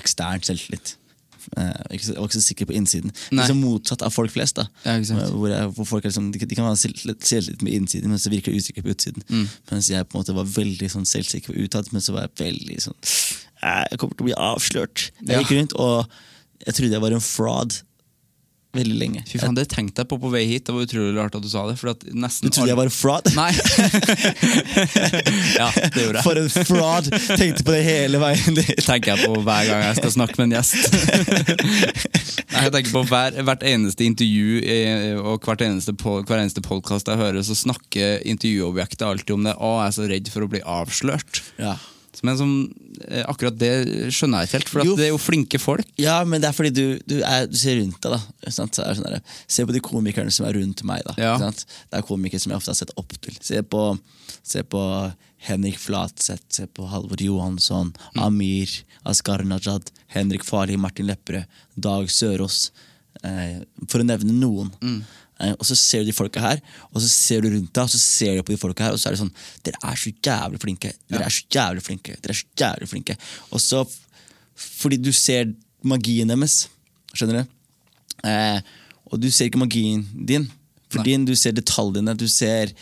ekstern 0.00 0.42
selvtillit. 0.44 0.96
Eh, 1.60 1.98
jeg 1.98 2.14
var 2.16 2.24
ikke 2.24 2.38
så 2.38 2.42
sikker 2.46 2.66
på 2.70 2.74
innsiden. 2.76 3.12
Liksom 3.30 3.58
motsatt 3.60 4.02
av 4.06 4.12
folk 4.14 4.32
flest. 4.32 4.56
da 4.56 4.64
Ja, 4.84 4.96
hvor, 5.28 5.48
jeg, 5.52 5.68
hvor 5.76 5.84
folk 5.86 6.04
liksom, 6.04 6.30
de, 6.32 6.38
kan- 6.40 6.48
de 6.48 6.54
kan 6.56 6.64
være 6.64 6.76
selv- 6.80 7.20
selvtillit 7.20 7.62
med 7.62 7.72
innsiden, 7.74 8.08
men 8.08 8.18
så 8.18 8.30
virker 8.32 8.50
de 8.52 8.58
usikre 8.58 8.82
på 8.82 8.94
utsiden. 8.94 9.22
Mm. 9.28 9.48
Mens 9.70 9.90
jeg 9.90 10.08
på 10.08 10.16
en 10.16 10.22
måte 10.24 10.34
var 10.34 10.44
veldig 10.44 10.88
sånn 10.90 11.04
selvsikker 11.04 11.52
på 11.52 11.64
utad, 11.66 11.92
men 11.92 12.00
så 12.00 12.12
var 12.16 12.22
jeg 12.28 12.34
veldig 12.46 12.78
sånn 12.80 12.96
"Eh, 13.62 13.84
Jeg 13.90 13.98
kommer 13.98 14.14
til 14.16 14.24
å 14.24 14.30
bli 14.30 14.34
avslørt. 14.36 15.10
Jeg 15.26 15.44
gikk 15.44 15.50
rundt 15.58 15.72
og 15.76 16.08
jeg 16.66 16.74
trodde 16.74 16.90
jeg 16.92 17.00
var 17.00 17.12
en 17.12 17.20
fraud 17.20 17.82
veldig 18.74 18.96
lenge. 18.98 19.22
Fy 19.28 19.38
faen, 19.40 19.56
Det 19.56 19.66
tenkte 19.72 20.02
jeg 20.02 20.10
på 20.10 20.18
på 20.20 20.30
vei 20.32 20.44
hit. 20.48 20.64
Det 20.66 20.74
var 20.74 20.86
utrolig 20.86 21.14
rart 21.16 21.36
at 21.38 21.44
du 21.44 21.48
sa 21.50 21.64
det. 21.68 21.76
For 21.80 21.92
at 21.94 22.04
nesten 22.10 22.48
Du 22.48 22.54
trodde 22.56 22.72
jeg 22.72 22.78
var 22.80 22.90
fraud? 22.94 23.30
Nei. 23.36 23.50
ja, 25.60 25.68
det 25.94 26.04
gjorde 26.04 26.18
jeg. 26.18 26.24
For 26.26 26.40
en 26.40 26.50
fraud! 26.54 27.10
Tenkte 27.34 27.66
på 27.66 27.74
det 27.74 27.82
hele 27.86 28.20
veien 28.22 28.58
dit. 28.58 28.74
tenker 28.84 29.14
jeg 29.14 29.28
på 29.28 29.40
hver 29.46 29.70
gang 29.70 29.86
jeg 29.88 30.00
skal 30.00 30.14
snakke 30.16 30.38
med 30.40 30.50
en 30.50 30.56
gjest. 30.58 30.80
Nei, 32.54 32.66
jeg 32.66 32.74
tenker 32.76 32.92
på 32.94 33.04
hver, 33.10 33.40
Hvert 33.48 33.64
eneste 33.68 34.06
intervju 34.06 34.60
eh, 34.62 35.16
og 35.18 35.44
hvert 35.46 35.64
eneste 35.66 35.96
på, 35.98 36.20
hver 36.26 36.42
eneste 36.42 36.62
podkast 36.64 37.10
jeg 37.10 37.20
hører, 37.20 37.42
så 37.46 37.56
snakker 37.58 38.22
intervjuobjektet 38.28 39.06
alltid 39.06 39.36
om 39.38 39.48
det. 39.48 39.56
Å, 39.58 39.74
jeg 39.82 39.90
er 39.90 39.98
så 39.98 40.08
redd 40.14 40.30
for 40.34 40.46
å 40.46 40.50
bli 40.50 40.62
avslørt. 40.64 41.42
Ja. 41.60 41.76
Men 42.22 42.36
som, 42.38 42.50
eh, 43.08 43.24
akkurat 43.26 43.56
det 43.58 43.72
skjønner 44.14 44.44
jeg 44.44 44.48
ikke 44.48 44.58
helt, 44.58 44.68
for 44.68 44.84
Jo. 44.84 44.94
det 44.96 45.06
er 45.06 45.10
jo 45.10 45.18
flinke 45.18 45.58
folk. 45.60 45.86
Ja, 45.98 46.22
men 46.24 46.40
det 46.40 46.48
er 46.48 46.52
fordi 46.52 46.70
du, 46.70 46.98
du, 47.06 47.16
er, 47.26 47.46
du 47.50 47.56
ser 47.58 47.80
rundt 47.80 48.00
deg. 48.00 48.12
da 48.44 48.50
sant? 48.50 48.74
Så 48.78 48.86
sånn 48.94 49.20
Se 49.48 49.64
på 49.66 49.72
de 49.72 49.80
komikerne 49.80 50.30
som 50.32 50.46
er 50.46 50.54
rundt 50.54 50.84
meg. 50.84 51.02
da 51.04 51.14
Ja. 51.18 51.38
sant? 51.38 51.64
Det 51.90 51.98
er 51.98 52.02
komikere 52.06 52.40
som 52.40 52.52
jeg 52.52 52.58
ofte 52.62 52.70
har 52.70 52.74
sett 52.78 52.94
opp 52.96 53.12
til. 53.20 53.34
Se 53.40 53.62
på, 53.62 53.98
se 54.42 54.62
på 54.62 54.84
Henrik 55.44 55.76
Flatseth, 55.78 56.44
se 56.48 56.66
på 56.66 56.86
Halvor 56.88 57.20
Johansson, 57.20 57.94
Amir, 58.16 58.70
Askar 59.04 59.42
Najad, 59.44 59.90
Henrik 60.14 60.42
Farli, 60.44 60.76
Martin 60.78 61.06
Lepperød, 61.06 61.44
Dag 61.76 62.06
Sørås. 62.08 62.70
Eh, 63.22 63.60
for 63.88 64.00
å 64.00 64.04
nevne 64.06 64.32
noen. 64.32 64.70
Eh, 64.82 65.00
og 65.40 65.66
så 65.66 65.74
ser 65.78 66.04
du 66.04 66.10
de 66.10 66.14
folka 66.14 66.40
her, 66.40 66.60
og 66.92 67.02
så 67.02 67.08
ser 67.10 67.42
du 67.42 67.50
rundt 67.50 67.72
deg, 67.74 67.82
og 67.82 67.90
så 67.90 67.98
ser 67.98 68.38
du 68.38 68.44
på 68.46 68.54
de 68.54 68.60
folka 68.60 68.86
her, 68.86 68.94
og 68.94 69.02
så 69.02 69.10
er 69.10 69.16
det 69.16 69.22
sånn 69.24 69.34
Dere 69.66 69.80
er 69.82 69.98
så 69.98 70.12
jævlig 70.14 70.60
flinke. 70.62 70.92
Dere 71.10 71.26
er 71.26 71.34
så 71.34 71.46
jævlig 71.50 71.84
flinke. 71.84 72.16
Dere 72.22 72.36
er 72.36 72.38
så 72.38 72.60
jævlig 72.60 72.90
flinke. 72.90 73.16
Og 73.50 73.62
så 73.62 73.82
fordi 74.54 75.00
du 75.02 75.10
ser 75.12 75.50
magien 75.82 76.30
deres. 76.30 76.68
Skjønner 77.14 77.42
du? 77.42 77.56
Eh, 78.30 78.60
og 79.10 79.20
du 79.20 79.26
ser 79.30 79.50
ikke 79.50 79.62
magien 79.62 80.04
din 80.14 80.46
Fordi 80.94 81.16
du 81.28 81.34
ser 81.38 81.54
detaljene, 81.56 82.14
du 82.18 82.26
ser 82.30 82.72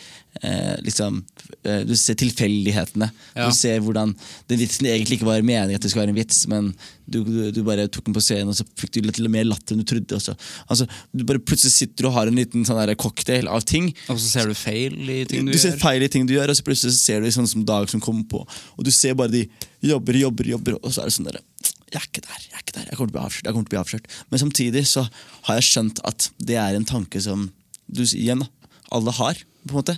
eh, 0.41 0.75
liksom 0.85 1.19
eh, 1.63 1.81
Du 1.87 1.95
ser 1.99 2.17
tilfeldighetene. 2.19 3.09
Ja. 3.35 3.47
Du 3.47 3.55
ser 3.57 3.81
hvordan 3.83 4.13
den 4.49 4.61
vitsen 4.61 4.87
egentlig 4.89 5.19
ikke 5.19 5.29
var 5.29 5.45
meningen 5.45 5.77
at 5.77 5.83
det 5.83 5.91
skulle 5.91 6.05
være 6.05 6.15
en 6.15 6.19
vits, 6.19 6.43
men 6.51 6.71
du, 7.05 7.19
du, 7.25 7.51
du 7.51 7.61
bare 7.67 7.87
tok 7.91 8.07
den 8.07 8.15
på 8.15 8.23
scenen, 8.23 8.51
og 8.53 8.57
så 8.57 8.65
fikk 8.79 8.95
du 8.95 9.01
litt 9.07 9.19
mer 9.31 9.45
latter 9.47 9.75
enn 9.75 9.83
du 9.83 9.87
trodde. 9.89 10.19
Altså, 10.71 10.87
du 11.11 11.25
bare 11.27 11.41
Plutselig 11.43 11.73
sitter 11.75 12.05
du 12.05 12.09
og 12.09 12.15
har 12.15 12.29
en 12.29 12.37
liten 12.39 12.63
sånn 12.67 12.79
cocktail 12.99 13.49
av 13.51 13.65
ting. 13.67 13.89
Og 14.07 14.19
så 14.21 14.29
ser 14.29 14.49
du 14.49 14.55
feil 14.57 14.95
i 15.11 15.23
ting 15.29 15.45
du, 15.45 15.51
Du 15.53 15.59
ser 15.59 15.75
feil 15.81 16.05
i 16.05 16.09
ting 16.11 16.27
du 16.29 16.35
gjør, 16.37 16.53
og 16.53 16.57
så 16.57 16.65
plutselig 16.65 16.95
så 16.95 17.01
ser 17.01 17.23
du 17.23 17.31
sånn 17.33 17.49
som 17.49 17.65
Dag 17.67 17.89
som 17.91 18.01
kommer 18.03 18.25
på, 18.29 18.41
og 18.43 18.85
du 18.85 18.91
ser 18.91 19.15
bare 19.17 19.31
de 19.31 19.45
jobber, 19.83 20.17
jobber, 20.19 20.47
jobber, 20.53 20.77
og 20.81 20.91
så 20.93 21.03
er 21.03 21.09
det 21.09 21.15
sånn 21.15 21.27
der 21.29 21.39
Jeg 21.93 21.99
er 21.99 22.07
ikke 22.07 22.23
der, 22.25 22.39
jeg 22.47 22.57
er 22.57 22.63
ikke 22.63 22.75
der, 22.77 22.87
jeg 22.89 22.97
kommer 22.97 23.11
til 23.11 23.13
å 23.13 23.17
bli 23.17 23.23
avslørt. 23.23 23.45
jeg 23.45 23.53
kommer 23.55 23.67
til 23.67 23.71
å 23.71 23.75
bli 23.75 23.81
avslørt. 23.83 24.07
Men 24.31 24.41
samtidig 24.41 24.83
så 24.89 25.03
har 25.47 25.59
jeg 25.59 25.67
skjønt 25.69 26.01
at 26.09 26.29
det 26.41 26.57
er 26.59 26.77
en 26.77 26.87
tanke 26.89 27.21
som 27.23 27.45
du 27.87 28.03
igjen 28.05 28.43
alle 28.93 29.11
har. 29.19 29.41
på 29.63 29.71
en 29.71 29.79
måte. 29.79 29.93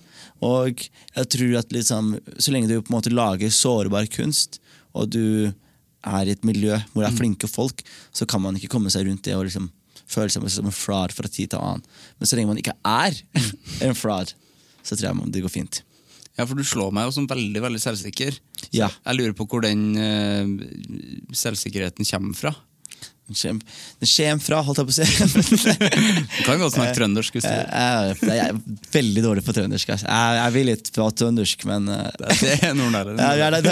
Og 0.45 0.82
jeg 1.15 1.30
tror 1.34 1.56
at 1.58 1.71
liksom, 1.74 2.12
så 2.38 2.52
lenge 2.54 2.69
du 2.69 2.82
på 2.82 2.91
en 2.91 2.98
måte 3.00 3.13
lager 3.13 3.50
sårbar 3.50 4.06
kunst, 4.13 4.60
og 4.93 5.10
du 5.10 5.52
er 6.06 6.28
i 6.28 6.36
et 6.36 6.45
miljø 6.45 6.78
hvor 6.91 7.02
det 7.02 7.10
er 7.10 7.17
flinke 7.17 7.50
folk, 7.50 7.82
så 8.13 8.28
kan 8.30 8.43
man 8.43 8.60
ikke 8.60 8.69
komme 8.76 8.91
seg 8.93 9.08
rundt 9.08 9.26
det 9.26 9.34
og 9.34 9.48
liksom 9.48 9.71
føle 10.06 10.30
seg 10.30 10.45
som 10.54 10.69
en 10.69 10.76
fraud 10.76 11.15
fra 11.17 11.28
tid 11.28 11.52
til 11.52 11.62
annen. 11.62 11.82
Men 12.19 12.30
så 12.30 12.38
lenge 12.38 12.54
man 12.54 12.62
ikke 12.62 12.78
er 12.86 13.17
en 13.88 13.98
fraud, 13.98 14.36
så 14.86 14.93
tror 14.93 15.10
jeg 15.10 15.34
det 15.34 15.43
går 15.48 15.56
fint. 15.56 15.82
Ja, 16.36 16.43
for 16.43 16.60
du 16.60 16.65
slår 16.67 16.91
meg 16.93 17.08
jo 17.08 17.15
som 17.15 17.28
veldig 17.32 17.62
veldig 17.63 17.82
selvsikker. 17.82 18.38
Ja. 18.76 18.89
Jeg 18.91 19.17
lurer 19.17 19.36
på 19.38 19.48
hvor 19.50 19.63
den 19.63 19.95
uh, 19.95 21.34
selvsikkerheten 21.34 22.08
kommer 22.08 22.38
fra. 22.38 22.52
Den 23.26 24.10
kjem- 24.12 24.42
fra, 24.44 24.60
holdt 24.62 24.78
jeg 24.78 24.86
på 24.86 24.94
å 24.94 24.98
si. 25.00 25.06
Du 26.38 26.44
kan 26.46 26.60
godt 26.62 26.76
snakke 26.76 26.94
trøndersk 27.00 27.34
hvis 27.38 27.46
du 27.46 27.50
vil. 27.50 27.64
Jeg, 27.74 28.18
jeg 28.30 28.44
er 28.46 28.60
veldig 28.94 29.24
dårlig 29.26 29.44
på 29.48 29.56
trøndersk. 29.58 29.94
altså. 29.96 30.06
Jeg, 30.10 30.36
jeg 30.42 30.54
vil 30.58 30.68
litt 30.70 30.92
på 30.94 31.08
trøndersk, 31.22 31.66
men 31.72 31.90
eh, 31.90 32.10
Det 33.18 33.40
er 33.40 33.56
det. 33.56 33.64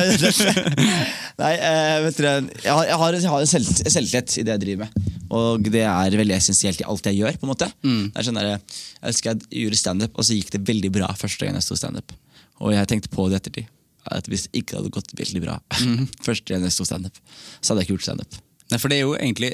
Nei, 1.43 1.51
eh, 1.57 1.97
vet 2.07 2.17
dere, 2.21 2.33
jeg 2.63 2.73
har, 2.73 2.85
jeg 2.89 2.99
har, 3.03 3.17
jeg 3.19 3.33
har 3.35 3.45
en 3.45 3.51
selv, 3.53 3.69
selvtillit 3.83 4.37
i 4.41 4.45
det 4.47 4.55
jeg 4.55 4.63
driver 4.65 4.87
med. 4.87 5.11
Og 5.33 5.69
det 5.73 5.83
er 5.89 6.17
veldig 6.19 6.35
essensielt 6.37 6.81
i 6.81 6.87
alt 6.89 7.07
jeg 7.09 7.19
gjør. 7.21 7.37
på 7.41 7.47
en 7.47 7.53
måte 7.53 7.69
Mm. 7.83 8.03
Det 8.13 8.19
er 8.21 8.25
sånn 8.27 8.37
der, 8.39 8.49
Jeg 8.53 9.09
husker 9.13 9.31
jeg 9.33 9.63
gjorde 9.63 9.79
standup, 9.79 10.17
og 10.17 10.25
så 10.27 10.35
gikk 10.37 10.49
det 10.57 10.61
veldig 10.67 10.91
bra 10.97 11.07
første 11.17 11.45
gang 11.45 11.57
jeg 11.57 11.65
sto 11.65 11.77
standup. 11.79 12.13
Og 12.61 12.73
jeg 12.73 12.87
tenkte 12.89 13.09
på 13.13 13.25
det 13.29 13.41
ettertid. 13.41 13.69
At 14.11 14.25
hvis 14.27 14.45
det 14.49 14.59
ikke 14.63 14.77
hadde 14.81 14.91
gått 14.93 15.13
veldig 15.15 15.41
bra 15.45 15.59
Mm. 15.83 16.07
første 16.27 16.53
gang 16.53 16.65
jeg 16.67 16.73
sto 16.75 16.85
standup, 16.89 17.15
så 17.61 17.73
hadde 17.73 17.83
jeg 17.83 17.89
ikke 17.89 17.95
gjort 17.97 18.09
standup. 18.09 18.41
Nei, 18.73 18.79
for 18.81 18.89
det 18.89 18.97
er 18.97 19.05
jo 19.05 19.13
egentlig 19.13 19.51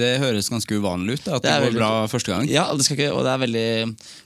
Det 0.00 0.10
høres 0.22 0.50
ganske 0.52 0.76
uvanlig 0.78 1.18
ut, 1.18 1.24
da, 1.26 1.38
at 1.40 1.46
det, 1.46 1.50
Det 1.50 1.72
går 1.72 1.80
bra 1.80 1.90
første 2.12 2.30
gang. 2.30 2.46
Ja, 2.50 2.68
det 2.76 2.86
skal 2.86 2.98
ikke, 2.98 3.10
og 3.16 3.26
det 3.26 3.32
er 3.34 3.42
veldig 3.44 3.66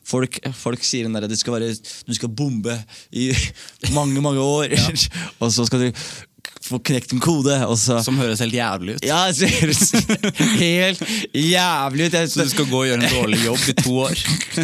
Folk, 0.05 0.39
folk 0.59 0.85
sier 0.85 1.09
den 1.09 1.17
derre 1.17 1.31
du, 1.31 1.35
du 1.35 2.15
skal 2.19 2.29
bombe 2.29 2.77
i 3.11 3.31
mange, 3.97 4.21
mange 4.25 4.45
år, 4.45 4.77
og 5.41 5.51
så 5.55 5.65
skal 5.69 5.87
du 5.87 6.05
få 6.65 6.79
knekt 6.81 7.13
en 7.13 7.21
kode, 7.21 7.55
Som 7.77 8.17
høres 8.19 8.41
helt 8.41 8.55
jævlig 8.57 8.97
ut. 8.97 9.05
Ja, 9.05 9.27
det 9.33 9.51
høres 9.59 9.93
helt 10.61 11.03
jævlig 11.35 12.09
ut. 12.09 12.17
Så 12.33 12.47
du 12.47 12.53
skal 12.53 12.69
gå 12.71 12.81
og 12.81 12.89
gjøre 12.89 13.03
en 13.03 13.13
dårlig 13.13 13.41
jobb 13.45 13.67
i 13.69 13.75
to 13.79 13.97
år. 14.07 14.23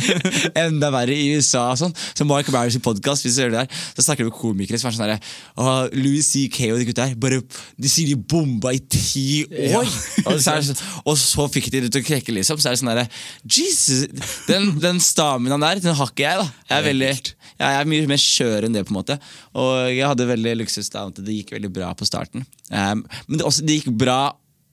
Enda 0.64 0.90
verre 0.94 1.16
i 1.16 1.34
USA 1.36 1.66
sånn. 1.78 1.94
Så 2.14 2.26
Mark 2.28 2.48
Barris 2.52 2.78
i 2.78 3.32
så 3.34 4.04
snakker 4.04 4.24
vi 4.24 4.30
med 4.30 4.36
komikere 4.38 4.80
som 4.80 4.90
er 4.90 4.96
sånn 4.96 5.06
herre 5.06 5.18
«Åh, 5.60 5.90
Louis 5.96 6.26
C.K. 6.26 6.70
og 6.72 6.80
de 6.80 6.88
gutta 6.88 7.08
her, 7.08 7.18
bare 7.20 7.40
De 7.80 7.90
sier 7.90 8.08
de 8.08 8.16
bomba 8.16 8.72
i 8.76 8.80
ti 8.80 9.44
år! 9.70 9.88
og, 10.24 10.38
så 10.40 10.56
sånn, 10.64 10.80
og 11.04 11.18
så 11.20 11.46
fikk 11.52 11.70
de 11.72 11.84
det 11.84 11.92
til 11.94 12.04
å 12.04 12.06
krekke, 12.06 12.34
liksom. 12.36 12.60
Så 12.60 12.70
er 12.70 12.76
det 12.76 12.82
sånn 12.82 12.92
herre 12.92 13.06
Jesus! 13.44 14.06
Den, 14.48 14.72
den 14.80 15.00
staminaen 15.04 15.64
der, 15.64 15.82
den 15.84 15.96
har 15.96 16.12
ikke 16.12 16.26
jeg, 16.26 16.40
da. 16.40 16.48
Jeg 16.70 16.78
er, 16.78 16.86
veldig, 16.88 17.12
jeg 17.60 17.78
er 17.80 17.88
mye 17.92 18.08
mer 18.08 18.20
skjør 18.22 18.66
enn 18.66 18.76
det, 18.76 18.86
på 18.88 18.94
en 18.94 19.00
måte. 19.00 19.16
Og 19.60 19.70
jeg 19.92 20.06
hadde 20.08 20.28
veldig 20.30 20.56
luksus 20.62 20.90
da, 20.92 21.06
at 21.10 21.20
det 21.20 21.38
gikk 21.40 21.54
veldig 21.58 21.72
bra 21.76 21.92
på 21.96 22.08
starten. 22.08 22.46
Um, 22.72 23.04
men 23.28 23.40
det, 23.40 23.46
også, 23.46 23.64
det 23.66 23.80
gikk 23.80 23.92
bra 24.00 24.20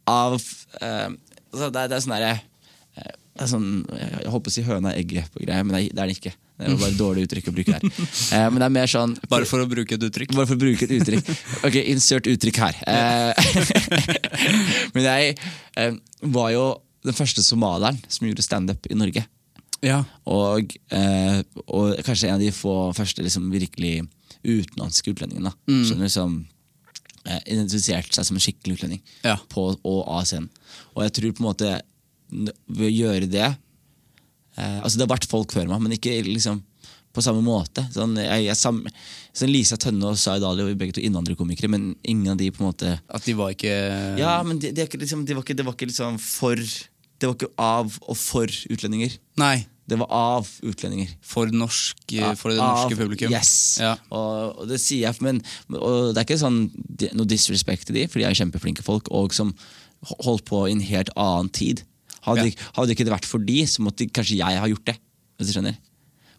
av 0.08 0.38
um, 0.38 1.17
altså, 1.52 1.69
det, 1.76 1.88
det 1.91 1.97
er 1.97 2.04
sånn 2.06 2.15
derre 2.15 2.34
eh, 2.38 3.15
det 3.38 3.45
er 3.45 3.50
sånn, 3.52 3.69
Jeg 3.93 4.32
holdt 4.34 4.45
på 4.47 4.52
å 4.52 4.56
si 4.56 4.63
høna 4.65 4.93
og 4.93 5.00
egget 5.00 5.34
på 5.34 5.43
greier, 5.43 5.65
men 5.67 5.76
det 5.76 5.89
det 5.91 6.02
er 6.02 6.10
det 6.10 6.17
ikke. 6.17 6.34
Det 6.58 6.71
var 6.71 6.80
bare 6.82 6.89
et 6.89 6.97
dårlig 6.97 7.23
uttrykk 7.28 7.50
å 7.52 7.54
bruke 7.54 7.76
her. 7.76 7.84
Eh, 8.34 8.47
men 8.50 8.58
det 8.58 8.65
er 8.65 8.73
mer 8.73 8.89
sånn 8.89 9.13
Bare 9.30 9.45
for 9.45 9.62
å 9.62 9.67
bruke 9.69 9.93
et 9.93 10.06
uttrykk. 10.08 10.34
bare 10.34 10.50
for 10.50 10.58
å 10.58 10.63
bruke 10.63 10.88
et 10.88 10.93
uttrykk. 10.97 11.30
Ok, 11.67 11.78
insert 11.93 12.30
uttrykk 12.32 12.58
her. 12.63 12.80
Eh, 12.89 13.52
men 14.95 15.06
jeg 15.06 15.36
eh, 15.78 16.00
var 16.34 16.50
jo 16.56 16.65
den 17.06 17.15
første 17.15 17.45
somalieren 17.45 18.00
som 18.10 18.26
gjorde 18.28 18.45
standup 18.45 18.89
i 18.89 18.97
Norge. 18.97 19.23
Ja. 19.85 20.03
Og, 20.25 20.73
eh, 20.91 21.41
og 21.67 21.97
kanskje 22.05 22.29
en 22.29 22.37
av 22.37 22.43
de 22.43 22.51
få 22.55 22.75
første 22.97 23.23
liksom, 23.25 23.49
virkelig 23.53 24.07
utenlandske 24.43 25.13
utlendingene. 25.13 25.51
da, 25.51 25.83
Som 25.87 26.01
liksom 26.01 26.37
eh, 27.25 27.39
identifiserte 27.45 28.15
seg 28.17 28.25
som 28.29 28.39
en 28.39 28.45
skikkelig 28.45 28.77
utlending 28.79 29.01
Ja. 29.23 29.37
på 29.49 29.69
og 29.83 30.01
av 30.07 30.25
scenen. 30.25 30.49
Og 30.95 31.03
jeg 31.03 31.13
tror 31.17 31.31
på 31.37 31.43
en 31.43 31.49
måte 31.51 31.81
ved 32.67 32.87
å 32.89 32.91
gjøre 32.91 33.29
det 33.31 33.45
eh, 34.57 34.79
Altså 34.81 34.97
Det 34.97 35.05
har 35.07 35.15
vært 35.15 35.29
folk 35.29 35.53
før 35.55 35.67
meg, 35.69 35.81
men 35.81 35.95
ikke 35.95 36.17
liksom 36.25 36.63
på 37.17 37.23
samme 37.25 37.41
måte. 37.41 37.81
Sånn, 37.95 38.13
jeg, 38.21 38.43
jeg, 38.45 38.57
sam, 38.59 38.83
sånn 39.33 39.49
Lisa 39.49 39.77
Tønne 39.81 40.11
og 40.11 40.19
Zaid 40.21 40.43
Ali 40.45 40.67
var 40.67 40.75
begge 40.77 40.97
to 40.99 41.01
innvandrerkomikere, 41.01 41.69
men 41.73 41.87
ingen 42.05 42.35
av 42.35 42.37
de 42.37 42.51
på 42.53 42.61
en 42.61 42.69
måte 42.69 42.91
At 43.09 43.25
de 43.25 43.33
var 43.37 43.55
ikke 43.55 43.73
Ja, 44.19 44.35
men 44.45 44.59
det, 44.61 44.75
de, 44.77 44.85
de, 44.85 44.99
liksom, 45.01 45.23
de 45.25 45.33
var 45.37 45.41
var 45.41 45.73
ikke 45.73 45.89
liksom 45.89 46.19
for 46.21 46.61
Det 47.19 47.27
var 47.30 47.36
ikke 47.36 47.49
av 47.58 47.97
og 48.08 48.17
for 48.17 48.45
utlendinger. 48.69 49.17
Nei. 49.41 49.65
Det 49.88 49.95
var 50.01 50.10
av 50.12 50.47
utlendinger. 50.67 51.13
For, 51.23 51.47
norsk, 51.47 51.97
for 52.36 52.51
det 52.51 52.58
norske 52.60 52.91
Av- 52.93 52.99
publikum. 52.99 53.32
Yes. 53.32 53.77
Ja. 53.80 53.93
Og, 54.12 54.58
og 54.60 54.67
det 54.67 54.82
sier 54.84 55.06
jeg, 55.08 55.15
men 55.23 55.39
det 55.71 56.17
er 56.19 56.25
ikke 56.25 56.38
sånn 56.41 56.60
noe 57.15 57.25
disrespekt 57.32 57.88
til 57.88 57.95
de, 57.95 58.03
for 58.12 58.19
de 58.19 58.27
er 58.27 58.36
kjempeflinke 58.38 58.84
folk, 58.86 59.08
og 59.15 59.34
som 59.34 59.53
holdt 60.25 60.43
på 60.45 60.65
i 60.67 60.73
en 60.75 60.84
helt 60.84 61.10
annen 61.15 61.49
tid. 61.56 61.86
Hadde, 62.27 62.49
Ja. 62.51 62.67
hadde 62.75 62.91
ikke 62.93 63.06
det 63.08 63.13
vært 63.15 63.25
for 63.30 63.39
de, 63.39 63.62
så 63.65 63.82
måtte 63.86 64.10
kanskje 64.12 64.38
jeg 64.41 64.60
ha 64.60 64.67
gjort 64.67 64.86
det. 64.91 64.97
Hvis 65.39 65.47
du 65.47 65.53
skjønner. 65.56 65.77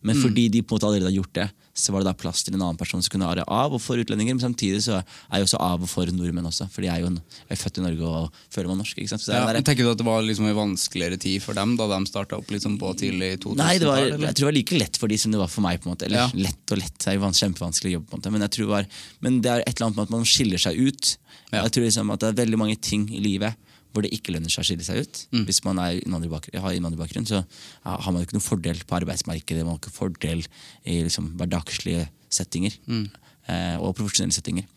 Men 0.03 0.15
Mm. 0.17 0.23
fordi 0.23 0.45
de 0.53 0.61
på 0.63 0.75
en 0.75 0.79
måte 0.79 0.87
allerede 0.93 1.11
har 1.11 1.17
gjort 1.23 1.33
det, 1.41 1.49
så 1.79 1.93
var 1.95 2.03
det 2.03 2.11
da 2.11 2.15
plass 2.19 2.43
til 2.45 2.55
en 2.57 2.63
annen 2.65 2.77
person 2.81 3.01
som 3.05 3.13
kunne 3.15 3.29
være 3.31 3.45
av 3.47 3.73
og 3.77 3.81
for 3.81 3.97
utlendinger. 4.03 4.35
Men 4.35 4.43
samtidig 4.53 4.81
så 4.85 4.99
er 4.99 5.39
jeg 5.39 5.47
også 5.47 5.61
av 5.63 5.83
og 5.87 5.89
for 5.89 6.11
nordmenn 6.11 6.49
også, 6.51 6.67
for 6.75 6.83
de 6.83 6.89
er 6.91 7.01
jo 7.05 7.07
en- 7.13 7.21
er 7.49 7.57
født 7.57 7.79
i 7.79 7.85
Norge 7.87 8.03
og 8.03 8.33
føler 8.51 8.69
meg 8.73 8.79
norsk. 8.83 8.99
ikke 8.99 9.09
sant? 9.15 9.27
Ja, 9.29 9.47
der- 9.53 9.63
tenker 9.63 9.85
du 9.87 9.91
at 9.93 9.99
det 9.99 10.07
var 10.07 10.23
liksom 10.23 10.47
en 10.51 10.57
vanskeligere 10.57 11.19
tid 11.19 11.43
for 11.43 11.55
dem 11.55 11.77
da 11.77 11.87
de 11.87 12.05
starta 12.11 12.37
opp 12.37 12.47
liksom 12.51 12.79
på 12.79 12.93
tidlig 12.99 13.39
2000-tall? 13.39 13.57
Nei, 13.57 13.79
det 13.79 13.87
var, 13.87 13.97
jeg 14.09 14.19
tror 14.19 14.35
det 14.35 14.45
var 14.51 14.53
like 14.59 14.79
lett 14.79 14.97
for 14.97 15.07
de 15.09 15.17
som 15.17 15.31
det 15.33 15.39
var 15.39 15.49
for 15.49 15.61
meg. 15.63 15.81
på 15.81 15.87
en 15.87 15.95
måte 15.97 16.07
Eller 16.07 16.19
Ja. 16.19 16.31
lett 16.35 16.73
og 16.73 16.79
lett, 16.79 16.99
det 16.99 17.07
er 17.09 17.15
jo 17.15 17.21
vans- 17.21 17.39
kjempevanskelig 17.41 17.93
jobb. 17.93 18.07
på 18.11 18.15
en 18.15 18.21
måte 18.21 18.33
Men, 18.33 18.41
jeg 18.43 18.51
tror 18.51 18.67
det, 18.67 18.69
var, 18.69 18.87
men 19.21 19.41
det 19.41 19.51
er 19.51 19.61
et 19.61 19.77
eller 19.81 19.87
annet 19.87 19.97
med 19.97 20.03
at 20.03 20.11
man 20.11 20.25
skiller 20.25 20.59
seg 20.59 20.77
ut. 20.77 21.17
Ja. 21.53 21.63
Jeg 21.63 21.73
tror 21.73 21.85
liksom 21.85 22.11
at 22.13 22.21
det 22.21 22.29
er 22.39 22.45
veldig 22.45 22.59
mange 22.59 22.81
ting 22.81 23.09
i 23.15 23.21
livet 23.21 23.55
hvor 23.99 24.07
det 24.07 24.13
ikke 24.15 24.31
lønner 24.37 24.53
seg 24.55 24.63
å 24.63 24.69
skille 24.69 24.87
seg 24.87 25.03
ut. 25.03 25.21
Mm. 25.35 25.45
Hvis 25.49 25.59
man 25.67 25.81
er 25.83 25.99
innvandrerbakgrunn, 25.99 26.63
har 26.63 26.77
innvandrerbakgrunn, 26.79 27.27
så 27.27 27.41
har 27.83 28.13
man 28.15 28.23
ikke 28.23 28.37
noen 28.39 28.47
fordel 28.47 28.85
på 28.87 28.99
arbeidsmarkedet. 29.01 29.65
Man 29.67 29.75
har 29.75 29.81
ikke 29.83 29.95
fordel 29.97 30.45
i 30.87 31.01
liksom, 31.09 31.33
hverdagslige 31.41 32.07
settinger 32.31 32.79
Mm. 32.87 33.09
eh, 33.49 33.77
og 33.83 33.97
profesjonelle 33.99 34.37
settinger. 34.37 34.69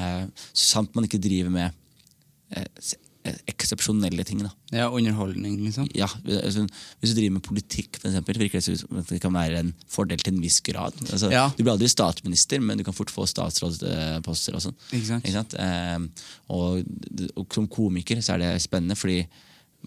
Eh, 0.00 0.24
så 0.54 0.64
sant 0.72 0.94
man 0.96 1.04
ikke 1.04 1.20
driver 1.20 1.52
med 1.52 1.70
eh, 2.56 2.66
eksepsjonelle 3.50 4.24
ting. 4.24 4.38
da 4.42 4.50
Ja, 4.72 4.86
underholdning, 4.88 5.58
liksom. 5.64 5.88
ja, 5.94 6.06
altså, 6.24 6.66
Hvis 7.00 7.12
du 7.12 7.18
driver 7.20 7.34
med 7.36 7.42
politikk, 7.44 7.98
for 8.00 8.08
eksempel, 8.08 8.38
virker 8.40 8.60
det 8.64 8.78
som 8.80 8.96
at 8.98 9.06
det 9.12 9.20
kan 9.20 9.32
være 9.34 9.58
en 9.60 9.74
fordel 9.88 10.18
til 10.22 10.34
en 10.34 10.40
viss 10.40 10.60
grad. 10.64 10.94
Altså, 11.12 11.30
Ja. 11.30 11.48
Du 11.56 11.62
blir 11.62 11.72
aldri 11.74 11.88
statsminister, 11.88 12.60
men 12.60 12.78
du 12.78 12.84
kan 12.84 12.94
fort 12.96 13.10
få 13.12 13.26
statsrådsposter. 13.28 14.54
og 14.54 14.62
sånn. 14.64 14.74
Ikke 14.92 15.32
sant? 15.32 15.54
Eh, 15.54 15.98
og, 16.48 16.84
og 17.36 17.46
som 17.54 17.68
komiker 17.68 18.22
så 18.22 18.34
er 18.34 18.38
det 18.38 18.62
spennende, 18.62 18.96
fordi 18.96 19.26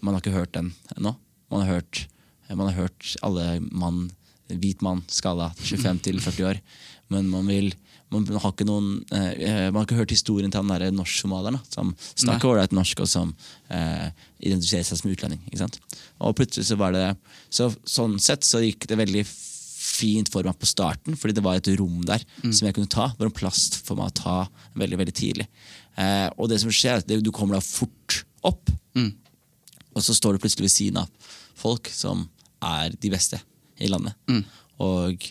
man 0.02 0.14
har 0.14 0.20
ikke 0.22 0.36
hørt 0.38 0.52
den 0.52 0.72
ennå. 0.96 1.16
Man 1.50 1.60
har 1.66 1.74
hørt, 1.80 2.06
man 2.50 2.68
har 2.72 2.84
hørt 2.84 3.16
alle 3.22 3.60
mann, 3.70 4.10
hvit 4.48 4.80
mann, 4.82 5.02
skala 5.08 5.52
25 5.58 6.02
til 6.02 6.20
40 6.20 6.46
år. 6.52 6.60
Men 7.10 7.28
man 7.30 7.46
vil 7.46 7.74
man 8.14 8.40
har 8.40 8.52
ikke 8.52 8.66
noen 8.68 8.88
eh, 9.12 9.66
Man 9.70 9.80
har 9.80 9.86
ikke 9.88 9.98
hørt 9.98 10.14
historien 10.14 10.52
til 10.52 10.62
han 10.62 10.70
derre 10.72 10.92
norsk-somalieren 10.94 11.58
som 11.68 11.92
snakker 12.14 12.50
ålreit 12.52 12.74
norsk, 12.76 13.02
og 13.04 13.10
som 13.10 13.32
eh, 13.68 14.08
identifiserer 14.40 14.86
seg 14.88 15.00
som 15.00 15.10
utlending. 15.10 15.42
Og 16.24 16.36
plutselig 16.38 16.68
så 16.70 16.78
var 16.80 16.94
det 16.94 17.06
så, 17.50 17.70
Sånn 17.84 18.18
sett 18.22 18.46
så 18.46 18.62
gikk 18.62 18.86
det 18.90 18.98
veldig 19.00 19.24
fint 19.84 20.30
for 20.32 20.46
meg 20.46 20.56
på 20.58 20.66
starten, 20.66 21.14
fordi 21.20 21.36
det 21.36 21.44
var 21.44 21.58
et 21.60 21.68
rom 21.78 22.00
der 22.08 22.22
som 22.50 22.66
jeg 22.66 22.74
kunne 22.74 22.90
ta. 22.90 23.10
Det 23.12 23.20
var 23.20 23.30
en 23.30 23.36
plass 23.36 23.66
for 23.84 23.98
meg 23.98 24.10
å 24.10 24.16
ta 24.16 24.36
veldig 24.80 24.98
veldig 25.02 25.14
tidlig. 25.14 25.46
Eh, 26.00 26.28
og 26.38 26.48
det 26.50 26.58
som 26.62 26.72
skjer, 26.72 26.98
er 26.98 27.04
at 27.04 27.24
du 27.24 27.30
kommer 27.34 27.58
da 27.58 27.62
fort 27.62 28.24
opp, 28.42 28.72
og 29.94 30.02
så 30.02 30.14
står 30.16 30.34
du 30.34 30.42
plutselig 30.42 30.66
ved 30.66 30.72
siden 30.74 31.02
av 31.04 31.30
folk 31.54 31.86
som 31.92 32.24
er 32.64 32.94
de 32.98 33.10
beste 33.12 33.38
i 33.78 33.86
landet. 33.90 34.16
Og 34.82 35.22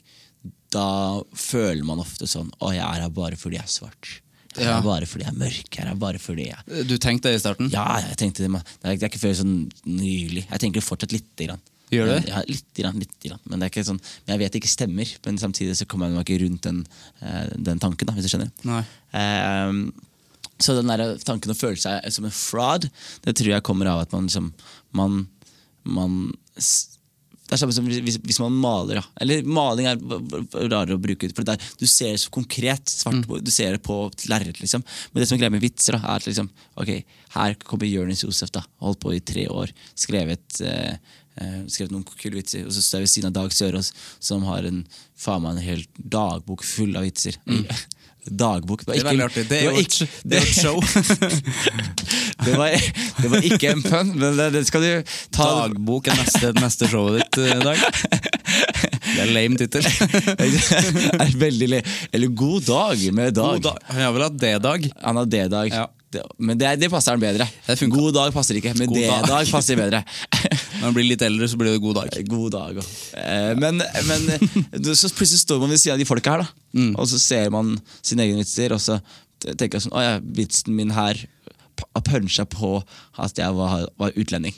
da 0.74 1.22
føler 1.38 1.84
man 1.88 2.02
ofte 2.04 2.28
sånn 2.30 2.50
Å, 2.60 2.72
jeg 2.74 2.84
er 2.84 3.04
her 3.06 3.12
bare 3.14 3.38
fordi 3.40 3.60
jeg 3.60 3.68
er 3.68 3.74
svart. 3.74 4.14
Jeg 4.54 4.66
er 4.66 4.70
Ja. 4.70 4.76
her 4.80 4.86
bare 4.86 5.08
fordi 5.10 5.26
jeg 5.26 5.34
er 5.34 5.40
mørk. 5.42 5.70
Jeg 5.74 5.84
er 5.84 5.90
her 5.92 6.00
bare 6.02 6.20
fordi 6.22 6.48
jeg 6.50 6.88
Du 6.90 6.96
tenkte 7.02 7.30
det 7.32 7.38
i 7.40 7.44
starten? 7.44 7.70
Ja, 7.74 7.86
jeg 8.06 8.18
tenkte 8.22 8.44
det, 8.46 8.50
men 8.54 8.62
det 8.66 8.90
er, 8.92 8.98
det 8.98 9.04
er 9.08 9.12
ikke 9.14 9.22
før 9.24 9.38
sånn 9.42 9.56
nylig. 9.86 10.44
Jeg 10.50 10.60
tenker 10.66 10.86
fortsatt 10.86 11.14
lite 11.16 11.48
grann. 11.48 11.62
Gjør 11.94 12.10
du? 12.10 12.28
Ja, 12.32 12.40
litt, 12.50 12.66
grann, 12.78 12.98
litt 12.98 13.12
grann. 13.22 13.42
Men 13.46 13.60
det 13.62 13.68
er 13.68 13.72
ikke 13.74 13.86
sånn, 13.86 14.00
men 14.26 14.34
jeg 14.34 14.42
vet 14.42 14.54
det 14.56 14.62
ikke 14.64 14.72
stemmer. 14.72 15.12
Men 15.28 15.38
samtidig 15.38 15.76
så 15.78 15.86
kommer 15.90 16.10
jeg 16.10 16.16
meg 16.18 16.26
ikke 16.26 16.40
rundt 16.46 16.62
den, 16.66 16.80
eh, 17.22 17.50
den 17.70 17.82
tanken, 17.84 18.10
da, 18.10 18.16
hvis 18.18 18.26
du 18.26 18.32
skjønner. 18.34 18.50
Nei. 18.66 18.80
Um, 19.14 19.84
så 20.64 20.74
den 20.78 20.90
der 20.90 21.18
tanken 21.26 21.52
å 21.54 21.58
føle 21.58 21.78
seg 21.82 22.06
som 22.14 22.26
en 22.26 22.34
fraud, 22.34 22.88
det 23.26 23.36
tror 23.38 23.52
jeg 23.54 23.66
kommer 23.68 23.90
av 23.92 24.02
at 24.06 24.14
man 24.16 24.26
liksom 24.30 24.52
Man, 24.94 25.28
man 25.84 26.32
det 27.44 27.58
er 27.58 27.60
samme 27.60 27.76
som 27.76 27.88
hvis, 27.88 28.18
hvis 28.24 28.40
man 28.40 28.56
maler. 28.56 29.02
Ja. 29.02 29.04
Eller 29.22 29.44
maling 29.46 29.88
er 29.90 30.00
rarere 30.72 30.96
å 30.96 31.02
bruke. 31.02 31.28
For 31.36 31.44
det 31.44 31.58
der, 31.58 31.72
du 31.80 31.86
ser 31.90 32.14
det 32.16 32.22
så 32.24 32.32
konkret. 32.34 32.90
Svart 32.90 33.20
mm. 33.20 33.42
Du 33.44 33.52
ser 33.54 33.76
det 33.76 33.82
på 33.84 33.98
et 34.08 34.26
lerret. 34.32 34.62
Liksom. 34.64 34.84
Men 35.12 35.22
det 35.22 35.28
som 35.30 35.36
er 35.36 35.44
greia 35.44 35.54
med 35.54 35.64
vitser, 35.64 35.98
da, 35.98 36.02
er 36.08 36.24
at 36.24 36.30
liksom, 36.30 36.48
okay, 36.80 37.04
her 37.36 37.58
kommer 37.68 37.90
Jonis 37.90 38.24
Josef. 38.24 38.54
da, 38.56 38.64
Holdt 38.84 39.02
på 39.04 39.12
i 39.14 39.20
tre 39.34 39.46
år. 39.52 39.74
Skrevet, 40.00 40.62
eh, 40.64 40.96
eh, 41.36 41.60
skrevet 41.68 41.94
noen 41.94 42.08
kule 42.08 42.40
vitser. 42.40 42.64
Og 42.66 42.74
så 42.74 42.86
står 42.86 43.04
jeg 43.04 43.10
ved 43.10 43.14
siden 43.18 43.32
av 43.34 43.36
Dag 43.42 43.58
Sørås, 43.58 43.92
som 44.24 44.48
har 44.48 44.70
en 44.70 44.86
faen 45.20 45.44
meg 45.44 45.58
en 45.58 45.68
hel 45.68 45.84
dagbok 46.00 46.64
full 46.66 46.96
av 46.96 47.06
vitser. 47.10 47.38
Dagbok. 48.26 48.86
Det 48.88 49.00
er 49.00 49.08
veldig 49.10 49.26
artig. 49.26 49.44
Det 49.50 49.58
er 49.60 49.66
var 49.68 49.78
jo 49.78 49.84
et, 49.84 49.88
ikke- 49.88 50.08
det 50.24 50.38
er 50.38 50.42
et 50.42 50.56
show. 50.56 50.78
det, 52.46 52.58
var, 52.58 52.76
det 53.22 53.32
var 53.34 53.48
ikke 53.50 53.72
en 53.74 53.84
pønn, 53.84 54.14
men 54.16 54.38
det, 54.40 54.50
det 54.56 54.64
skal 54.70 54.86
du 54.86 55.16
ta 55.36 55.50
Dagbok 55.64 56.08
er 56.12 56.20
neste, 56.22 56.54
neste 56.60 56.90
showet 56.92 57.20
ditt 57.22 57.42
eh, 57.44 57.58
i 57.58 57.64
dag. 57.64 57.84
Det 59.14 59.20
er 59.26 59.34
lame 59.36 59.60
tittel. 59.60 59.86
er 61.24 61.36
veldig 61.42 61.82
Eller 62.12 62.28
God 62.34 62.70
dag 62.70 63.04
med 63.14 63.36
dag. 63.38 63.58
God 63.60 63.68
dag. 63.68 63.84
Han 63.92 64.02
har 64.08 64.16
vel 64.16 64.26
hatt 64.30 64.40
D-dag. 64.42 64.88
Han 65.04 65.22
har 65.22 65.30
D-dag. 65.36 65.76
Ja. 65.76 65.88
Det- 66.14 66.24
Men 66.38 66.58
det, 66.62 66.72
det 66.82 66.90
passer 66.94 67.16
den 67.18 67.24
bedre. 67.24 67.48
Det. 67.68 67.78
God 67.90 68.14
dag 68.16 68.34
passer 68.36 68.60
ikke, 68.60 68.74
men 68.78 68.88
God 68.92 69.00
dag. 69.02 69.24
D-dag 69.26 69.52
passer 69.52 69.80
bedre. 69.80 70.04
Når 70.80 70.86
man 70.88 70.94
blir 70.98 71.08
litt 71.10 71.22
eldre, 71.26 71.48
så 71.50 71.58
blir 71.60 71.74
det 71.74 71.82
god 71.84 72.00
dag. 72.02 72.18
God 72.30 72.52
dag 72.56 72.80
òg. 72.82 72.90
Eh, 73.20 73.52
men, 73.60 73.82
men 74.10 74.30
eh, 74.38 74.94
så 74.94 75.10
plutselig 75.14 75.44
står 75.44 75.62
man 75.64 75.74
ved 75.74 75.82
siden 75.82 75.96
av 75.98 76.04
de 76.04 76.10
folka 76.10 76.36
her, 76.38 76.44
da. 76.46 76.60
Mm. 76.74 76.96
og 76.98 77.06
så 77.12 77.20
ser 77.22 77.52
man 77.54 77.76
sine 78.02 78.26
egne 78.26 78.42
vitser, 78.42 78.74
og 78.74 78.82
så 78.82 78.96
tenker 79.44 79.76
jeg 79.78 79.84
sånn 79.86 79.94
Å 80.00 80.02
ja, 80.02 80.14
vitsen 80.24 80.74
min 80.78 80.94
her 80.96 81.20
har 81.84 82.04
puncha 82.06 82.46
på 82.50 82.78
at 83.22 83.38
jeg 83.38 83.54
var, 83.58 83.88
var 84.00 84.14
utlending. 84.18 84.56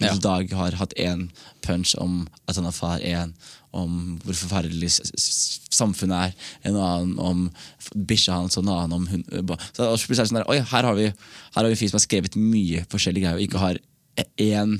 Mens 0.00 0.16
Ja. 0.16 0.22
Dag 0.24 0.52
har 0.56 0.76
hatt 0.80 0.94
én 0.96 1.26
punch 1.66 1.92
om 2.00 2.22
at 2.48 2.56
han 2.56 2.64
har 2.68 2.72
far, 2.76 3.00
én 3.04 3.34
om 3.76 4.18
hvor 4.24 4.34
forferdelig 4.34 4.90
samfunnet 4.90 6.30
er, 6.30 6.48
en 6.66 6.78
annen 6.80 7.12
om 7.22 7.44
bikkja 7.94 8.40
hans, 8.40 8.58
og 8.58 8.64
en 8.64 8.72
annen 8.74 8.96
om 8.96 9.06
hun 9.10 9.24
Så 9.76 9.86
er 9.86 9.94
det 9.94 10.18
sånn 10.18 10.40
der, 10.40 10.48
Oi, 10.50 10.58
her 10.72 10.88
har 10.88 10.98
vi, 10.98 11.06
her 11.10 11.62
har 11.62 11.70
vi 11.70 11.78
fyr 11.78 11.92
som 11.92 12.00
har 12.00 12.06
skrevet 12.06 12.38
mye 12.38 12.84
forskjellige 12.90 13.26
greier, 13.26 13.38
og 13.38 13.46
ikke 13.46 13.62
har 13.62 13.80
én 14.40 14.76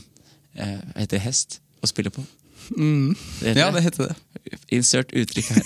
eh, 0.58 0.78
hva 0.90 0.98
heter 0.98 1.16
det, 1.16 1.24
hest 1.24 1.60
å 1.80 1.90
spille 1.90 2.12
på. 2.14 2.24
Det 2.70 3.54
Ja, 3.56 3.70
det 3.74 3.82
heter 3.82 4.10
det. 4.10 4.16
Insert 4.74 5.14
uttrykk 5.16 5.48
her. 5.54 5.62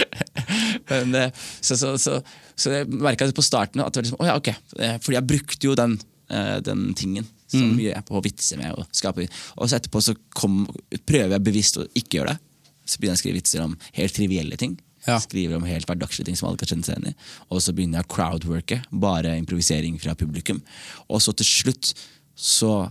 Men, 0.90 1.14
eh, 1.14 1.30
så, 1.60 1.76
så, 1.76 1.94
så, 1.98 2.20
så 2.56 2.74
jeg 2.74 2.88
merka 2.90 3.28
på 3.32 3.44
starten 3.44 3.82
at 3.84 3.94
det 3.94 4.00
var 4.00 4.08
liksom, 4.08 4.20
oh, 4.20 4.28
ja, 4.28 4.36
ok. 4.40 4.50
Eh, 4.80 4.96
Fordi 5.00 5.16
jeg 5.16 5.28
brukte 5.30 5.70
jo 5.70 5.76
den, 5.78 6.00
eh, 6.32 6.56
den 6.64 6.90
tingen 6.98 7.28
så 7.50 7.60
Mm. 7.60 7.74
mye 7.76 8.02
på 8.06 8.14
å 8.18 8.22
vitse 8.24 8.56
med. 8.56 8.72
Og, 8.78 8.86
skape. 8.94 9.26
og 9.58 9.68
så 9.68 9.76
etterpå 9.80 10.02
så 10.02 10.14
kom, 10.34 10.66
prøver 11.06 11.34
jeg 11.36 11.42
bevisst 11.44 11.76
å 11.80 11.86
ikke 11.94 12.20
gjøre 12.20 12.34
det. 12.34 12.38
Så 12.86 12.98
begynner 12.98 13.16
jeg 13.16 13.18
å 13.18 13.22
skrive 13.24 13.40
vitser 13.40 13.64
om 13.64 13.76
helt 13.98 14.14
trivielle 14.14 14.56
ting. 14.56 14.78
Ja. 15.06 15.18
Skriver 15.18 15.56
om 15.56 15.64
helt 15.64 15.86
hverdagslige 15.88 16.26
ting 16.26 16.36
som 16.36 16.48
alle 16.48 16.58
kan 16.60 16.68
kjenne 16.68 16.84
seg 16.84 16.96
igjen 16.98 17.12
i. 17.12 17.14
Og 17.50 17.60
så 17.64 17.72
begynner 17.72 18.00
jeg 18.02 18.06
å 18.08 18.14
crowdworke, 18.14 18.82
bare 18.92 19.36
improvisering 19.40 19.98
fra 20.00 20.14
publikum. 20.14 20.60
Og 21.08 21.20
så 21.24 21.34
til 21.34 21.46
slutt 21.48 21.94
så 22.36 22.90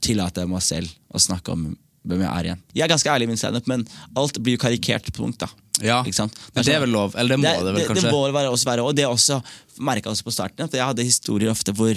tillater 0.00 0.42
jeg 0.46 0.48
meg 0.52 0.62
selv 0.64 0.88
å 1.12 1.20
snakke 1.20 1.52
om 1.52 1.66
hvem 2.08 2.22
jeg 2.24 2.30
er 2.32 2.46
igjen. 2.48 2.60
Jeg 2.74 2.84
er 2.86 2.88
ganske 2.94 3.10
ærlig 3.12 3.26
i 3.28 3.30
min 3.34 3.36
standup, 3.40 3.66
men 3.68 3.84
alt 4.16 4.38
blir 4.40 4.56
jo 4.56 4.62
karikert 4.62 5.04
på 5.10 5.18
punkt. 5.20 5.38
da. 5.42 5.48
Ja, 5.84 6.02
sant? 6.12 6.34
men 6.54 6.64
det 6.64 6.74
er 6.74 6.80
vel 6.80 6.92
lov. 6.92 7.14
Eller 7.16 7.36
det 7.36 7.40
må 7.44 7.52
det, 7.64 7.74
vel 7.74 7.86
kanskje? 7.88 8.02
Det 8.08 8.12
må 8.12 8.24
det 8.26 8.34
være, 8.36 8.50
også 8.52 8.68
være, 8.68 8.82
og 8.84 8.96
det 8.96 9.04
også 9.08 9.42
merka 9.80 10.08
jeg 10.08 10.16
også 10.16 10.24
på 10.24 10.32
starten. 10.32 10.64
At 10.64 10.72
jeg 10.72 10.84
hadde 10.84 11.04
historier 11.04 11.50
ofte 11.52 11.72
hvor 11.76 11.92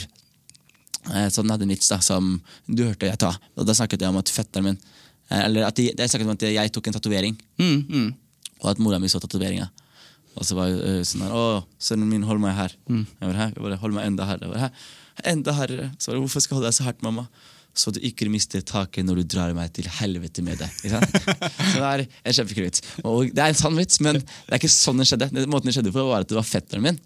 eh, 1.12 1.28
Sånn 1.34 1.52
hadde 1.52 1.66
en 1.68 1.74
vits 1.74 1.90
da, 1.92 2.00
som 2.04 2.36
du 2.68 2.84
hørte 2.86 3.10
jeg 3.10 3.20
ta. 3.22 3.34
Og 3.58 3.66
Da 3.68 3.76
snakket 3.78 4.02
jeg 4.06 4.10
om 4.14 4.20
at 4.22 4.32
fetteren 4.32 4.68
min 4.70 4.78
eh, 5.30 5.44
Eller 5.46 5.68
at 5.70 5.80
jeg, 5.82 5.96
jeg 5.98 6.10
snakket 6.12 6.28
om 6.30 6.36
at 6.38 6.46
jeg 6.48 6.74
tok 6.76 6.88
en 6.92 6.98
tatovering, 7.00 7.40
Mm, 7.60 7.80
mm. 7.90 8.10
og 8.64 8.70
at 8.74 8.80
mora 8.84 9.00
mi 9.00 9.10
så 9.12 9.20
tatoveringa. 9.24 9.70
Og 10.34 10.46
så 10.48 10.56
var 10.58 10.72
jeg 10.72 11.06
sånn 11.06 11.26
her 11.28 11.34
Å, 11.38 11.42
sønnen 11.78 12.10
min, 12.10 12.24
hold 12.26 12.40
meg 12.42 12.56
her. 12.58 12.72
Mm. 12.90 13.04
Jeg 13.20 13.28
var 13.30 13.42
her. 13.44 13.52
Jeg 13.56 13.64
bare, 13.68 13.82
hold 13.84 13.94
meg 13.94 14.08
enda 14.10 14.26
her. 14.26 14.40
Jeg 14.42 14.50
var 14.54 14.64
her. 14.66 14.86
Enda 15.30 15.54
herre. 15.60 15.92
Så 16.02 16.10
var 16.10 16.16
det, 16.18 16.24
hvorfor 16.26 16.42
skal 16.42 16.56
jeg 16.56 16.60
holde 16.62 16.72
deg 16.72 16.78
så 16.80 16.88
hardt, 16.88 17.04
mamma? 17.06 17.28
Så 17.74 17.90
du 17.94 17.98
ikke 18.06 18.28
mister 18.30 18.62
taket 18.62 19.06
når 19.06 19.22
du 19.22 19.30
drar 19.34 19.54
meg 19.58 19.72
til 19.74 19.88
helvete 19.90 20.44
med 20.46 20.60
deg. 20.62 20.74
Ikke 20.82 20.92
sant? 20.94 21.16
Så 21.74 21.80
det 21.82 21.88
er 21.90 22.04
en 22.06 22.36
kjempekul 22.38 22.68
vits. 22.68 22.84
Og 23.02 23.32
det 23.34 23.42
er 23.42 23.50
en 23.54 23.58
sann 23.58 23.78
vits, 23.78 23.98
men 24.06 24.20
det 24.22 24.52
er 24.54 24.60
ikke 24.60 24.70
sånn 24.70 25.02
det 25.02 25.08
skjedde. 25.10 25.30
Måten 25.50 25.70
det 25.72 25.74
skjedde 25.80 25.94
på, 25.96 26.04
var 26.06 26.22
at 26.22 26.30
det 26.30 26.38
var 26.38 26.46
fetteren 26.46 26.86
min 26.86 27.00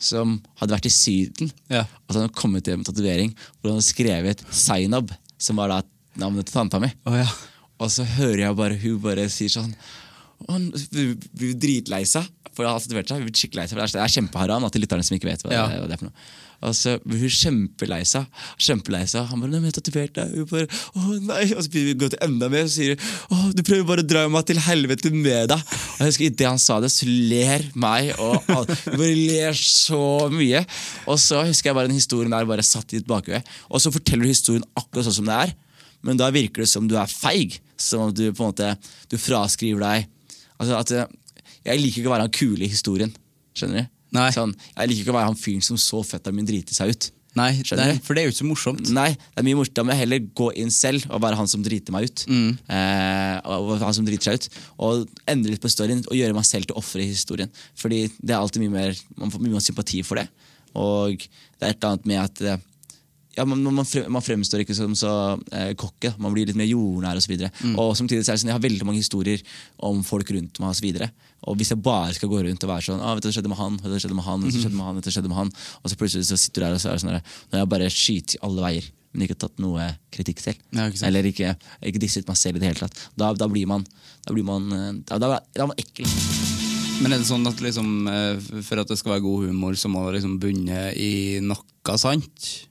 som 0.00 0.38
hadde 0.60 0.74
vært 0.74 0.88
i 0.88 0.92
Syden. 0.94 1.52
Ja. 1.70 1.84
Og 1.84 2.10
så 2.14 2.18
hadde 2.18 2.28
han 2.30 2.36
kommet 2.40 2.66
hjem 2.68 2.80
med 2.82 2.88
tatovering 2.88 3.34
hvor 3.60 3.70
han 3.70 3.78
hadde 3.78 3.88
skrevet 3.92 4.44
Zainab, 4.50 5.12
som 5.40 5.60
var 5.60 5.68
da 5.74 5.80
navnet 6.20 6.48
til 6.48 6.56
tanta 6.56 6.80
mi. 6.82 6.90
Oh, 7.06 7.14
ja. 7.16 7.28
Og 7.80 7.92
så 7.92 8.04
hører 8.16 8.46
jeg 8.46 8.56
bare 8.58 8.76
hun 8.82 8.98
bare 9.04 9.28
sier 9.32 9.52
sånn 9.52 9.72
«Å, 10.40 10.56
Hun 10.56 10.70
blir 11.36 11.52
dritlei 11.60 12.02
seg. 12.08 12.24
For 12.56 12.64
jeg 12.64 12.72
har 12.72 12.80
tatovert 12.82 13.10
seg. 13.12 13.20
Hun 13.20 13.26
blir 13.28 13.36
skikkelig 13.36 13.60
lei 13.60 13.66
seg, 13.68 13.76
Det 13.78 14.00
er- 14.00 14.04
er 14.04 14.14
kjempeharam 14.16 14.64
til 14.72 14.80
lytterne 14.82 15.04
som 15.04 15.16
ikke 15.16 15.28
vet 15.28 15.42
hva, 15.44 15.52
Ja. 15.52 15.66
hva 15.68 15.86
det 15.86 15.92
er 15.92 16.00
for 16.00 16.08
noe. 16.08 16.14
Og 16.60 16.74
så 16.76 16.96
blir 17.06 17.22
hun 17.24 17.32
kjempelei 17.32 18.02
seg. 18.08 18.26
Kjempelei 18.60 19.06
seg. 19.08 19.24
Han 19.30 19.40
bare 19.40 19.50
'Nei, 19.50 19.60
men 19.60 19.70
jeg 19.70 19.74
har 19.74 19.80
tatovert 19.80 20.14
deg.' 20.18 20.34
Hun 20.36 20.48
bare 20.50 20.66
'Å 20.68 21.20
nei.' 21.24 21.54
Og 21.56 21.62
så 21.64 21.70
begynner 21.72 21.88
vi 21.88 21.96
å 21.96 22.00
gå 22.02 22.10
til 22.12 22.24
enda 22.26 22.50
mer, 22.52 22.64
og 22.66 22.70
så 22.70 22.76
sier 22.76 22.96
hun 22.96 23.00
'Å, 23.30 23.54
du 23.56 23.62
prøver 23.62 23.86
bare 23.88 24.04
å 24.04 24.10
dra 24.10 24.26
meg 24.28 24.46
til 24.46 24.60
helvete 24.60 25.12
med 25.14 25.48
deg'. 25.48 25.64
Og 25.64 25.98
jeg 26.04 26.10
husker 26.10 26.26
Idet 26.30 26.48
han 26.50 26.60
sa 26.60 26.80
det, 26.80 26.92
så 26.92 27.08
ler 27.08 27.64
meg 27.74 28.12
og 28.18 28.44
alle. 28.48 28.76
Bare 28.92 29.16
ler 29.16 29.56
så 29.56 30.28
mye. 30.32 30.64
Og 31.08 31.18
så 31.18 31.40
husker 31.48 31.70
jeg 31.70 31.78
bare 31.78 31.88
den 31.88 32.00
historien 32.00 32.30
der 32.30 32.44
bare 32.44 32.62
satt 32.62 32.92
i 32.92 33.00
et 33.00 33.08
bakhue. 33.08 33.42
Og 33.70 33.80
så 33.80 33.92
forteller 33.92 34.28
du 34.28 34.34
historien 34.34 34.64
akkurat 34.76 35.08
sånn 35.08 35.20
som 35.22 35.30
det 35.30 35.38
er. 35.48 35.54
Men 36.02 36.16
da 36.20 36.30
virker 36.32 36.64
det 36.64 36.68
som 36.68 36.86
du 36.88 36.96
er 36.96 37.08
feig. 37.08 37.60
Som 37.80 38.12
du 38.12 38.26
på 38.32 38.44
en 38.44 38.52
måte 38.52 38.74
Du 39.08 39.16
fraskriver 39.16 39.80
deg 39.80 40.08
Altså 40.60 40.74
at 40.76 40.90
eh, 40.92 41.06
Jeg 41.64 41.80
liker 41.80 42.02
ikke 42.02 42.10
å 42.10 42.12
være 42.12 42.26
han 42.26 42.34
kule 42.34 42.66
i 42.66 42.68
historien. 42.68 43.14
Skjønner 43.56 43.86
du? 43.86 43.99
Nei. 44.16 44.28
Sånn, 44.34 44.52
jeg 44.74 44.90
liker 44.90 45.04
ikke 45.04 45.14
å 45.14 45.18
være 45.20 45.30
han 45.30 45.38
fyren 45.38 45.64
som 45.64 45.78
så 45.80 46.02
fetteren 46.06 46.38
min 46.38 46.48
drite 46.48 46.76
seg 46.76 46.92
ut. 46.94 47.10
Nei, 47.38 47.52
nei, 47.78 47.92
for 48.02 48.18
det 48.18 48.22
er 48.22 48.26
jo 48.26 48.32
ikke 48.32 48.40
så 48.40 48.46
morsomt. 48.48 48.88
Nei, 48.90 49.12
det 49.14 49.38
er 49.38 49.44
mye 49.46 49.58
morsomt 49.60 49.78
om 49.84 49.92
jeg 49.92 50.00
heller 50.00 50.24
gå 50.40 50.48
inn 50.58 50.72
selv 50.74 51.04
og 51.14 51.20
være 51.22 51.38
han 51.38 51.50
som 51.50 51.62
driter 51.62 51.94
meg 51.94 52.08
ut. 52.10 52.24
Eh, 52.26 53.36
og 53.54 53.76
han 53.84 53.94
som 53.94 54.06
driter 54.08 54.32
seg 54.32 54.40
ut 54.40 54.48
Og 54.82 55.04
endre 55.30 55.54
litt 55.54 55.62
på 55.62 55.70
storyen 55.70 56.02
og 56.08 56.18
gjøre 56.18 56.34
meg 56.34 56.48
selv 56.48 56.66
til 56.66 56.80
offer 56.80 57.04
i 57.04 57.06
historien. 57.12 57.52
Fordi 57.78 58.02
det 58.18 58.34
er 58.34 58.40
alltid 58.40 58.64
mye 58.64 58.74
mer 58.74 58.98
man 59.20 59.30
får 59.30 59.44
mye 59.44 59.54
mer 59.54 59.62
sympati 59.62 60.02
for 60.06 60.18
det. 60.18 60.26
Og 60.74 61.22
det 61.22 61.62
er 61.62 61.70
et 61.70 61.78
eller 61.78 61.92
annet 61.94 62.10
med 62.10 62.20
at 62.24 62.42
eh, 62.42 62.66
ja, 63.36 63.44
man, 63.46 63.62
man, 63.62 63.86
man 64.10 64.24
fremstår 64.24 64.64
ikke 64.64 64.74
som 64.74 64.94
så 64.98 65.10
eh, 65.54 65.72
kokke. 65.78 66.12
Man 66.18 66.34
blir 66.34 66.48
litt 66.48 66.58
mer 66.58 66.68
jordnær 66.68 67.20
osv. 67.20 67.36
så 67.38 67.50
Mm. 67.60 67.74
og 67.78 67.96
samtidig 67.96 68.24
så 68.24 68.32
er 68.32 68.36
det 68.36 68.42
sånn, 68.42 68.50
jeg 68.50 68.56
har 68.56 68.62
veldig 68.64 68.86
mange 68.88 69.00
historier 69.02 69.42
om 69.86 70.02
folk 70.06 70.30
rundt 70.34 70.58
meg. 70.60 70.70
Og, 70.70 70.76
så 70.76 70.84
videre. 70.84 71.10
og 71.46 71.56
hvis 71.56 71.70
jeg 71.72 71.82
bare 71.82 72.14
skal 72.14 72.28
gå 72.28 72.40
rundt 72.44 72.64
og 72.64 72.70
være 72.70 72.86
sånn 72.88 73.00
ah, 73.00 73.14
vet 73.14 73.22
du, 73.22 73.28
'Det 73.28 73.34
skjedde 73.36 73.48
med 73.52 73.58
han, 73.60 73.76
det 73.76 74.00
skjedde 74.00 74.16
med 74.16 74.24
han, 74.24 74.40
det 74.42 74.52
skjedde 74.54 74.76
med 74.76 74.86
han, 74.86 75.00
det 75.00 75.12
skjedde 75.12 75.28
med 75.28 75.36
han 75.38 75.52
Og 75.82 75.90
så 75.90 75.96
plutselig 75.96 76.26
så 76.26 76.36
sitter 76.36 76.60
du 76.60 76.66
der 76.66 76.74
og 76.74 76.80
så 76.80 76.88
er 76.88 76.92
det 76.96 77.02
sånn 77.04 77.12
Nå 77.12 77.52
har 77.52 77.62
jeg 77.64 77.68
bare 77.68 77.90
skyter 77.90 78.34
i 78.36 78.42
alle 78.42 78.64
veier, 78.64 78.84
men 79.12 79.26
ikke 79.26 79.38
tatt 79.38 79.58
noe 79.58 79.86
kritikk 80.12 80.40
selv. 80.40 80.56
Ja, 80.72 80.88
ikke. 80.88 81.06
Eller 81.06 81.22
ikke, 81.24 81.56
ikke 81.82 82.02
disset 82.02 82.28
meg 82.28 82.36
selv 82.36 82.56
i 82.56 82.60
det 82.60 82.68
hele 82.70 82.80
tatt. 82.86 82.96
Da, 83.16 83.32
da 83.32 83.48
blir 83.48 83.66
man 83.66 83.86
Da 84.26 84.34
blir 84.34 84.44
man, 84.44 84.72
eh, 84.72 84.92
da, 85.08 85.18
da, 85.18 85.38
da 85.54 85.62
er 85.64 85.66
man 85.70 85.78
ekkel. 85.80 86.06
Men 87.00 87.14
er 87.14 87.22
det 87.22 87.26
sånn 87.30 87.46
at 87.48 87.60
liksom, 87.64 88.06
eh, 88.10 88.62
for 88.62 88.82
at 88.82 88.88
det 88.88 88.98
skal 89.00 89.14
være 89.14 89.24
god 89.24 89.46
humor, 89.48 89.72
så 89.72 89.88
må 89.88 90.04
det 90.06 90.18
liksom 90.20 90.38
bunne 90.38 90.92
i 90.92 91.40
noe 91.40 91.96
sant? 91.96 92.68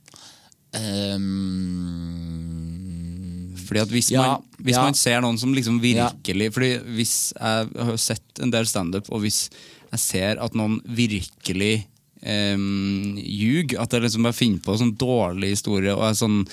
Ehm, 2.59 3.55
Fordi 3.65 3.82
at 3.82 3.91
hvis, 3.93 4.11
Ja, 4.11 4.22
man, 4.22 4.43
hvis 4.61 4.76
ja. 4.78 4.84
man 4.86 4.97
ser 4.97 5.22
noen 5.22 5.38
som 5.41 5.53
liksom 5.53 5.80
virkelig 5.82 6.51
Fordi 6.53 6.72
hvis 6.97 7.34
jeg 7.34 7.70
har 7.76 7.97
sett 8.01 8.41
en 8.43 8.51
del 8.53 8.65
standup, 8.70 9.09
og 9.09 9.24
hvis 9.26 9.49
jeg 9.89 9.99
ser 9.99 10.41
at 10.41 10.53
noen 10.57 10.78
virkelig 10.86 11.88
um, 12.22 13.15
ljuger, 13.17 13.80
at 13.82 13.93
jeg 13.93 14.03
liksom 14.05 14.28
bare 14.28 14.38
finner 14.38 14.61
på 14.61 14.76
sånn 14.78 14.93
dårlig 15.01 15.49
historie 15.55 15.95
og 15.95 16.03
er 16.05 16.13
sånn 16.20 16.43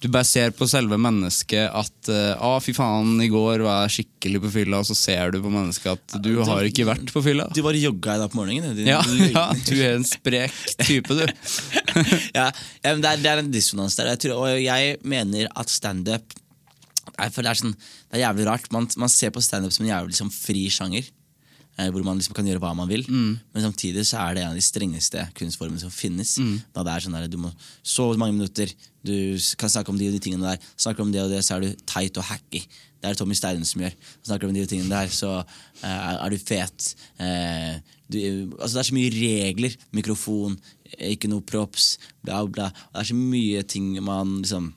du 0.00 0.08
bare 0.08 0.26
ser 0.26 0.52
på 0.56 0.66
selve 0.70 0.96
mennesket 1.00 1.68
at 1.68 2.10
eh, 2.12 2.42
ah, 2.42 2.58
fy 2.62 2.74
faen, 2.76 3.14
i 3.22 3.28
går 3.32 3.64
var 3.66 3.82
jeg 3.84 3.94
skikkelig 3.96 4.42
på 4.44 4.52
fylla, 4.56 4.80
og 4.80 4.88
så 4.88 4.96
ser 4.98 5.34
du 5.34 5.40
på 5.44 5.52
mennesket 5.52 5.92
at 5.92 6.16
du 6.24 6.30
har 6.46 6.68
ikke 6.68 6.86
vært 6.88 7.12
på 7.14 7.22
fylla. 7.24 7.48
Du 7.52 7.62
bare 7.64 7.80
jogga 7.80 8.16
i 8.16 8.22
dag 8.22 8.32
på 8.32 8.40
morgenen. 8.40 8.76
din 8.78 8.88
Ja, 8.88 9.02
ja, 9.04 9.46
du 9.52 9.74
er 9.76 9.96
en 9.98 10.06
sprek 10.08 10.54
type, 10.82 11.16
du. 11.18 11.26
ja, 12.38 12.48
det, 12.52 12.94
er, 12.94 13.20
det 13.20 13.32
er 13.32 13.42
en 13.42 13.52
dissonans 13.52 13.98
der. 13.98 14.12
Jeg 14.14 14.24
tror, 14.26 14.46
og 14.46 14.62
jeg 14.62 14.96
mener 15.04 15.50
at 15.52 15.72
standup 15.72 16.38
det 17.12 17.44
er, 17.44 17.58
sånn, 17.58 17.74
det 18.10 18.18
er 18.18 18.24
jævlig 18.24 18.46
rart. 18.48 18.70
Man, 18.74 18.86
man 18.98 19.10
ser 19.12 19.32
på 19.34 19.42
standup 19.44 19.74
som 19.74 19.84
en 19.84 19.92
jævlig 19.92 20.14
liksom, 20.14 20.30
fri 20.32 20.64
sjanger. 20.72 21.10
Eh, 21.78 21.88
hvor 21.92 22.04
man 22.06 22.20
liksom 22.20 22.36
kan 22.36 22.46
gjøre 22.48 22.62
hva 22.62 22.72
man 22.76 22.90
vil. 22.90 23.04
Mm. 23.08 23.34
Men 23.54 23.66
samtidig 23.66 24.04
så 24.08 24.20
er 24.22 24.36
det 24.36 24.44
en 24.44 24.52
av 24.52 24.58
de 24.58 24.64
strengeste 24.64 25.26
kunstformene 25.38 25.82
som 25.82 25.92
finnes. 25.92 26.36
Da 26.74 26.84
det 26.86 26.94
er 26.94 27.06
sånn 27.06 27.18
der, 27.18 27.28
Du 27.32 27.38
må 27.40 27.52
sove 27.82 28.18
mange 28.20 28.36
minutter, 28.36 28.72
du 29.02 29.38
kan 29.58 29.72
snakke 29.72 29.90
om 29.90 29.98
de 29.98 30.08
og 30.10 30.16
de 30.16 30.22
tingene 30.22 30.54
der. 30.54 30.70
Snakker 30.76 31.04
om 31.04 31.12
det 31.12 31.22
og 31.24 31.32
det, 31.32 31.42
så 31.46 31.56
er 31.56 31.66
du 31.66 31.84
teit 31.88 32.18
og 32.20 32.28
hacky. 32.28 32.62
Det 33.02 33.10
er 33.10 33.18
Tommy 33.18 33.34
Steinen 33.34 33.66
som 33.66 33.82
gjør. 33.82 33.96
Snakker 34.22 34.46
om 34.46 34.54
de 34.54 34.62
og 34.62 34.68
tingene 34.70 34.92
der, 34.92 35.10
så 35.10 35.40
uh, 35.42 36.12
er 36.12 36.30
du 36.30 36.38
fet. 36.38 36.92
Uh, 37.18 37.80
du, 38.06 38.20
altså 38.60 38.76
det 38.76 38.82
er 38.84 38.88
så 38.90 38.94
mye 38.94 39.14
regler. 39.16 39.74
Mikrofon, 39.96 40.54
ikke 41.10 41.30
noe 41.32 41.42
props, 41.42 41.96
bla, 42.22 42.44
bla. 42.46 42.68
Det 42.92 43.02
er 43.02 43.10
så 43.10 43.18
mye 43.18 43.64
ting 43.66 43.96
man 44.04 44.38
liksom 44.44 44.70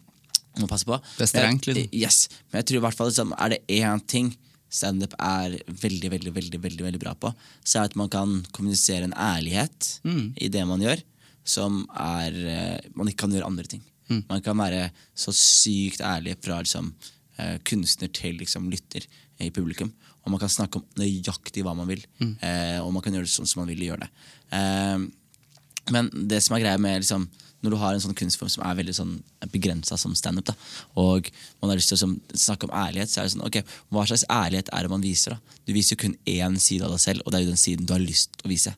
må 0.62 0.70
passe 0.72 0.88
på. 0.88 0.98
Det 1.20 1.28
er 1.28 1.32
strengt, 1.34 1.68
liksom. 1.68 1.94
Yes, 1.94 2.20
men 2.50 2.62
jeg 2.62 2.70
tror 2.70 2.80
i 2.80 2.84
hvert 2.88 2.98
fall 2.98 3.12
liksom, 3.12 3.36
er 3.38 3.54
det 3.54 3.62
én 3.76 4.04
ting 4.10 4.34
standup 4.76 5.14
er 5.24 5.56
veldig 5.72 6.10
veldig, 6.12 6.34
veldig, 6.36 6.60
veldig, 6.66 6.84
veldig 6.90 7.00
bra 7.02 7.14
på, 7.16 7.32
så 7.64 7.80
er 7.82 7.90
at 7.90 7.96
man 8.00 8.10
kan 8.12 8.38
kommunisere 8.56 9.08
en 9.08 9.16
ærlighet 9.16 10.00
Mm. 10.04 10.34
i 10.42 10.50
det 10.52 10.66
man 10.68 10.82
gjør, 10.84 11.02
som 11.46 11.84
er 11.96 12.32
eh, 12.56 12.90
Man 12.96 13.08
ikke 13.08 13.24
kan 13.26 13.32
gjøre 13.36 13.46
andre 13.48 13.64
ting. 13.70 13.82
Mm. 14.10 14.24
Man 14.30 14.42
kan 14.42 14.58
være 14.58 14.92
så 15.16 15.32
sykt 15.34 16.02
ærlig 16.02 16.36
fra 16.44 16.60
liksom, 16.62 16.92
eh, 17.38 17.58
kunstner 17.66 18.12
til 18.14 18.38
liksom, 18.38 18.70
lytter 18.70 19.06
i 19.40 19.50
publikum. 19.50 19.92
Og 20.26 20.32
man 20.34 20.40
kan 20.42 20.50
snakke 20.50 20.80
om 20.80 20.86
nøyaktig 20.98 21.64
hva 21.64 21.76
man 21.78 21.88
vil, 21.88 22.04
Mm. 22.20 22.36
eh, 22.42 22.80
og 22.82 22.92
man 22.94 23.02
kan 23.02 23.14
gjøre 23.14 23.26
det 23.30 23.34
sånn 23.36 23.48
som 23.48 23.62
man 23.66 23.70
vil 23.76 23.88
gjøre 23.90 24.00
det. 24.06 24.10
Eh, 24.52 25.08
men 25.92 26.10
det 26.28 26.42
som 26.44 26.56
er 26.58 26.62
greia 26.64 26.80
med 26.82 27.02
liksom, 27.04 27.28
når 27.66 27.76
du 27.76 27.80
har 27.82 27.96
en 27.96 28.04
sånn 28.04 28.18
kunstform 28.18 28.52
som 28.54 28.64
er 28.68 28.78
veldig 28.78 28.96
sånn 28.96 29.14
begrensa 29.54 29.98
som 30.00 30.16
standup, 30.18 30.52
og 31.02 31.30
man 31.62 31.72
har 31.72 31.80
lyst 31.80 31.92
til 31.92 31.98
å 31.98 32.04
sånn, 32.04 32.16
snakke 32.32 32.70
om 32.70 32.76
ærlighet, 32.78 33.12
så 33.12 33.22
er 33.22 33.28
det 33.28 33.36
sånn 33.36 33.46
ok, 33.48 33.60
hva 33.94 34.06
slags 34.10 34.26
ærlighet 34.32 34.72
er 34.72 34.86
det 34.86 34.94
man 34.94 35.06
viser? 35.06 35.36
da? 35.36 35.60
Du 35.68 35.74
viser 35.76 35.96
jo 35.96 36.04
kun 36.06 36.18
én 36.30 36.60
side 36.62 36.88
av 36.88 36.94
deg 36.96 37.04
selv, 37.04 37.26
og 37.26 37.34
det 37.34 37.40
er 37.40 37.46
jo 37.46 37.54
den 37.54 37.62
siden 37.62 37.90
du 37.90 37.96
har 37.96 38.04
lyst 38.04 38.38
til 38.38 38.48
å 38.48 38.54
vise. 38.54 38.76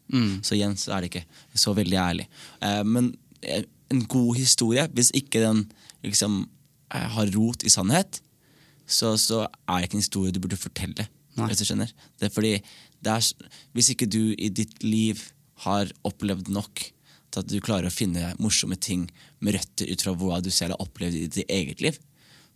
Så 0.47 0.57
igjen 0.57 0.77
så 0.79 0.95
er 0.95 1.03
det 1.03 1.11
ikke 1.11 1.25
så 1.57 1.75
veldig 1.77 1.99
ærlig. 2.01 2.27
Eh, 2.63 2.83
men 2.87 3.11
eh, 3.41 3.65
en 3.93 4.05
god 4.11 4.39
historie, 4.39 4.87
hvis 4.95 5.11
ikke 5.15 5.43
den 5.43 5.65
liksom 6.05 6.41
eh, 6.93 7.07
har 7.17 7.31
rot 7.35 7.63
i 7.67 7.73
sannhet, 7.73 8.21
så, 8.87 9.17
så 9.19 9.43
er 9.45 9.81
det 9.81 9.89
ikke 9.89 9.99
en 9.99 10.05
historie 10.05 10.35
du 10.35 10.39
burde 10.43 10.59
fortelle. 10.59 11.07
Nei. 11.37 11.49
Hvis 11.51 11.61
du 11.61 11.67
skjønner. 11.69 11.91
Det 12.17 12.29
er 12.29 12.33
fordi 12.33 12.53
det 13.05 13.13
er, 13.13 13.49
Hvis 13.77 13.91
ikke 13.93 14.07
du 14.09 14.33
i 14.33 14.49
ditt 14.49 14.81
liv 14.81 15.19
har 15.67 15.91
opplevd 16.07 16.49
nok 16.53 16.81
til 17.31 17.43
at 17.43 17.49
du 17.49 17.57
klarer 17.63 17.89
å 17.89 17.93
finne 17.93 18.33
morsomme 18.41 18.77
ting 18.79 19.07
med 19.43 19.57
røtter 19.57 19.89
ut 19.91 20.03
fra 20.03 20.13
hva 20.17 20.39
du 20.43 20.51
selv 20.53 20.75
har 20.75 20.85
opplevd 20.85 21.17
i 21.17 21.25
ditt 21.27 21.51
eget 21.51 21.83
liv, 21.83 21.97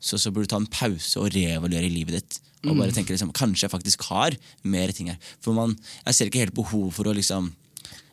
så, 0.02 0.18
så 0.18 0.32
burde 0.34 0.50
du 0.50 0.54
ta 0.54 0.62
en 0.62 0.70
pause 0.72 1.20
og 1.22 1.30
reevaluere 1.36 1.92
livet 1.92 2.18
ditt. 2.18 2.40
Og 2.66 2.78
bare 2.78 2.94
tenke 2.94 3.14
liksom, 3.14 3.34
kanskje 3.34 3.66
jeg 3.66 3.74
faktisk 3.74 4.04
har 4.12 4.36
mer 4.70 4.94
ting 4.94 5.10
her. 5.10 5.18
For 5.42 5.58
man, 5.58 5.74
Jeg 6.06 6.18
ser 6.18 6.30
ikke 6.30 6.44
helt 6.44 6.58
behov 6.58 6.92
for 6.94 7.10
å 7.10 7.18
liksom 7.18 7.52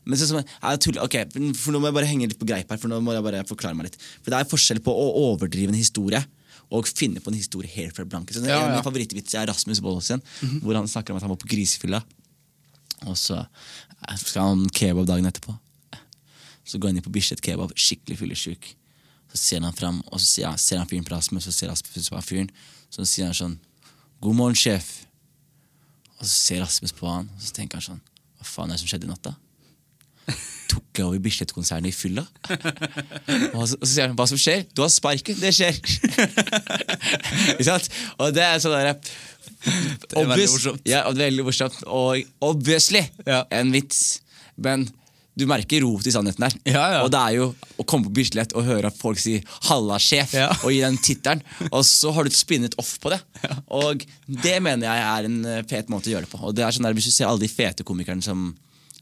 men 0.09 0.17
så, 0.17 0.25
så, 0.25 0.41
jeg 0.41 0.81
tuller, 0.81 1.05
ok, 1.05 1.17
for 1.59 1.75
Nå 1.75 1.83
må 1.83 1.91
jeg 1.91 1.97
bare 1.99 2.09
henge 2.09 2.29
litt 2.31 2.39
på 2.41 2.47
greip 2.49 2.71
her. 2.73 2.79
For 2.81 2.89
nå 2.89 2.97
må 3.05 3.13
jeg 3.13 3.25
bare 3.27 3.43
forklare 3.45 3.77
meg 3.77 3.91
litt 3.91 3.99
For 4.01 4.33
Det 4.33 4.39
er 4.39 4.49
forskjell 4.49 4.81
på 4.81 4.95
å 4.97 5.09
overdrive 5.27 5.75
en 5.75 5.77
historie 5.77 6.23
og 6.73 6.89
finne 6.89 7.21
på 7.25 7.29
en 7.33 7.37
historie 7.37 7.69
helt 7.73 7.97
fra 7.97 8.05
blanke. 8.09 8.33
Så 8.33 8.41
Ja, 8.41 8.47
En 8.47 8.55
av 8.55 8.63
ja. 8.63 8.73
mine 8.75 8.85
favorittvitser 8.85 9.41
er 9.41 9.49
Rasmus 9.49 9.83
Wold 9.85 10.03
sin, 10.05 10.21
hvor 10.61 10.77
han 10.77 10.89
snakker 10.89 11.13
om 11.13 11.21
at 11.21 11.25
han 11.25 11.33
var 11.33 11.41
på 11.41 11.49
grisefylla. 11.49 12.03
Og 13.09 13.17
så 13.17 13.39
skal 14.21 14.51
han 14.51 14.67
kebab 14.77 15.09
dagen 15.09 15.29
etterpå. 15.29 15.55
Så 16.69 16.79
går 16.79 16.93
han 16.93 17.01
inn 17.01 17.05
på 17.07 17.13
Bislett 17.15 17.41
kebab, 17.45 17.73
skikkelig 17.79 18.19
fyllesyk. 18.21 18.69
Så 19.33 19.41
ser 19.41 19.65
han 19.65 19.77
fram, 19.77 20.03
og 20.13 20.21
så 20.21 20.27
ser 20.27 20.47
han, 20.51 20.61
ser 20.61 20.81
han 20.81 20.89
fyren 20.89 21.09
Rasmus, 21.09 21.47
og 21.47 21.53
så 21.53 21.57
ser 21.59 21.73
Rasmus 21.73 22.11
på 22.13 22.23
fyren. 22.25 22.51
Så 22.93 23.05
sier 23.09 23.29
han 23.29 23.37
sånn 23.37 23.59
'God 24.21 24.37
morgen, 24.37 24.57
sjef'. 24.57 25.05
Og 26.19 26.27
så 26.27 26.35
ser 26.35 26.63
Rasmus 26.65 26.93
på 26.93 27.09
han, 27.09 27.29
og 27.35 27.43
så 27.43 27.53
tenker 27.57 27.79
han 27.79 27.87
sånn 27.89 28.01
'Hva 28.01 28.45
faen 28.45 28.71
er 28.71 28.77
det 28.77 28.81
som 28.81 28.89
skjedde 28.89 29.09
i 29.09 29.13
natt', 29.13 29.23
da? 29.29 29.35
Tok 30.69 31.01
jeg 31.01 31.07
over 31.07 31.19
Bislett-konsernet 31.25 31.89
i 31.89 31.97
fylla? 31.97 32.27
Og 33.57 33.65
så, 33.69 33.77
og 33.81 33.87
så 33.87 33.93
sier 33.95 34.09
han 34.09 34.17
'Hva 34.17 34.29
som 34.29 34.41
skjer?' 34.41 34.67
'Du 34.75 34.83
har 34.83 34.93
sparken'. 34.93 35.41
Det 35.41 35.55
skjer. 35.57 35.77
Ikke 37.57 37.65
sant? 37.65 37.89
Og 38.19 38.35
det 38.35 38.45
er 38.45 38.61
sånn 38.61 38.77
derre 38.77 38.97
er 39.67 40.29
veldig 40.29 40.49
morsomt. 40.53 40.83
Ja, 40.89 41.03
og 41.09 41.17
det 41.17 41.25
er 41.25 41.31
veldig 41.31 41.45
morsomt. 41.49 41.81
Og 41.87 42.23
obviously 42.45 43.03
Ja. 43.27 43.45
en 43.51 43.73
vits. 43.73 44.21
Men 44.57 44.89
du 45.39 45.45
merker 45.47 45.85
rot 45.87 46.07
i 46.07 46.13
sannheten 46.15 46.43
der. 46.49 46.55
Ja, 46.67 46.85
ja. 46.97 47.01
Og 47.07 47.13
det 47.15 47.21
er 47.23 47.37
jo 47.39 47.49
å 47.79 47.87
komme 47.87 48.09
på 48.09 48.15
Bislett 48.19 48.53
og 48.59 48.67
høre 48.67 48.91
at 48.91 48.97
folk 48.99 49.21
sier 49.23 49.45
'halla, 49.69 49.97
sjef' 50.03 50.35
Ja. 50.35 50.49
og 50.63 50.73
gi 50.75 50.81
den 50.83 50.99
tittelen. 50.99 51.43
Og 51.71 51.85
så 51.87 52.11
har 52.17 52.27
du 52.27 52.31
spinnet 52.35 52.75
off 52.79 52.97
på 52.99 53.13
det. 53.15 53.21
Og 53.71 54.03
det 54.27 54.57
mener 54.63 54.89
jeg 54.91 55.05
er 55.07 55.29
en 55.31 55.39
eh, 55.47 55.63
fet 55.71 55.89
måte 55.93 56.11
å 56.11 56.17
gjøre 56.17 56.27
det 56.27 56.33
på. 56.35 56.41
Og 56.43 56.55
det 56.59 56.65
er 56.67 56.75
sånn 56.75 56.89
der, 56.89 56.97
Hvis 56.99 57.07
du 57.11 57.15
ser 57.15 57.29
alle 57.31 57.45
de 57.47 57.49
fete 57.53 57.85
komikerne 57.87 58.23
som 58.27 58.49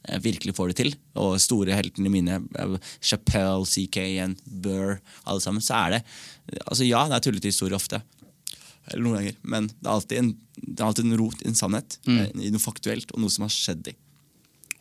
eh, 0.09 0.18
virkelig 0.20 0.55
får 0.55 0.68
det 0.74 0.76
til, 0.82 0.93
og 1.16 1.41
store 1.41 1.72
heltene 1.74 2.12
mine, 2.12 2.37
eh, 2.59 2.76
Chappelle, 3.01 3.64
CK 3.64 4.37
Burr, 4.47 5.01
alle 5.26 5.41
sammen, 5.41 5.61
så 5.64 5.74
er 5.87 5.91
det 5.97 6.05
Altså 6.68 6.84
ja, 6.87 7.01
det 7.09 7.16
er 7.16 7.24
tullete 7.26 7.49
historier 7.51 7.74
ofte. 7.80 8.03
Eller 8.93 9.03
noen 9.03 9.16
ganger. 9.18 9.37
Men 9.43 9.66
det 9.66 9.87
er 9.89 9.95
alltid 9.97 10.18
en, 10.20 10.28
det 10.62 10.78
er 10.80 10.87
alltid 10.87 11.05
en 11.09 11.18
rot 11.18 11.41
i 11.43 11.49
en 11.49 11.57
sannhet. 11.59 11.97
mm. 12.07 12.20
I 12.39 12.51
noe 12.55 12.62
faktuelt, 12.62 13.11
og 13.14 13.18
noe 13.24 13.32
som 13.34 13.43
har 13.49 13.51
skjedd 13.51 13.89
i. 13.91 13.95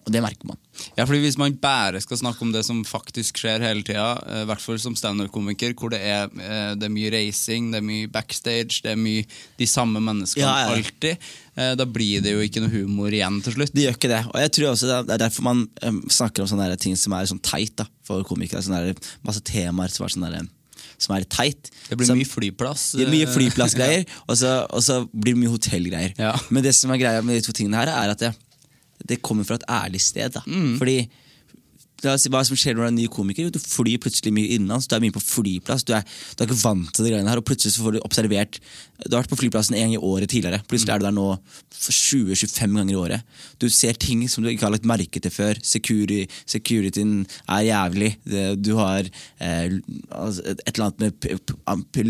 Og 0.06 0.14
det 0.14 0.22
merker 0.22 0.46
man. 0.46 0.58
Ja, 0.98 1.06
fordi 1.08 1.22
Hvis 1.24 1.38
man 1.42 1.56
bare 1.58 1.98
skal 2.04 2.20
snakke 2.20 2.44
om 2.46 2.52
det 2.54 2.62
som 2.68 2.84
faktisk 2.86 3.40
skjer 3.42 3.64
hele 3.66 3.82
tida, 3.82 4.22
eh, 4.30 4.44
i 4.44 4.46
hvert 4.46 4.62
fall 4.62 4.78
som 4.80 4.94
standup-komiker, 4.96 5.74
hvor 5.74 5.90
det 5.90 6.02
er, 6.06 6.30
eh, 6.30 6.76
det 6.78 6.86
er 6.86 6.94
mye 6.94 7.10
racing, 7.12 7.72
det 7.74 7.80
er 7.82 7.88
mye 7.88 8.08
backstage, 8.14 8.84
det 8.86 8.92
er 8.94 9.00
mye 9.02 9.26
de 9.58 9.66
samme 9.66 9.98
menneskene 10.04 10.46
Ja, 10.46 10.68
ja. 10.70 10.76
alltid, 10.76 11.18
eh, 11.58 11.74
da 11.76 11.86
blir 11.90 12.22
det 12.22 12.36
jo 12.36 12.44
ikke 12.46 12.62
noe 12.62 12.70
humor 12.70 13.10
igjen 13.10 13.42
til 13.44 13.54
slutt. 13.58 13.74
Det 13.74 13.88
gjør 13.88 13.98
ikke 13.98 14.12
det. 14.14 14.22
Og 14.30 14.40
jeg 14.44 14.52
tror 14.52 14.72
også 14.76 14.86
det 14.92 14.98
er- 15.10 15.14
er 15.16 15.24
derfor 15.26 15.42
man 15.44 15.68
snakker 16.08 16.42
om 16.42 16.48
sånne 16.54 16.78
ting 16.80 16.96
som 16.96 17.14
er 17.14 17.26
sånn 17.26 17.42
teit 17.42 17.76
da, 17.76 17.88
for 18.04 18.22
komikere. 18.24 18.62
Sånne 18.62 18.94
der, 18.94 18.96
masse 19.26 19.42
temaer 19.42 19.90
som 19.90 20.06
er 20.06 20.10
sånn 20.10 20.30
der, 20.32 20.48
som 21.00 21.16
er 21.16 21.24
teit. 21.24 21.72
Det 21.90 21.98
blir 21.98 22.06
så, 22.08 22.16
mye 22.16 22.30
flyplass. 22.30 22.92
Det 22.96 23.08
blir 23.08 23.26
mye 23.26 23.34
flyplassgreier, 23.34 24.06
ja. 24.06 24.14
og, 24.30 24.38
så, 24.38 24.68
og 24.70 24.82
så 24.84 25.10
blir 25.12 25.34
det 25.34 25.42
mye 25.42 25.58
hotellgreier. 25.58 26.14
Ja. 26.18 26.38
Men 26.52 26.64
det 26.64 26.76
som 26.76 26.92
er 26.92 26.98
greia 26.98 27.24
med 27.24 27.36
de 27.36 27.42
to 27.42 27.52
tingene 27.52 27.76
her, 27.76 27.88
er 27.90 28.12
at 28.12 28.20
det, 28.20 28.36
det 29.04 29.22
kommer 29.22 29.44
fra 29.44 29.60
et 29.60 29.68
ærlig 29.70 30.02
sted. 30.02 30.30
Da. 30.38 30.42
Mm. 30.48 30.78
Fordi 30.78 31.10
Hva 32.04 32.44
som 32.46 32.58
skjer 32.60 32.76
når 32.76 32.82
du 32.82 32.86
er 32.86 32.92
en 32.92 32.98
ny 33.00 33.06
komiker? 33.12 33.48
Du 33.54 33.60
flyr 33.62 34.00
plutselig 34.04 34.34
mye 34.36 34.52
innenlands. 34.56 34.88
Du 34.90 34.96
er 34.98 35.04
mye 35.04 35.16
på 35.16 35.24
flyplass. 35.24 35.86
Du 35.88 35.94
er, 35.96 36.04
du 36.36 36.44
er 36.44 36.50
ikke 36.50 36.60
vant 36.64 36.92
til 36.92 37.08
de 37.08 37.14
greiene 37.14 37.32
her, 37.32 37.40
og 37.40 37.48
plutselig 37.48 37.76
så 37.76 37.86
får 37.86 37.96
du 37.96 38.02
observert 38.04 38.60
Du 39.06 39.16
har 39.16 39.24
vært 39.24 39.32
på 39.32 39.40
flyplassen 39.40 39.76
en 39.76 39.88
gang 39.88 39.96
i 39.96 40.02
året 40.02 40.30
tidligere. 40.32 40.62
Plutselig 40.70 40.94
er 40.94 41.02
du 41.02 41.08
der 41.08 41.16
nå 41.16 41.28
20-25 41.76 42.78
ganger 42.80 42.94
i 42.94 43.00
året. 43.00 43.40
Du 43.62 43.68
ser 43.72 43.98
ting 44.00 44.24
som 44.32 44.44
du 44.44 44.52
ikke 44.52 44.68
har 44.68 44.74
lagt 44.76 44.88
merke 44.88 45.22
til 45.22 45.34
før. 45.34 45.60
Security, 45.64 46.26
securityen 46.50 47.26
er 47.48 47.66
jævlig. 47.70 48.12
Du 48.60 48.74
har 48.80 49.08
eh, 49.08 49.78
altså, 50.10 50.46
et 50.56 50.74
eller 50.76 50.88
annet 50.90 51.04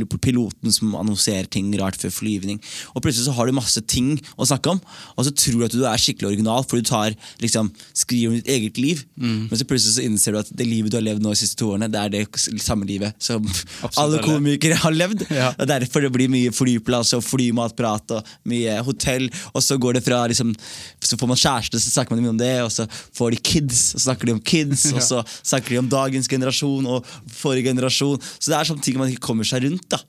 med 0.02 0.18
piloten 0.22 0.74
som 0.74 0.96
annonserer 1.00 1.50
ting 1.52 1.72
rart 1.82 1.98
før 2.02 2.14
flyvning. 2.14 2.62
Og 2.94 3.06
plutselig 3.06 3.30
så 3.30 3.36
har 3.38 3.50
du 3.50 3.58
masse 3.58 3.82
ting 3.90 4.16
å 4.38 4.48
snakke 4.48 4.76
om, 4.76 4.82
og 5.16 5.28
så 5.28 5.34
tror 5.34 5.62
du 5.62 5.68
at 5.68 5.78
du 5.78 5.86
er 5.86 6.02
skikkelig 6.02 6.34
original, 6.34 6.66
for 6.66 6.82
du 6.82 6.88
tar 6.88 7.16
liksom, 7.44 7.72
skriver 7.94 8.32
om 8.32 8.38
ditt 8.40 8.52
eget 8.52 8.82
liv. 8.82 9.06
Men 9.50 9.58
så 9.60 9.68
plutselig 9.76 9.98
så 10.00 10.06
innser 10.08 10.36
du 10.36 10.40
at 10.40 10.50
det 10.56 10.66
livet 10.68 10.94
du 10.94 10.98
har 10.98 11.06
levd 11.06 11.24
nå 11.24 11.34
de 11.36 11.40
siste 11.40 11.60
to 11.60 11.74
årene, 11.74 11.90
det 11.92 12.02
er 12.02 12.14
det 12.14 12.24
samme 12.64 12.88
livet 12.88 13.16
som 13.22 13.44
alle 13.46 14.04
alle. 14.06 14.22
komikere 14.24 14.78
har 14.80 14.96
levd. 14.96 15.26
Ja. 15.36 15.52
Og 15.60 15.68
Derfor 15.70 16.06
det 16.06 16.12
blir 16.16 16.32
mye 16.32 16.54
flyplass 16.56 17.14
og 17.18 17.24
flymatprat 17.26 18.16
og 18.18 18.34
mye 18.50 18.78
hotell. 18.88 19.28
Og 19.54 19.64
så 19.66 19.78
går 19.82 19.98
det 19.98 20.04
fra 20.06 20.24
liksom, 20.32 20.54
Så 21.04 21.18
får 21.20 21.30
man 21.32 21.40
kjæreste, 21.40 21.80
så 21.82 21.92
snakker 21.92 22.16
man 22.16 22.24
mye 22.24 22.34
om 22.36 22.40
det. 22.42 22.54
Og 22.64 22.72
så 22.72 22.88
får 23.18 23.36
de 23.36 23.42
kids, 23.52 23.84
og 23.96 24.00
så 24.00 24.06
snakker 24.10 24.30
de 24.30 24.36
om 24.38 24.42
kids. 24.54 24.88
Og 24.96 25.02
så 25.04 25.22
snakker 25.42 25.76
de 25.76 25.82
om 25.84 25.90
dagens 25.92 26.30
generasjon 26.32 26.88
og 26.88 27.06
forrige 27.36 27.70
generasjon. 27.70 28.22
Så 28.40 28.52
det 28.52 28.58
er 28.60 28.70
sånne 28.72 28.86
ting 28.86 29.00
man 29.02 29.12
ikke 29.12 29.26
kommer 29.28 29.48
seg 29.48 29.66
rundt. 29.68 29.88
da 29.92 30.02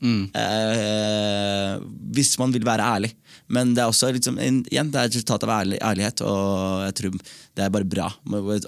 eh, 0.43 1.77
Hvis 2.17 2.37
man 2.41 2.55
vil 2.55 2.67
være 2.67 2.87
ærlig. 2.97 3.12
Men 3.53 3.74
det 3.76 3.82
er 3.84 3.90
også 3.90 4.11
liksom, 4.14 4.38
igjen, 4.42 4.90
det 4.90 5.01
er 5.01 5.09
et 5.11 5.16
resultat 5.16 5.44
av 5.47 5.53
ærlig, 5.61 5.78
ærlighet, 5.84 6.22
og 6.26 6.84
jeg 6.88 6.97
tror 7.01 7.18
det 7.20 7.64
er 7.64 7.72
bare 7.72 7.88
bra. 7.88 8.09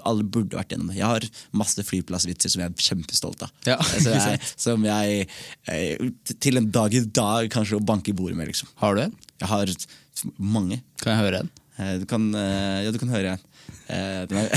Alle 0.07 0.23
burde 0.23 0.57
vært 0.57 0.71
gjennom 0.73 0.91
det. 0.91 0.99
Jeg 1.01 1.09
har 1.09 1.27
masse 1.59 1.83
flyplassvitser 1.85 2.53
som 2.53 2.63
jeg 2.63 2.71
er 2.71 2.85
kjempestolt 2.89 3.47
av. 3.47 3.53
Ja, 3.67 3.77
Altså, 3.99 4.15
jeg, 4.15 4.51
som 4.55 4.85
jeg 4.87 5.27
til 6.39 6.61
en 6.61 6.69
dag 6.71 6.95
i 6.95 7.03
dag 7.05 7.49
kanskje 7.53 7.79
å 7.79 7.83
banke 7.83 8.13
i 8.13 8.17
bordet 8.17 8.39
med. 8.39 8.51
liksom 8.53 8.71
Har 8.79 8.95
du 8.95 9.03
en? 9.07 9.17
Jeg 9.39 9.51
har 9.51 9.75
mange. 10.37 10.81
Kan 11.03 11.15
jeg 11.15 11.23
høre 11.25 11.43
en? 11.43 11.53
Eh, 11.79 11.95
Du 11.99 12.05
kan, 12.09 12.33
eh, 12.35 12.83
ja, 12.85 12.91
du 12.91 12.99
kan 12.99 13.11
høre 13.13 13.35
en. 13.35 13.45
Eh, 13.89 14.23
er, 14.23 14.49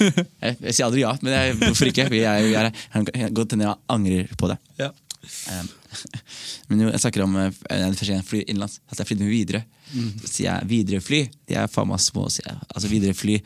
jeg, 0.44 0.56
jeg 0.60 0.74
sier 0.74 0.86
aldri 0.86 1.02
ja, 1.02 1.14
men 1.22 1.34
jeg, 1.34 1.56
hvorfor 1.62 1.90
ikke? 1.90 2.08
Jeg, 2.08 2.22
jeg, 2.22 2.52
jeg, 2.54 3.12
jeg, 3.14 3.34
godt 3.36 3.54
hende 3.54 3.68
jeg 3.68 3.82
angrer 3.94 4.34
på 4.40 4.50
det. 4.52 4.58
Ja. 4.80 4.92
Um, 5.52 5.68
men 6.68 6.86
jeg 6.86 7.02
snakker 7.04 7.24
om 7.24 7.38
første 7.68 8.10
jeg 8.12 8.26
fly 8.26 8.42
innenlands. 8.46 8.80
at 8.90 9.00
jeg 9.00 9.10
flydde 9.10 9.26
med 9.26 9.34
Widerøe. 9.34 9.64
Så 10.22 10.32
sier 10.32 10.50
jeg 10.50 10.68
Widerøe-fly. 10.72 11.22
De 11.48 11.56
er 11.56 11.70
faen 11.72 11.88
meg 11.90 12.02
små, 12.04 12.28
sier 12.32 12.50
jeg. 12.50 12.60
Altså 12.74 12.90
Widerøe-fly 12.92 13.38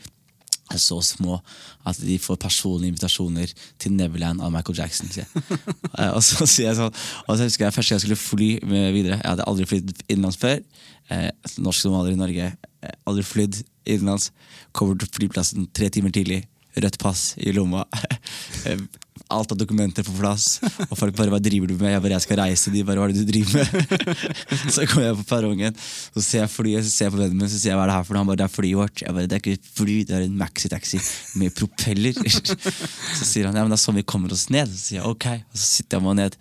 er 0.71 0.79
så 0.81 0.99
små 1.03 1.39
at 1.87 1.99
de 1.99 2.17
får 2.21 2.39
personlige 2.41 2.93
invitasjoner 2.93 3.51
til 3.81 3.93
Neverland 3.97 4.41
av 4.41 4.51
Michael 4.53 4.77
Jackson. 4.79 5.11
Sier. 5.13 5.29
Eh, 5.93 6.09
og 6.09 6.23
så 6.25 6.47
sier 6.49 6.71
jeg 6.71 6.77
sånn 6.79 6.95
Og 7.29 7.35
så 7.37 7.45
husker 7.45 7.67
jeg 7.67 7.73
første 7.75 7.91
gang 7.91 7.99
jeg 7.99 8.03
skulle 8.07 8.17
fly 8.17 8.47
med 8.65 8.87
videre. 8.95 9.19
Jeg 9.19 9.29
hadde 9.29 9.45
aldri 9.45 9.67
flydd 9.69 9.91
innenlands 10.07 10.39
før. 10.41 10.63
Eh, 11.13 11.27
norsk 11.61 11.85
somalier 11.85 12.15
i 12.15 12.17
Norge. 12.17 12.47
Eh, 12.81 12.95
aldri 13.05 13.25
flydd 13.27 13.59
innenlands. 13.85 14.31
Kommer 14.73 14.97
til 14.97 15.11
flyplassen 15.13 15.67
tre 15.77 15.91
timer 15.93 16.15
tidlig. 16.15 16.39
Rødt 16.73 16.97
pass 17.03 17.35
i 17.37 17.53
lomma. 17.53 17.85
Alt 19.31 19.51
av 19.53 19.57
dokumenter 19.57 20.03
på 20.03 20.13
plass. 20.17 20.59
Og 20.89 20.97
folk 20.97 21.15
bare 21.15 21.31
'hva 21.31 21.39
driver 21.41 21.67
du 21.67 21.75
med?' 21.77 21.93
Jeg 21.93 22.01
bare 22.01 22.13
'jeg 22.13 22.21
skal 22.21 22.37
reise'. 22.37 22.71
De 22.71 22.83
bare 22.83 22.97
'hva 22.97 23.09
er 23.09 23.13
det 23.13 23.25
du 23.25 23.31
driver 23.31 23.53
med?' 23.55 24.71
så 24.73 24.85
kommer 24.85 25.07
jeg 25.07 25.15
på 25.15 25.23
perrongen, 25.23 25.75
så 26.13 26.21
ser 26.21 26.39
jeg 26.39 26.49
flyet, 26.49 26.83
så 26.83 26.91
ser 26.91 27.05
jeg 27.05 27.13
på 27.13 27.21
vennen 27.21 27.37
min, 27.37 27.49
så 27.49 27.59
sier 27.59 27.71
jeg 27.71 27.77
'hva 27.77 27.83
er 27.83 27.87
det 27.87 27.97
her 27.97 28.03
for 28.03 28.13
noe?' 28.13 28.19
Han 28.19 28.27
bare 28.27 28.37
'det 28.37 28.47
er 28.49 28.57
flyet 28.57 28.77
vårt'. 28.81 29.01
Jeg 29.01 29.13
bare 29.13 29.27
'det 29.27 29.33
er 29.33 29.41
ikke 29.41 29.53
et 29.53 29.71
fly, 29.75 29.97
det 30.03 30.11
er 30.11 30.23
en 30.23 30.37
maxitaxi 30.37 30.99
med 31.35 31.55
propeller'. 31.55 32.19
så 33.17 33.23
sier 33.23 33.45
han 33.45 33.55
'ja, 33.55 33.63
men 33.63 33.71
det 33.71 33.79
er 33.79 33.85
sånn 33.85 33.95
vi 33.95 34.03
kommer 34.03 34.31
oss 34.31 34.47
ned'. 34.47 34.67
Så 34.67 34.77
sier 34.77 34.99
jeg 35.01 35.07
'ok', 35.07 35.43
og 35.51 35.57
så 35.57 35.65
sitter 35.65 35.97
jeg 35.97 36.03
meg 36.03 36.15
ned. 36.15 36.35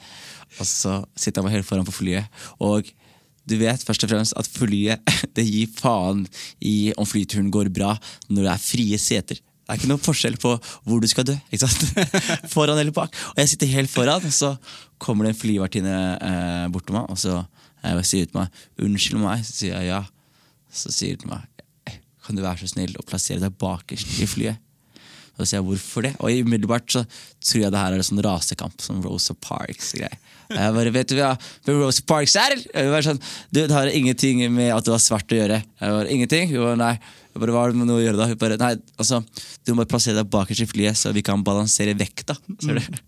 Og 0.61 0.67
så 0.67 1.05
sitter 1.17 1.41
jeg 1.41 1.45
meg 1.45 1.55
helt 1.57 1.67
foran 1.67 1.87
på 1.87 1.97
flyet. 1.97 2.27
Og 2.61 2.91
du 3.49 3.57
vet 3.59 3.83
først 3.83 4.05
og 4.07 4.13
fremst 4.13 4.37
at 4.39 4.49
flyet 4.49 5.03
det 5.37 5.47
gir 5.47 5.71
faen 5.79 6.27
i 6.61 6.93
om 6.99 7.09
flyturen 7.09 7.51
går 7.51 7.73
bra 7.75 7.97
når 8.29 8.43
det 8.43 8.53
er 8.53 8.67
frie 8.67 8.99
seter. 9.03 9.41
Det 9.73 9.79
er 9.79 9.87
ikke 9.87 9.89
noe 9.95 10.05
forskjell 10.05 10.35
på 10.37 10.51
hvor 10.85 10.99
du 11.01 11.07
skal 11.09 11.25
dø. 11.25 11.35
ikke 11.49 11.65
sant? 11.65 11.85
Foran 12.53 12.77
eller 12.77 12.93
bak. 12.93 13.15
Og 13.33 13.39
jeg 13.41 13.55
sitter 13.55 13.71
helt 13.73 13.89
foran, 13.89 14.21
og 14.29 14.35
så 14.37 14.51
kommer 15.01 15.25
det 15.25 15.33
en 15.33 15.39
flyvertinne 15.41 15.95
eh, 16.19 16.67
bort 16.75 16.85
til 16.91 16.99
meg 16.99 17.09
og 17.09 17.17
så 17.23 17.39
eh, 17.81 18.03
sier 18.05 18.29
til 18.29 18.37
meg 18.37 18.53
'unnskyld 18.77 19.23
meg'. 19.23 19.47
Så 19.49 19.57
sier 19.63 19.79
jeg 19.79 19.89
ja. 19.89 20.03
Så 20.69 20.93
sier 20.93 21.17
hun 21.17 21.23
til 21.25 21.33
meg 21.33 21.49
'kan 22.23 22.37
du 22.37 22.43
være 22.45 22.61
så 22.61 22.69
snill 22.75 22.93
å 23.01 23.07
plassere 23.09 23.41
deg 23.41 23.57
bakerst 23.57 24.21
i 24.21 24.29
flyet'? 24.29 24.61
Så 25.39 25.47
sier 25.49 25.63
jeg 25.63 25.67
hvorfor 25.71 26.05
det? 26.05 26.13
Og 26.21 26.45
umiddelbart 26.45 26.93
så 26.93 27.07
tror 27.41 27.63
jeg 27.63 27.73
det 27.73 27.81
her 27.81 27.95
er 27.95 28.03
en 28.03 28.11
sånn 28.11 28.23
rasekamp. 28.23 28.77
som 28.85 29.01
Rosa 29.01 29.33
Parks-greie. 29.35 30.21
Jeg 30.53 30.75
bare, 30.77 30.93
vet 30.93 31.09
du 31.09 31.17
hva 31.17 31.33
Rosa 31.67 32.05
Parks 32.07 32.37
er? 32.37 32.59
Jeg 32.61 32.93
bare 32.93 33.07
sånn, 33.07 33.21
du, 33.51 33.63
Det 33.65 33.73
har 33.73 33.89
ingenting 33.89 34.45
med 34.53 34.75
at 34.75 34.85
du 34.85 34.93
har 34.93 35.01
svart 35.01 35.33
å 35.33 35.39
gjøre. 35.41 35.63
Jeg 35.81 35.97
bare, 35.97 36.11
ingenting? 36.13 36.53
Jo, 36.53 36.75
nei. 36.77 36.99
Jeg 37.33 37.41
bare, 37.41 37.55
Hva 37.55 37.65
har 37.65 37.73
det 37.73 37.81
med 37.81 37.89
noe 37.89 38.01
å 38.01 38.05
gjøre 38.05 38.19
da? 38.21 38.27
Hun 38.31 38.41
bare, 38.41 38.59
nei, 38.61 38.73
altså, 39.01 39.23
Du 39.65 39.73
må 39.73 39.83
bare 39.83 39.93
plassere 39.95 40.21
deg 40.21 40.33
bakerst 40.33 40.65
i 40.65 40.69
flyet, 40.69 40.99
så 41.01 41.15
vi 41.17 41.25
kan 41.25 41.45
balansere 41.45 41.95
vekta. 41.99 42.37
Ser 42.65 42.81
du? 42.81 42.99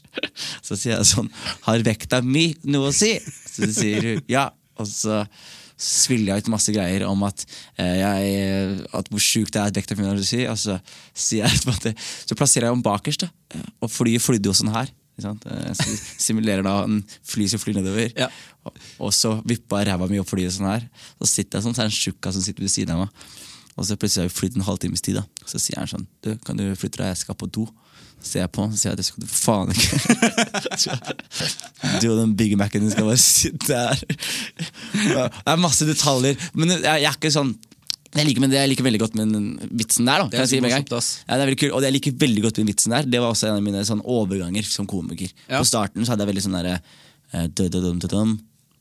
Så 0.65 0.79
sier 0.79 0.97
jeg 0.97 1.11
sånn 1.11 1.29
Har 1.67 1.85
vekta 1.85 2.23
mi 2.25 2.49
noe 2.69 2.93
å 2.93 2.97
si? 2.97 3.17
Så 3.51 3.71
sier 3.75 4.09
hun 4.09 4.25
ja. 4.31 4.49
Og 4.81 4.89
så 4.91 5.23
sviller 5.85 6.33
jeg 6.33 6.45
ut 6.45 6.51
masse 6.55 6.73
greier 6.75 7.05
om 7.07 7.23
at, 7.27 7.45
eh, 7.83 8.01
jeg, 8.01 8.83
at 8.95 9.09
hvor 9.11 9.23
sjukt 9.23 9.53
det 9.55 9.61
er 9.61 9.71
at 9.71 9.77
vekta 9.77 9.97
mi 9.99 10.07
har 10.07 10.17
noe 10.17 10.25
å 10.25 10.27
si. 10.27 10.43
Og 10.51 10.59
så, 10.59 10.79
sier 11.13 11.47
jeg, 11.47 11.63
på 11.67 11.75
en 11.75 11.97
så 12.01 12.39
plasserer 12.39 12.69
jeg 12.69 12.75
henne 12.75 12.87
bakerst, 12.87 13.27
da. 13.27 13.65
og 13.83 13.93
flyet 13.93 14.25
flydde 14.25 14.51
jo 14.51 14.57
sånn 14.57 14.75
her. 14.75 14.91
Sant? 15.23 15.47
Eh, 15.47 15.95
simulerer 16.19 16.65
da 16.67 16.81
en 16.89 16.99
fly 17.27 17.47
som 17.51 17.63
flyr 17.63 17.79
nedover. 17.79 18.11
Ja. 18.19 18.31
Og, 18.99 19.13
så 19.15 19.37
vippa 19.47 19.83
jeg 19.83 19.93
ræva 19.93 20.09
mi 20.11 20.19
opp 20.23 20.31
flyet 20.31 20.57
sånn 20.57 20.71
her. 20.71 20.87
Så 21.21 21.31
sitter 21.31 21.59
jeg 21.59 21.67
sånn, 21.67 21.77
så 21.77 21.85
er 21.85 21.91
det 21.91 21.95
en 21.95 22.01
tjukkas 22.01 22.39
som 22.39 22.45
sitter 22.45 22.67
ved 22.67 22.75
siden 22.75 22.97
av 22.97 23.05
meg. 23.05 23.27
Og 23.75 23.87
så 23.87 23.97
plutselig 23.99 24.25
har 24.25 24.31
vi 24.31 24.39
flydd 24.39 24.59
en 24.59 24.69
halvtimes 24.69 25.03
tid. 25.03 25.19
da 25.19 25.49
Så 25.51 25.61
sier 25.63 25.81
han 25.81 25.91
sånn 25.91 26.07
Du, 26.25 26.35
kan 26.45 26.59
du 26.59 26.67
flytte 26.79 27.03
deg, 27.03 27.11
jeg 27.13 27.25
skal 27.25 27.39
på 27.39 27.51
do. 27.51 27.67
Så 28.23 28.31
ser 28.31 28.45
jeg 28.45 28.53
på 28.55 28.65
han 28.65 28.73
så 28.73 28.81
sier 28.81 28.93
jeg, 28.93 29.01
det 29.01 29.07
skal 29.09 29.25
du 29.25 29.29
faen 29.29 29.73
ikke. 29.75 29.97
du 32.01 32.09
og 32.13 32.19
den 32.23 32.35
Big 32.39 32.57
Mac-en 32.57 32.87
din 32.87 32.95
skal 32.95 33.09
bare 33.11 33.21
sitte 33.21 33.83
her. 33.83 34.05
Det 34.95 35.53
er 35.53 35.61
masse 35.61 35.87
detaljer. 35.89 36.39
Men 36.55 36.77
jeg, 36.77 36.85
jeg 36.87 37.11
er 37.11 37.19
ikke 37.19 37.35
sånn 37.35 37.55
jeg 38.15 38.29
liker, 38.29 38.45
det 38.47 38.61
jeg 38.61 38.71
liker 38.71 38.87
veldig 38.87 38.99
godt 39.03 39.17
med 39.19 39.33
den 39.35 39.47
vitsen 39.75 40.07
der. 40.07 40.23
da 40.23 40.31
Det 40.31 40.39
er 40.39 40.47
si. 40.47 40.59
Ja, 41.27 41.35
det 41.35 41.43
er 41.43 41.49
veldig 41.49 41.59
kul, 41.65 41.71
Og 41.75 41.81
det 41.83 41.89
jeg 41.89 41.97
liker 41.97 42.13
veldig 42.21 42.43
godt 42.45 42.59
med 42.59 42.63
den 42.63 42.71
vitsen 42.71 42.95
der 42.95 43.09
Det 43.11 43.23
var 43.23 43.35
også 43.35 43.49
en 43.49 43.59
av 43.59 43.65
mine 43.67 43.81
sånn 43.89 44.03
overganger 44.07 44.69
som 44.71 44.87
komiker. 44.87 45.33
Ja. 45.49 45.59
På 45.59 45.67
starten 45.67 46.07
så 46.07 46.15
hadde 46.15 46.23
jeg 46.23 46.31
veldig 46.31 46.45
sånn 46.47 46.55
derre 46.55 46.77
uh, 47.35 47.49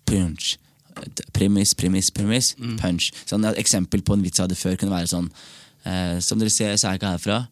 punch. 0.06 0.58
Premiss, 1.34 1.74
premiss, 1.74 2.10
premiss, 2.12 2.56
Mm. 2.60 2.78
punch. 2.80 3.12
Sånn, 3.26 3.46
et 3.50 3.58
eksempel 3.58 4.02
på 4.02 4.14
en 4.14 4.22
vits 4.24 4.38
jeg 4.39 4.48
hadde 4.48 4.56
før, 4.60 4.78
kunne 4.78 4.91
være 4.96 5.08
sånn 5.10 5.30
eh, 5.86 6.20
Som 6.20 6.39
dere 6.39 6.50
ser, 6.50 6.74
så 6.78 6.88
er 6.88 6.91
jeg 6.98 7.02
ikke 7.02 7.14
herfra. 7.18 7.48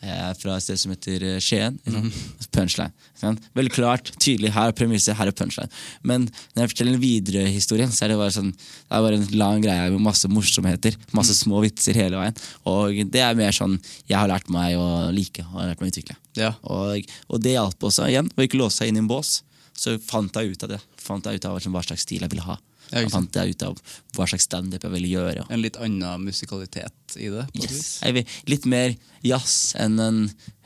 Jeg 0.00 0.14
er 0.14 0.34
fra 0.38 0.52
et 0.54 0.62
sted 0.62 0.78
som 0.78 0.92
heter 0.92 1.22
eh, 1.26 1.38
Skien. 1.42 1.74
Mm. 1.90 2.12
Punchline. 2.54 2.92
Sånn. 3.18 3.38
Veldig 3.58 3.72
klart, 3.74 4.12
tydelig. 4.22 4.52
Her 4.54 4.68
er 4.70 4.76
premisset, 4.78 5.16
her 5.18 5.26
er 5.26 5.34
punchline. 5.34 5.68
Men 6.06 6.28
når 6.54 6.62
jeg 6.62 6.70
forteller 6.70 6.92
den 6.94 7.02
videre 7.02 7.48
historien, 7.50 7.90
så 7.90 8.04
er 8.06 8.12
det 8.12 8.18
bare 8.20 8.30
sånn 8.30 8.52
Det 8.52 8.94
er 8.94 9.02
bare 9.02 9.18
en 9.18 9.26
lang 9.40 9.60
greie 9.64 9.90
med 9.90 10.00
masse 10.06 10.30
morsomheter. 10.30 10.94
Masse 11.12 11.34
Mm. 11.34 11.40
små 11.42 11.62
vitser 11.66 11.94
hele 11.98 12.14
veien. 12.20 12.36
Og 12.64 13.10
det 13.10 13.20
er 13.26 13.34
mer 13.34 13.50
sånn 13.50 13.80
jeg 14.06 14.16
har 14.16 14.28
lært 14.28 14.48
meg 14.48 14.76
å 14.78 15.10
like 15.12 15.40
og 15.42 15.58
har 15.62 15.74
lært 15.74 15.80
meg 15.80 15.90
å 15.90 15.92
utvikle. 15.96 16.16
Ja. 16.36 16.52
Og, 16.62 17.02
og 17.28 17.42
det 17.42 17.56
hjalp 17.58 17.78
også, 17.90 18.06
igjen, 18.06 18.30
å 18.38 18.46
ikke 18.46 18.58
låse 18.62 18.78
seg 18.78 18.88
inn 18.92 18.96
i 18.96 19.02
en 19.02 19.08
bås. 19.10 19.42
Så 19.78 19.94
fant 20.02 20.34
jeg 20.34 20.54
ut 20.56 20.64
av 20.66 20.72
det. 20.74 20.80
Fant 20.98 21.28
jeg 21.28 21.38
ut 21.38 21.46
av 21.48 21.60
hva 21.60 21.84
slags 21.86 22.02
stil 22.06 22.24
jeg 22.24 22.32
ville 22.32 22.46
ha. 22.46 22.58
Ja, 22.88 23.02
Jeg 23.02 23.12
fant 23.12 23.36
jeg 23.36 23.52
ut 23.54 23.62
av 23.66 23.80
hva 24.16 24.26
slags 24.26 24.46
standup 24.48 24.82
jeg 24.86 24.94
ville 24.94 25.10
gjøre. 25.12 25.44
En 25.52 25.62
litt 25.62 25.76
annen 25.76 26.24
musikalitet 26.24 27.18
i 27.20 27.28
det. 27.28 27.44
på 27.52 27.64
Yes. 27.66 28.00
Jeg 28.02 28.26
litt 28.48 28.66
mer 28.66 28.96
jazz 29.22 29.74
enn 29.78 29.98
en 30.00 30.20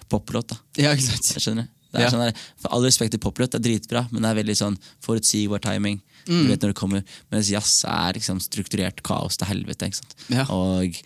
poplåt. 0.08 0.54
da 0.54 0.60
Ja, 0.80 0.94
ikke 0.94 1.08
sant? 1.10 1.32
Jeg 1.34 1.44
skjønner 1.44 1.68
det 1.92 2.06
er 2.06 2.12
sånn 2.12 2.22
der, 2.24 2.38
For 2.60 2.72
all 2.72 2.86
respekt 2.86 3.12
til 3.12 3.20
poplåt, 3.20 3.52
det 3.52 3.60
er 3.60 3.66
dritbra, 3.66 4.06
men 4.10 4.24
det 4.24 4.30
er 4.30 4.38
veldig 4.40 4.54
sånn 4.56 4.78
forutsigbar 5.04 5.60
timing. 5.60 5.98
Mm. 6.24 6.44
Du 6.46 6.48
vet 6.52 6.62
når 6.62 6.72
det 6.72 6.78
kommer 6.78 7.02
Mens 7.32 7.50
jazz 7.50 7.82
er 7.90 8.14
liksom 8.16 8.38
strukturert 8.40 9.02
kaos 9.04 9.36
til 9.40 9.50
helvete. 9.50 9.90
Ikke 9.90 10.00
sant? 10.00 10.14
Ja. 10.32 10.46
Og, 10.54 10.96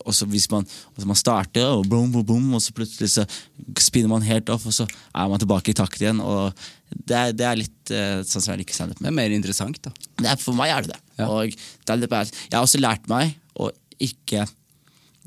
og 0.00 0.14
så 0.16 0.26
hvis 0.30 0.46
man, 0.52 0.66
altså 0.94 1.08
man 1.08 1.18
starter, 1.18 1.66
og 1.76 1.88
boom, 1.90 2.12
boom, 2.12 2.24
boom, 2.26 2.46
og 2.56 2.62
så 2.64 2.72
plutselig 2.76 3.10
så 3.12 3.26
spinner 3.80 4.10
man 4.12 4.24
helt 4.24 4.50
off, 4.52 4.66
og 4.66 4.74
så 4.76 4.86
er 4.88 5.30
man 5.30 5.42
tilbake 5.42 5.74
i 5.74 5.76
takt 5.76 6.00
igjen. 6.00 6.22
Og 6.24 6.52
det 6.94 7.18
er, 7.18 7.34
det 7.36 7.48
er 7.48 7.60
litt 7.60 7.92
uh, 7.92 8.20
sånn 8.24 8.40
som 8.44 8.52
jeg 8.54 8.62
liker 8.62 8.76
standup 8.76 9.00
Det 9.02 9.10
er 9.10 9.16
mer 9.16 9.34
interessant, 9.34 9.80
da. 9.84 9.92
Det 10.20 10.30
er, 10.30 10.40
for 10.40 10.56
meg 10.56 10.72
er 10.72 10.86
det 10.86 10.94
det. 10.94 11.00
Ja. 11.20 11.28
Og 11.28 11.52
jeg 11.52 12.54
har 12.54 12.62
også 12.62 12.82
lært 12.82 13.10
meg 13.12 13.36
å 13.60 13.70
ikke 14.02 14.46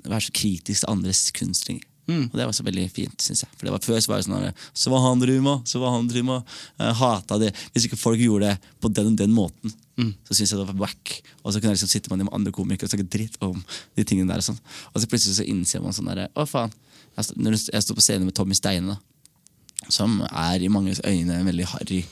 være 0.07 0.25
så 0.27 0.33
kritisk 0.35 0.83
til 0.83 0.91
andres 0.91 1.27
kunst 1.35 1.69
lenger. 1.69 1.85
Mm. 2.07 2.23
Og 2.31 2.35
det 2.39 2.45
var 2.47 2.53
så 2.55 2.63
veldig 2.63 2.85
fint, 2.95 3.17
synes 3.21 3.41
jeg. 3.43 3.49
For 3.57 3.67
det 3.67 3.71
var 3.73 3.81
Før 3.83 3.97
så 3.99 4.07
var 4.13 4.21
det 4.21 4.25
sånn 4.29 4.53
Så 4.73 4.91
var 4.93 5.01
han 5.03 5.23
Ruma, 5.27 5.57
så 5.67 5.79
var 5.81 5.91
han 5.97 6.07
Ruma. 6.09 6.37
Jeg 6.79 6.95
hata 7.01 7.37
det. 7.41 7.49
Hvis 7.73 7.85
ikke 7.89 7.97
folk 7.99 8.19
gjorde 8.19 8.53
det 8.53 8.71
på 8.79 8.91
den 8.93 9.07
og 9.13 9.17
den 9.17 9.33
måten, 9.35 9.73
Mm. 9.97 10.11
så 10.27 10.35
syntes 10.35 10.51
jeg 10.53 10.59
det 10.59 10.67
var 10.67 10.75
wack. 10.87 11.21
Og 11.43 11.51
så 11.53 11.59
kunne 11.59 11.71
jeg 11.73 11.79
liksom 11.79 11.89
sitte 11.89 12.15
med 12.15 12.27
andre 12.31 12.51
komikere 12.53 12.85
og 12.85 12.91
snakke 12.91 13.09
dritt 13.09 13.37
om 13.41 13.63
de 13.97 14.03
tingene 14.05 14.29
der. 14.29 14.37
Og 14.37 14.43
sånn 14.45 14.59
Og 14.93 15.01
så 15.01 15.07
plutselig 15.09 15.39
så 15.39 15.45
innser 15.49 15.81
man 15.81 15.91
sånn 15.91 16.05
derre 16.05 16.27
Å, 16.37 16.45
faen. 16.45 16.71
Jeg 17.17 17.33
Når 17.35 17.55
jeg 17.73 17.81
står 17.81 17.95
på 17.97 18.01
scenen 18.05 18.25
med 18.29 18.35
Tommy 18.35 18.53
Steine, 18.53 18.93
da, 18.93 19.89
som 19.89 20.21
er 20.21 20.61
i 20.61 20.67
manges 20.69 21.01
øyne 21.03 21.33
en 21.39 21.45
veldig 21.49 21.65
harry 21.73 22.03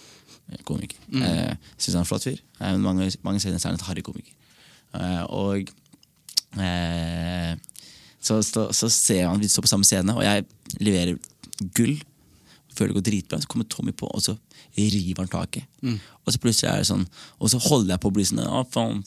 eh, 0.50 0.58
komiker. 0.66 0.98
Mm. 1.12 1.22
Eh, 1.22 1.56
Syns 1.78 1.94
han 1.94 2.02
er 2.02 2.06
en 2.06 2.10
flott 2.10 2.24
fyr. 2.26 2.40
Eh, 2.60 2.76
mange, 2.78 3.12
mange 3.24 3.40
øyne 3.46 3.60
så 3.60 3.68
er 3.70 3.72
han 3.72 3.80
et 3.80 3.86
harry 3.86 4.02
komiker. 4.02 4.34
Eh, 4.96 5.24
og 5.30 5.70
eh, 6.58 7.56
så, 8.26 8.42
så, 8.46 8.68
så 8.74 8.90
ser 8.90 9.28
han 9.30 9.42
vi 9.42 9.50
står 9.52 9.68
på 9.68 9.72
samme 9.72 9.88
scene, 9.88 10.16
og 10.18 10.26
jeg 10.26 10.46
leverer 10.82 11.18
gull. 11.78 11.96
Føler 12.76 12.92
det 12.92 12.98
går 12.98 13.06
dritbra. 13.08 13.40
Så 13.40 13.48
kommer 13.52 13.68
Tommy 13.72 13.94
på, 13.96 14.10
og 14.12 14.24
så 14.24 14.34
river 14.76 15.24
han 15.24 15.32
taket. 15.32 15.68
Og 16.26 16.34
så 16.34 16.42
plutselig 16.42 16.68
er 16.68 16.82
det 16.82 16.88
sånn 16.90 17.04
Og 17.38 17.52
så 17.52 17.60
holder 17.62 17.94
jeg 17.94 18.02
på 18.02 18.10
å 18.10 18.14
bli 18.16 18.26
sånn 18.26 18.42
Å, 18.44 18.64
faen. 18.74 19.04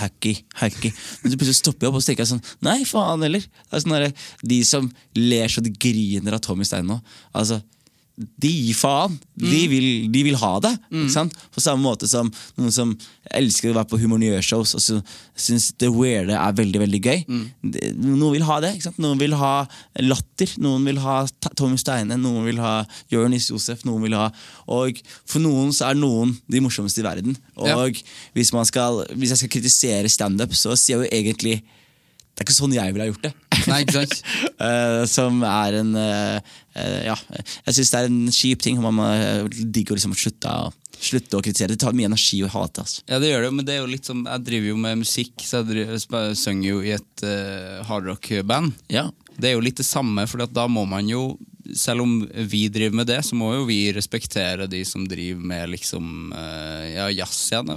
Hacky. 0.00 0.32
Hacky. 0.58 0.90
Men 1.22 1.34
så 1.34 1.38
plutselig 1.38 1.58
stopper 1.60 1.86
jeg 1.86 1.92
opp 1.92 1.98
og 2.00 2.02
så 2.02 2.10
tenker 2.10 2.24
jeg 2.24 2.32
sånn 2.32 2.42
Nei, 2.64 2.80
faen 2.88 3.22
heller. 3.22 3.44
Det 3.44 3.78
er 3.78 3.84
sånn 3.84 3.94
der, 3.94 4.08
de 4.54 4.58
som 4.66 4.88
ler 5.20 5.52
så 5.52 5.62
de 5.64 5.70
griner 5.70 6.34
av 6.34 6.42
Tommy 6.42 6.66
Stein 6.66 6.88
nå. 6.88 6.98
Altså, 7.36 7.60
de 8.16 8.48
gir 8.48 8.76
faen. 8.78 9.16
De, 9.34 9.60
vil, 9.66 9.86
de 10.14 10.20
vil 10.22 10.36
ha 10.38 10.52
det. 10.62 10.70
Ikke 10.92 11.10
sant? 11.10 11.32
På 11.50 11.60
samme 11.62 11.82
måte 11.82 12.06
som 12.06 12.28
noen 12.56 12.70
som 12.70 12.92
elsker 13.34 13.72
å 13.72 13.74
være 13.74 13.88
på 13.90 13.98
humornørshows 13.98 14.74
og 14.78 14.84
syns 15.34 15.72
det 15.82 15.88
weirde 15.90 16.36
er 16.38 16.54
veldig 16.54 16.78
veldig 16.84 17.00
gøy. 17.02 17.24
Det- 17.74 17.90
Noen 17.98 18.36
vil 18.36 18.46
ha 18.46 18.60
det. 18.62 18.70
Ikke 18.76 18.86
sant? 18.86 19.00
Noen 19.02 19.18
vil 19.18 19.34
ha 19.34 19.66
latter. 19.98 20.46
Noen 20.62 20.84
vil 20.86 20.98
ha 21.02 21.16
Tommy 21.58 21.76
Steine. 21.82 22.14
Noen 22.22 22.44
vil 22.46 22.62
ha 22.62 22.84
Jonis 23.10 23.50
Josef. 23.50 23.82
Noen 23.84 24.02
vil 24.06 24.14
ha 24.14 24.30
Og 24.68 25.00
for 25.26 25.40
noen 25.42 25.72
så 25.74 25.90
er 25.90 25.98
noen 25.98 26.36
de 26.48 26.60
morsomste 26.62 27.02
i 27.02 27.08
verden. 27.08 27.34
Og 27.58 27.66
Ja. 27.66 27.76
hvis, 28.34 28.52
man 28.52 28.64
skal, 28.64 29.04
hvis 29.10 29.30
jeg 29.34 29.38
skal 29.42 29.48
kritisere 29.58 30.08
standup, 30.08 30.54
så 30.54 30.76
sier 30.78 31.02
jeg 31.02 31.10
jo 31.10 31.16
egentlig 31.18 31.62
det 32.34 32.42
er 32.42 32.48
ikke 32.48 32.56
sånn 32.56 32.72
jeg 32.74 32.94
ville 32.94 33.04
ha 33.04 33.10
gjort 33.12 33.26
det. 33.28 33.30
Nei, 33.70 33.80
ikke 33.84 34.00
sant? 34.00 34.22
Eh, 34.64 35.02
som 35.10 35.42
er 35.44 35.74
en 35.80 35.90
uh, 35.98 36.38
uh, 36.78 37.00
Ja, 37.04 37.14
jeg 37.66 37.74
syns 37.76 37.90
det 37.92 37.98
er 38.00 38.06
en 38.08 38.32
kjip 38.32 38.62
ting. 38.64 38.78
Man 38.82 38.96
må 38.96 39.06
uh, 39.06 39.46
digge 39.50 39.92
å 39.92 39.98
liksom 39.98 40.14
slutte, 40.18 40.52
slutte 40.98 41.38
å 41.38 41.42
kritisere. 41.44 41.74
Det 41.74 41.82
tar 41.82 41.94
mye 41.94 42.08
energi 42.08 42.40
å 42.46 42.50
hate. 42.50 42.82
Altså. 42.82 43.04
Ja, 43.10 43.20
det 43.22 43.30
gjør 43.30 43.46
det, 43.46 43.52
men 43.58 43.68
det 43.68 43.76
er 43.76 43.82
jo 43.82 43.90
litt 43.90 44.08
som 44.08 44.24
Jeg 44.26 44.46
driver 44.46 44.70
jo 44.72 44.78
med 44.86 45.02
musikk, 45.02 45.34
så 45.42 45.60
jeg 45.60 45.68
driver, 45.70 45.98
jeg 45.98 46.38
synger 46.40 46.68
jo 46.70 46.78
i 46.86 46.94
et 46.96 47.26
hardrock-band. 47.90 48.78
Ja. 48.94 49.08
Det 49.34 49.50
er 49.50 49.56
jo 49.58 49.66
litt 49.66 49.82
det 49.82 49.86
samme, 49.86 50.24
for 50.30 50.46
da 50.46 50.66
må 50.70 50.86
man 50.88 51.10
jo 51.10 51.34
selv 51.76 52.04
om 52.04 52.16
vi 52.50 52.66
driver 52.72 52.98
med 53.02 53.10
det, 53.10 53.20
så 53.26 53.36
må 53.38 53.52
jo 53.56 53.68
vi 53.68 53.78
respektere 53.96 54.68
de 54.70 54.82
som 54.86 55.04
driver 55.08 55.44
med 55.52 55.74
liksom 55.74 56.34
ja, 56.94 57.08
jazz 57.12 57.46
igjen. 57.52 57.72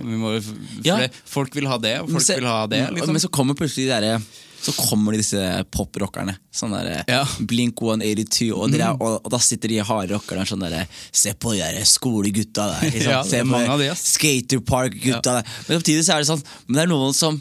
Ja. 0.86 1.00
det, 1.04 1.14
folk 1.26 1.56
vil 1.58 1.70
ha 1.72 1.80
det, 1.82 1.98
og 2.04 2.12
folk 2.16 2.26
se- 2.26 2.40
vil 2.40 2.50
ha 2.50 2.66
det. 2.70 2.84
Liksom. 2.96 3.16
Men 3.18 3.24
så 3.24 3.32
kommer 3.34 3.58
plutselig 3.60 3.88
de 3.88 3.96
derre 3.96 4.20
så 4.68 4.74
kommer 4.76 5.16
de 5.16 5.22
disse 5.22 5.42
poprockerne. 5.72 6.36
Sånn 6.54 6.76
der, 6.76 7.04
Ja. 7.08 7.24
Blink 7.40 7.80
182, 7.82 8.50
og, 8.52 8.72
de 8.74 8.82
mm. 8.82 9.02
og, 9.02 9.20
og 9.24 9.30
da 9.32 9.40
sitter 9.44 9.72
de 9.72 9.82
harde 9.88 10.18
rockerne 10.18 10.48
sånn 10.50 10.66
der 10.66 10.88
Se 11.16 11.32
på 11.34 11.54
de 11.56 11.62
der 11.64 11.86
skolegutta 11.88 12.68
der. 12.74 12.90
Liksom. 12.92 13.14
Ja, 13.14 13.22
Se 13.28 13.44
på 13.48 13.62
de. 13.82 13.92
Skaterpark-gutta 14.02 15.38
der. 15.40 15.54
Men 15.68 15.80
samtidig 15.80 16.08
så 16.08 16.18
er 16.18 16.26
det 16.26 16.32
sånn 16.32 16.44
Men 16.66 16.80
det 16.80 16.84
er 16.88 16.92
noen 16.92 17.16
som 17.16 17.40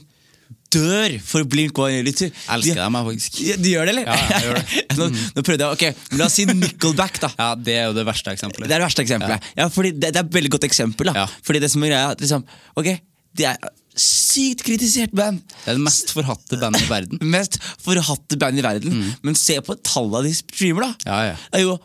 dør 0.76 1.16
for 1.24 1.46
Blink 1.48 1.78
182. 1.78 2.30
Elsker 2.52 2.80
dem, 2.80 2.98
jeg, 2.98 3.06
faktisk. 3.08 3.38
De, 3.38 3.56
de 3.62 3.72
gjør 3.72 3.88
det, 3.88 3.94
eller? 3.94 4.10
Ja, 4.10 4.16
jeg 4.30 4.46
gjør 4.46 4.58
det. 4.60 4.84
nå, 4.98 5.08
nå 5.36 5.44
prøvde 5.46 5.66
jeg, 5.66 5.78
ok, 5.78 6.04
men 6.10 6.20
La 6.20 6.28
oss 6.28 6.36
si 6.38 6.46
Nickelback, 6.50 7.20
da. 7.22 7.32
Ja, 7.38 7.48
Det 7.68 7.76
er 7.76 7.88
jo 7.88 7.96
det 7.96 8.06
verste 8.08 8.34
eksempelet. 8.36 8.66
Det 8.68 8.76
er 8.76 8.82
det 8.82 8.88
verste 8.88 9.06
eksempelet. 9.06 9.50
Ja. 9.58 9.68
fordi 9.72 9.94
det, 9.96 10.12
det 10.12 10.22
er 10.22 10.26
et 10.26 10.38
veldig 10.38 10.52
godt 10.56 10.68
eksempel. 10.68 11.10
Da. 11.10 11.24
Ja. 11.24 11.42
Fordi 11.46 11.62
det 11.62 11.72
som 11.72 11.86
er 11.86 11.94
greia, 11.94 12.14
liksom, 12.20 12.46
ok, 12.76 12.92
det 13.36 13.50
er 13.52 13.70
sykt 13.96 14.64
kritisert 14.66 15.14
band. 15.16 15.40
Det 15.64 15.72
er 15.72 15.78
det 15.78 15.84
mest 15.86 16.12
forhatte 16.14 16.58
bandet 16.60 16.84
i 16.84 16.90
verden. 16.90 17.20
Mest 17.36 17.58
forhatte 17.82 18.38
band 18.40 18.60
i 18.60 18.64
verden. 18.64 19.04
Men 19.24 19.38
se 19.38 19.58
på 19.64 19.76
tallene 19.86 20.28
de 20.28 20.34
streamer, 20.36 20.86
da. 20.86 20.92
Ja, 21.08 21.20
ja. 21.32 21.36
Det 21.52 21.62
jo, 21.64 21.76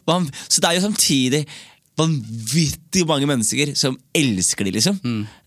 så 0.47 0.63
det 0.63 0.69
er 0.69 0.77
jo 0.77 0.85
samtidig 0.87 1.45
vanvittig 1.99 3.05
mange 3.07 3.27
mennesker 3.29 3.73
som 3.77 3.97
elsker 4.17 4.67
de, 4.67 4.75
liksom. 4.77 4.99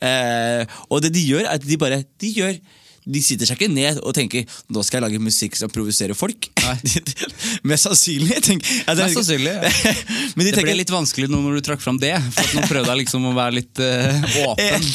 Eh, 0.05 0.79
og 0.89 1.05
det 1.05 1.13
de 1.15 1.25
gjør, 1.25 1.45
er 1.45 1.59
at 1.59 1.65
de 1.67 1.79
bare 1.81 2.03
De 2.21 2.33
gjør 2.37 2.57
de 3.05 3.21
sitter 3.21 3.45
seg 3.49 3.59
ikke 3.61 3.69
ned 3.75 3.99
og 4.01 4.15
tenker 4.17 4.47
nå 4.73 4.83
skal 4.87 4.99
jeg 5.01 5.05
lage 5.09 5.21
musikk 5.21 5.57
som 5.61 5.69
provoserer 5.73 6.17
folk. 6.17 6.49
Mest 7.69 7.85
sannsynlig. 7.89 8.39
Tenk, 8.47 8.65
ja, 8.87 8.95
det 8.97 9.05
er- 9.05 9.11
Mest 9.11 9.19
sannsynlig, 9.21 9.53
ja. 9.53 9.95
Men 10.37 10.47
de 10.47 10.49
Det 10.49 10.55
tenker 10.57 10.71
ble 10.71 10.77
litt 10.81 10.93
vanskelig 10.95 11.29
nå 11.33 11.41
når 11.45 11.59
du 11.61 11.67
trakk 11.69 11.83
fram 11.85 11.99
det. 12.01 12.15
For 12.33 12.43
at 12.49 12.55
nå 12.57 12.65
prøvde 12.71 12.95
jeg 12.95 13.03
liksom 13.05 13.29
å 13.29 13.35
være 13.37 13.57
litt 13.61 13.83
uh, 13.85 14.27
åpen. 14.49 14.89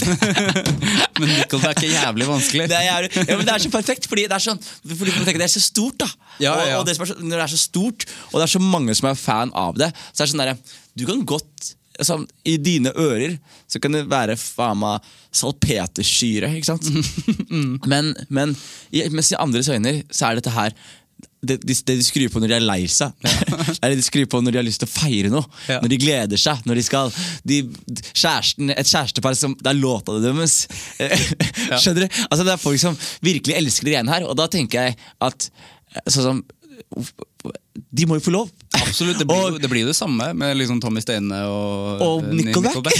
Men 1.19 1.33
Nickelback 1.37 1.83
er 1.85 1.93
jævlig 1.93 2.29
vanskelig. 2.29 2.67
det 2.71 2.77
er, 2.79 2.87
jævlig- 2.89 3.13
ja, 3.29 3.37
men 3.39 3.45
det 3.49 3.55
er 3.55 3.65
så 3.65 3.71
perfekt, 3.73 4.09
fordi 4.09 4.25
det 4.29 4.37
er, 4.39 4.45
sånn, 4.49 4.61
fordi 4.89 5.13
du 5.13 5.21
tenker, 5.23 5.41
det 5.43 5.49
er 5.49 5.55
så 5.57 5.63
stort. 5.63 5.99
da 6.03 6.09
Ja, 6.41 6.53
ja. 6.65 6.77
Og, 6.77 6.81
og 6.81 6.87
det 6.89 6.95
er 6.97 7.01
så, 7.11 7.17
Når 7.21 7.35
det 7.35 7.43
er 7.45 7.53
så 7.55 7.61
stort, 7.61 8.07
og 8.31 8.39
det 8.39 8.45
er 8.47 8.53
så 8.57 8.63
mange 8.63 8.95
som 8.97 9.09
er 9.11 9.19
fan 9.19 9.53
av 9.57 9.77
det, 9.79 9.91
så 10.13 10.23
er 10.23 10.25
det 10.29 10.33
sånn 10.33 10.45
der, 10.45 10.55
du 10.99 11.05
kan 11.09 11.21
godt 11.27 11.73
altså, 11.99 12.19
I 12.47 12.57
dine 12.63 12.93
ører 12.97 13.37
så 13.69 13.81
kan 13.83 13.95
det 13.95 14.07
være 14.09 14.37
faen 14.39 14.79
meg 14.81 15.09
salpetersyre, 15.35 16.49
ikke 16.57 16.71
sant? 16.71 16.87
men, 17.91 18.13
men 18.29 18.55
i, 18.91 19.03
mens 19.13 19.33
i 19.33 19.39
andres 19.39 19.69
øyne 19.69 19.99
så 20.09 20.29
er 20.29 20.39
dette 20.39 20.55
her 20.55 20.73
det, 21.39 21.55
det, 21.63 21.75
det 21.87 21.95
de 21.95 22.03
skrur 22.03 22.27
på 22.33 22.41
når 22.41 22.51
de 22.51 22.55
er 22.57 22.65
lei 22.65 22.81
seg. 22.91 23.13
det 23.23 23.77
er 23.79 23.93
det 23.93 23.99
de 24.01 24.05
skrur 24.05 24.27
på 24.31 24.41
når 24.43 24.55
de 24.55 24.59
har 24.59 24.67
lyst 24.67 24.83
til 24.83 24.89
å 24.89 24.91
feire 24.91 25.31
noe. 25.31 25.47
Ja. 25.71 25.79
Når 25.79 25.93
de 25.93 25.99
gleder 26.01 26.41
seg. 26.41 26.65
Når 26.67 26.79
de 26.79 26.83
skal 26.83 27.13
de, 27.47 27.59
kjæresten, 28.11 28.73
Et 28.75 28.91
kjærestepar 28.91 29.37
som 29.39 29.55
Det 29.59 29.71
er 29.71 29.79
låta 29.79 30.17
deres. 30.19 30.61
Skjønner 31.81 32.05
du? 32.05 32.19
Altså 32.27 32.43
Det 32.43 32.53
er 32.53 32.63
folk 32.63 32.81
som 32.81 32.97
virkelig 33.25 33.55
elsker 33.55 33.87
de 33.87 33.95
greiene 33.95 34.15
her, 34.15 34.27
og 34.27 34.35
da 34.39 34.49
tenker 34.51 34.89
jeg 34.89 34.99
at 35.29 35.49
sånn 36.11 36.27
som 36.27 36.43
De 37.95 38.09
må 38.09 38.19
jo 38.19 38.27
få 38.27 38.35
lov. 38.35 38.51
Absolutt, 38.77 39.17
det 39.19 39.25
blir, 39.25 39.37
Og- 39.37 39.51
jo, 39.53 39.57
det 39.63 39.69
blir 39.71 39.81
jo 39.81 39.87
det 39.89 39.95
samme 39.97 40.27
med 40.37 40.57
liksom 40.59 40.79
Tommy 40.81 41.01
Steine 41.01 41.39
og, 41.49 42.01
Og 42.05 42.23
eh, 42.23 42.33
Nickelback. 42.37 42.93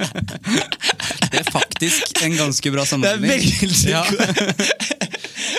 det 1.30 1.40
er 1.42 1.48
faktisk 1.52 2.22
en 2.24 2.36
ganske 2.38 2.72
bra 2.72 2.82
Det 2.84 2.86
er 2.86 2.90
sammenligning. 2.90 3.28
veldig 3.60 3.90
Ja. 3.90 4.04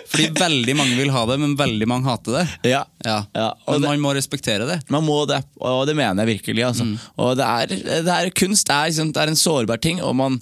Fordi 0.08 0.28
veldig 0.40 0.76
mange 0.80 0.96
vil 0.98 1.12
ha 1.14 1.22
det, 1.30 1.38
men 1.42 1.54
veldig 1.60 1.88
mange 1.90 2.10
hater 2.10 2.40
det. 2.40 2.46
Ja. 2.72 2.84
Ja. 3.06 3.18
Ja, 3.38 3.50
men 3.68 3.82
det- 3.82 3.90
man 3.92 4.02
må 4.02 4.14
respektere 4.18 4.66
det. 4.68 4.80
Man 4.90 5.04
må 5.06 5.20
det, 5.30 5.44
og 5.62 5.86
det 5.88 5.96
mener 5.96 6.26
jeg 6.26 6.40
virkelig. 6.40 6.66
Altså. 6.72 6.88
Og 7.18 7.36
det 7.38 7.46
er, 7.46 7.68
det 8.08 8.14
er 8.16 8.30
kunst 8.34 8.70
er, 8.74 8.88
liksom, 8.90 9.12
det 9.14 9.22
er 9.22 9.28
en 9.34 9.36
sårbar 9.40 9.78
ting, 9.84 10.02
og 10.02 10.16
man 10.18 10.40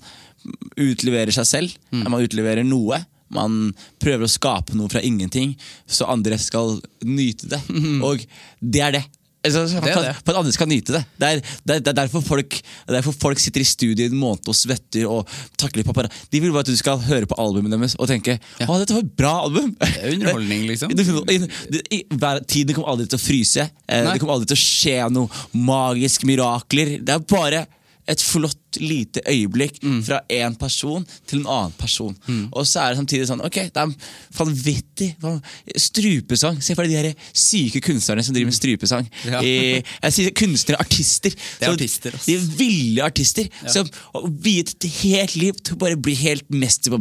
utleverer 0.80 1.34
seg 1.36 1.46
selv. 1.50 1.76
Man 1.92 2.22
utleverer 2.24 2.64
noe. 2.66 3.02
Man 3.34 3.74
prøver 4.02 4.28
å 4.28 4.32
skape 4.32 4.78
noe 4.78 4.92
fra 4.92 5.02
ingenting, 5.06 5.56
så 5.88 6.10
andre 6.12 6.38
skal 6.42 6.80
nyte 7.06 7.50
det. 7.56 7.62
Og 8.06 8.26
det 8.62 8.84
er 8.86 9.00
det. 9.00 9.06
Altså, 9.46 9.62
for, 9.78 10.02
det. 10.02 10.14
for 10.26 10.34
at 10.34 10.40
andre 10.40 10.54
skal 10.56 10.70
nyte 10.70 10.96
det. 10.96 11.02
Det 11.22 11.28
er, 11.28 11.42
det 11.68 11.76
er, 11.76 11.82
er 11.92 11.98
derfor, 12.00 12.24
folk, 12.26 12.56
er 12.88 12.96
derfor 12.98 13.14
folk 13.22 13.42
sitter 13.42 13.62
i 13.62 13.68
studio 13.68 14.06
i 14.06 14.10
en 14.10 14.18
måned 14.18 14.50
og 14.50 14.58
svetter 14.58 15.06
og 15.10 15.30
takler 15.60 15.86
papara. 15.86 16.10
De 16.34 16.42
vil 16.42 16.54
bare 16.54 16.66
at 16.66 16.72
du 16.72 16.80
skal 16.80 17.02
høre 17.06 17.30
på 17.30 17.38
albumet 17.42 17.74
deres 17.76 17.98
og 18.00 18.10
tenke 18.10 18.38
Å, 18.40 18.80
dette 18.82 18.96
var 18.96 19.04
et 19.04 19.14
bra 19.20 19.36
album! 19.46 19.76
Det 19.82 19.92
er 20.02 20.16
underholdning, 20.16 20.66
liksom. 20.72 20.94
Tiden 20.96 22.74
kommer 22.74 22.96
aldri 22.96 23.08
til 23.12 23.20
å 23.20 23.22
fryse. 23.22 23.68
Eh, 23.86 24.02
Nei. 24.02 24.16
Det 24.16 24.24
kommer 24.24 24.38
aldri 24.40 24.50
til 24.54 24.58
å 24.58 24.64
skje 24.66 24.98
noe 25.14 25.46
magisk 25.54 26.26
mirakler. 26.30 26.98
Det 27.06 27.18
er 27.18 27.28
bare 27.30 27.66
et 28.10 28.22
flott, 28.22 28.55
lite 28.82 29.22
øyeblikk 29.28 29.80
Mm. 29.86 30.02
fra 30.06 30.22
én 30.30 30.56
person 30.58 31.06
til 31.28 31.40
en 31.40 31.48
annen 31.48 31.72
person. 31.78 32.16
Og 32.52 32.66
så 32.66 32.82
er 32.82 32.90
det 32.94 32.98
samtidig 33.00 33.28
sånn 33.30 33.42
Ok, 33.46 33.56
det 33.74 33.78
er 33.78 33.94
vanvittig 34.38 35.16
van- 35.22 35.42
strupesang. 35.76 36.62
Se 36.64 36.76
for 36.76 36.84
deg 36.84 36.92
de 36.92 36.98
her 37.10 37.16
syke 37.34 37.82
kunstnerne 37.84 38.24
som 38.26 38.34
driver 38.36 38.52
med 38.52 38.58
strupesang. 38.60 39.10
Ja. 39.26 39.42
I, 39.42 39.82
jeg 40.04 40.14
sier 40.14 40.32
kunstnere, 40.38 40.80
artister. 40.80 41.32
Det 41.34 41.66
er 41.66 41.72
Så 41.72 41.78
artister, 41.78 42.12
også 42.16 42.26
De 42.26 42.36
er 42.36 42.46
ville 42.60 43.04
artister 43.06 43.50
som 43.72 43.88
har 44.14 44.28
viet 44.30 44.74
et 44.76 44.90
helt 45.02 45.36
liv 45.36 45.54
til 45.64 45.76
å 45.76 45.80
bare 45.82 45.98
bli 45.98 46.14
helt 46.16 46.46
mester 46.54 46.92
på. 46.92 47.00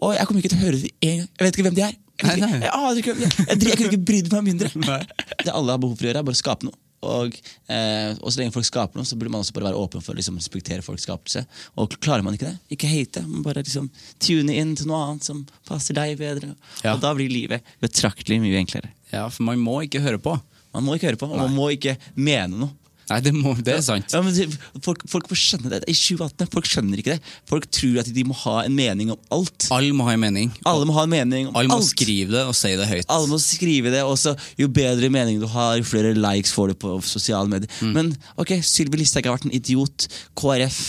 Og 0.00 0.14
jeg 0.16 0.26
kommer 0.26 0.40
ikke 0.42 0.52
til 0.54 0.58
å 0.58 0.64
høre 0.64 0.80
det 0.80 0.90
en 1.02 1.18
gang. 1.18 1.28
Jeg 1.38 1.46
vet 1.46 1.58
ikke 1.58 1.66
hvem 1.68 1.76
de 1.78 1.84
er. 1.88 1.94
Jeg, 2.14 2.38
ikke, 2.38 3.14
jeg, 3.18 3.18
jeg, 3.18 3.46
jeg, 3.48 3.60
jeg 3.66 3.76
kunne 3.78 3.90
ikke 3.90 4.04
brydd 4.06 4.28
meg 4.32 4.44
mindre. 4.46 4.68
Det 5.44 5.50
alle 5.52 5.74
har 5.74 5.80
behov 5.82 5.96
for 5.98 6.06
å 6.06 6.08
gjøre, 6.08 6.20
er 6.22 6.26
bare 6.28 6.36
å 6.38 6.42
skape 6.44 6.68
noe. 6.68 6.76
Og, 7.04 7.36
eh, 7.68 8.12
og 8.20 8.32
så 8.32 8.40
lenge 8.40 8.54
folk 8.54 8.66
skaper 8.68 9.00
noe, 9.00 9.08
så 9.08 9.18
burde 9.18 9.32
man 9.34 9.44
også 9.44 9.54
bare 9.56 9.68
være 9.70 9.80
åpen 9.80 10.04
for 10.04 10.14
å 10.14 10.18
liksom, 10.18 10.38
respektere 10.40 10.84
folks 10.84 11.06
skapelse. 11.06 11.44
Og 11.80 11.96
klarer 12.00 12.24
man 12.26 12.36
ikke 12.36 12.50
det, 12.50 12.56
ikke 12.76 12.90
hate, 12.90 13.24
men 13.28 13.44
bare 13.46 13.64
liksom, 13.64 13.90
tune 14.22 14.56
inn 14.56 14.74
til 14.78 14.88
noe 14.90 15.02
annet 15.08 15.28
som 15.28 15.44
passer 15.68 15.96
deg 15.98 16.16
bedre. 16.20 16.54
Ja. 16.82 16.94
Og 16.94 17.02
da 17.04 17.12
blir 17.16 17.32
livet 17.32 17.64
betraktelig 17.84 18.40
mye 18.42 18.60
enklere. 18.62 18.92
Ja, 19.12 19.28
For 19.28 19.46
man 19.46 19.62
må 19.62 19.80
ikke 19.86 20.02
høre 20.04 20.20
på. 20.22 20.34
Man 20.74 20.86
må 20.88 20.96
ikke 20.96 21.12
høre 21.12 21.20
på, 21.20 21.28
og 21.30 21.38
man 21.38 21.54
må 21.54 21.68
ikke 21.76 21.94
mene 22.16 22.64
noe. 22.64 22.72
Nei, 23.10 23.18
det, 23.24 23.32
må, 23.36 23.52
det 23.60 23.74
er 23.76 23.82
sant. 23.84 24.12
Ja, 24.14 24.22
men 24.24 24.54
folk, 24.84 25.02
folk 25.10 25.28
skjønne 25.36 25.70
det. 25.72 25.82
I 25.90 25.94
2018 25.96 26.50
folk 26.52 26.68
skjønner 26.68 27.00
ikke 27.00 27.16
det. 27.16 27.32
Folk 27.50 27.66
tror 27.74 28.00
at 28.00 28.08
de 28.16 28.24
må 28.26 28.36
ha 28.44 28.56
en 28.64 28.76
mening 28.76 29.12
om 29.12 29.20
alt. 29.34 29.66
Alle 29.74 29.92
må 29.96 30.06
ha 30.08 30.14
en 30.16 30.22
mening. 30.22 30.52
Alle 30.68 30.88
må 30.88 30.96
ha 30.96 31.04
en 31.04 31.12
mening 31.12 31.50
om 31.50 31.58
Alle 31.60 31.72
må 31.72 31.78
alt. 31.80 31.90
skrive 31.90 32.32
det 32.32 32.44
og 32.48 32.56
si 32.56 32.72
det 32.78 32.88
høyt. 32.88 33.08
Alle 33.12 33.28
må 33.30 33.40
skrive 33.42 33.92
det, 33.92 34.02
og 34.08 34.16
så 34.20 34.34
jo 34.60 34.70
bedre 34.72 35.10
mening 35.12 35.40
du 35.42 35.48
har, 35.50 35.76
jo 35.80 35.86
flere 35.88 36.14
likes 36.16 36.54
får 36.54 36.72
du 36.72 36.78
på 36.86 36.96
sosiale 37.04 37.50
medier. 37.50 37.70
Mm. 37.84 37.92
Men 37.96 38.12
ok, 38.40 38.56
Sylvi 38.64 39.02
Listhaug 39.02 39.28
har 39.28 39.36
vært 39.36 39.48
en 39.50 39.56
idiot. 39.56 40.08
KrF 40.40 40.80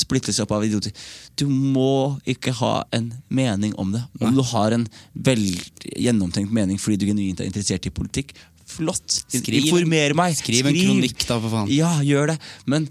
splittes 0.00 0.40
opp 0.42 0.54
av 0.56 0.64
idioter. 0.64 0.94
Du 1.36 1.46
må 1.50 2.16
ikke 2.28 2.54
ha 2.60 2.74
en 2.96 3.12
mening 3.28 3.74
om 3.80 3.92
det. 3.94 4.02
Om 4.20 4.36
du 4.36 4.42
har 4.52 4.76
en 4.76 4.86
vel 5.14 5.44
gjennomtenkt 5.96 6.52
mening 6.54 6.80
fordi 6.80 7.00
du 7.00 7.08
genuint 7.10 7.40
er 7.40 7.48
interessert 7.50 7.86
i 7.88 7.92
politikk, 7.94 8.34
flott. 8.80 9.20
Skriv- 9.28 9.60
Informer 9.68 10.16
meg. 10.18 10.34
skriv 10.40 10.66
en 10.72 10.80
kronikk 10.80 11.26
da, 11.28 11.38
for 11.38 11.50
faen. 11.54 11.70
Ja, 11.76 11.92
gjør 12.06 12.32
det. 12.34 12.38
Men 12.66 12.88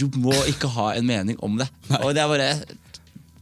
du 0.00 0.06
må 0.16 0.32
ikke 0.48 0.70
ha 0.72 0.92
en 0.96 1.04
mening 1.10 1.36
om 1.44 1.58
det. 1.60 1.68
Og 2.00 2.14
det 2.16 2.22
er 2.24 2.30
bare 2.32 2.48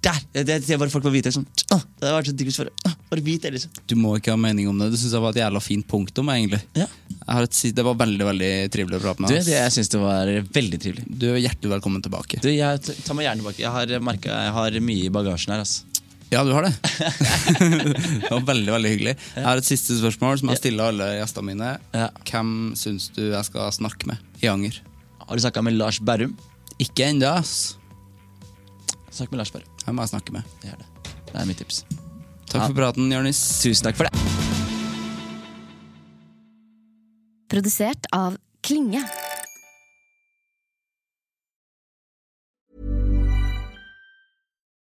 der! 0.00 0.16
Det, 0.32 0.46
det, 0.48 0.54
det 0.64 0.78
bare 0.80 0.88
folk 0.88 1.04
må 1.04 1.10
vite 1.12 1.28
sånn, 1.34 1.44
«Åh, 1.76 1.82
Det 2.00 2.08
har 2.08 2.14
vært 2.16 2.30
så 2.30 2.32
digg 2.40 2.48
for 2.56 2.70
«Åh, 2.88 2.94
Bare 3.10 3.20
vit 3.26 3.42
det, 3.44 3.50
liksom. 3.52 3.72
Du 3.90 3.92
må 4.00 4.14
ikke 4.16 4.32
ha 4.32 4.38
mening 4.40 4.68
om 4.70 4.78
det. 4.80 4.86
Det 4.94 5.00
synes 5.02 5.12
jeg 5.12 5.20
var 5.20 5.34
et 5.34 5.40
jævla 5.42 5.60
fint 5.60 5.84
punktum. 5.90 6.30
egentlig 6.32 6.60
Ja. 6.78 6.86
et, 7.28 7.52
Det 7.76 7.84
var 7.84 7.94
veldig 8.00 8.24
veldig 8.30 8.50
trivelig 8.72 8.96
å 8.96 9.02
prate 9.04 9.20
med 9.20 9.28
deg. 9.34 9.44
det, 9.44 9.58
jeg 9.58 9.74
syns 9.76 9.90
det 9.92 10.00
var 10.00 10.26
veldig 10.56 10.80
trivelig. 10.80 11.04
Du 11.20 11.26
er 11.34 11.36
hjertelig 11.42 11.74
velkommen 11.74 12.02
tilbake. 12.06 12.40
Du, 12.40 12.48
jeg 12.48 12.80
ta 12.86 12.92
tar 13.04 13.14
meg 13.18 13.26
gjerne 13.28 13.42
tilbake. 13.44 13.60
Jeg 13.60 13.70
har, 13.76 13.86
merket, 14.00 14.30
jeg 14.32 14.52
har 14.56 14.80
mye 14.88 15.04
i 15.04 15.12
bagasjen 15.12 15.52
her. 15.52 15.64
Altså. 15.66 15.84
Ja, 16.30 16.44
du 16.46 16.52
har 16.54 16.62
det. 16.62 16.72
det 18.22 18.30
var 18.30 18.44
veldig 18.46 18.72
veldig 18.72 18.90
hyggelig. 18.92 19.14
Jeg 19.34 19.44
har 19.44 19.58
et 19.58 19.66
siste 19.66 19.96
spørsmål 19.98 20.38
som 20.38 20.52
jeg 20.52 20.60
stiller 20.60 20.92
alle 20.92 21.08
gjestene 21.18 21.48
mine. 21.48 21.70
Ja. 21.96 22.06
Hvem 22.28 22.52
syns 22.78 23.08
du 23.16 23.24
jeg 23.32 23.48
skal 23.48 23.72
snakke 23.74 24.06
med 24.12 24.44
i 24.44 24.46
Anger? 24.50 24.78
Har 25.24 25.34
du 25.34 25.42
snakka 25.42 25.64
med 25.66 25.74
Lars 25.74 25.98
Berrum? 25.98 26.36
Ikke 26.78 27.08
ennå, 27.10 27.32
ass. 27.40 27.74
Snakk 29.10 29.34
med 29.34 29.42
Lars 29.42 29.50
Berrum. 29.50 29.74
Hvem 29.82 29.98
må 29.98 30.06
jeg 30.06 30.12
snakke 30.14 30.36
med? 30.38 30.54
Gjør 30.62 30.78
det. 30.84 30.88
Det 31.32 31.34
er 31.34 31.50
mitt 31.50 31.58
tips. 31.64 31.82
Takk 32.46 32.62
for 32.68 32.78
praten, 32.78 33.10
Jonis. 33.10 33.40
Tusen 33.64 33.90
takk 33.90 33.98
for 33.98 34.06
det. 34.06 34.14
Produsert 37.50 38.06
av 38.14 38.38
Klinge. 38.62 39.02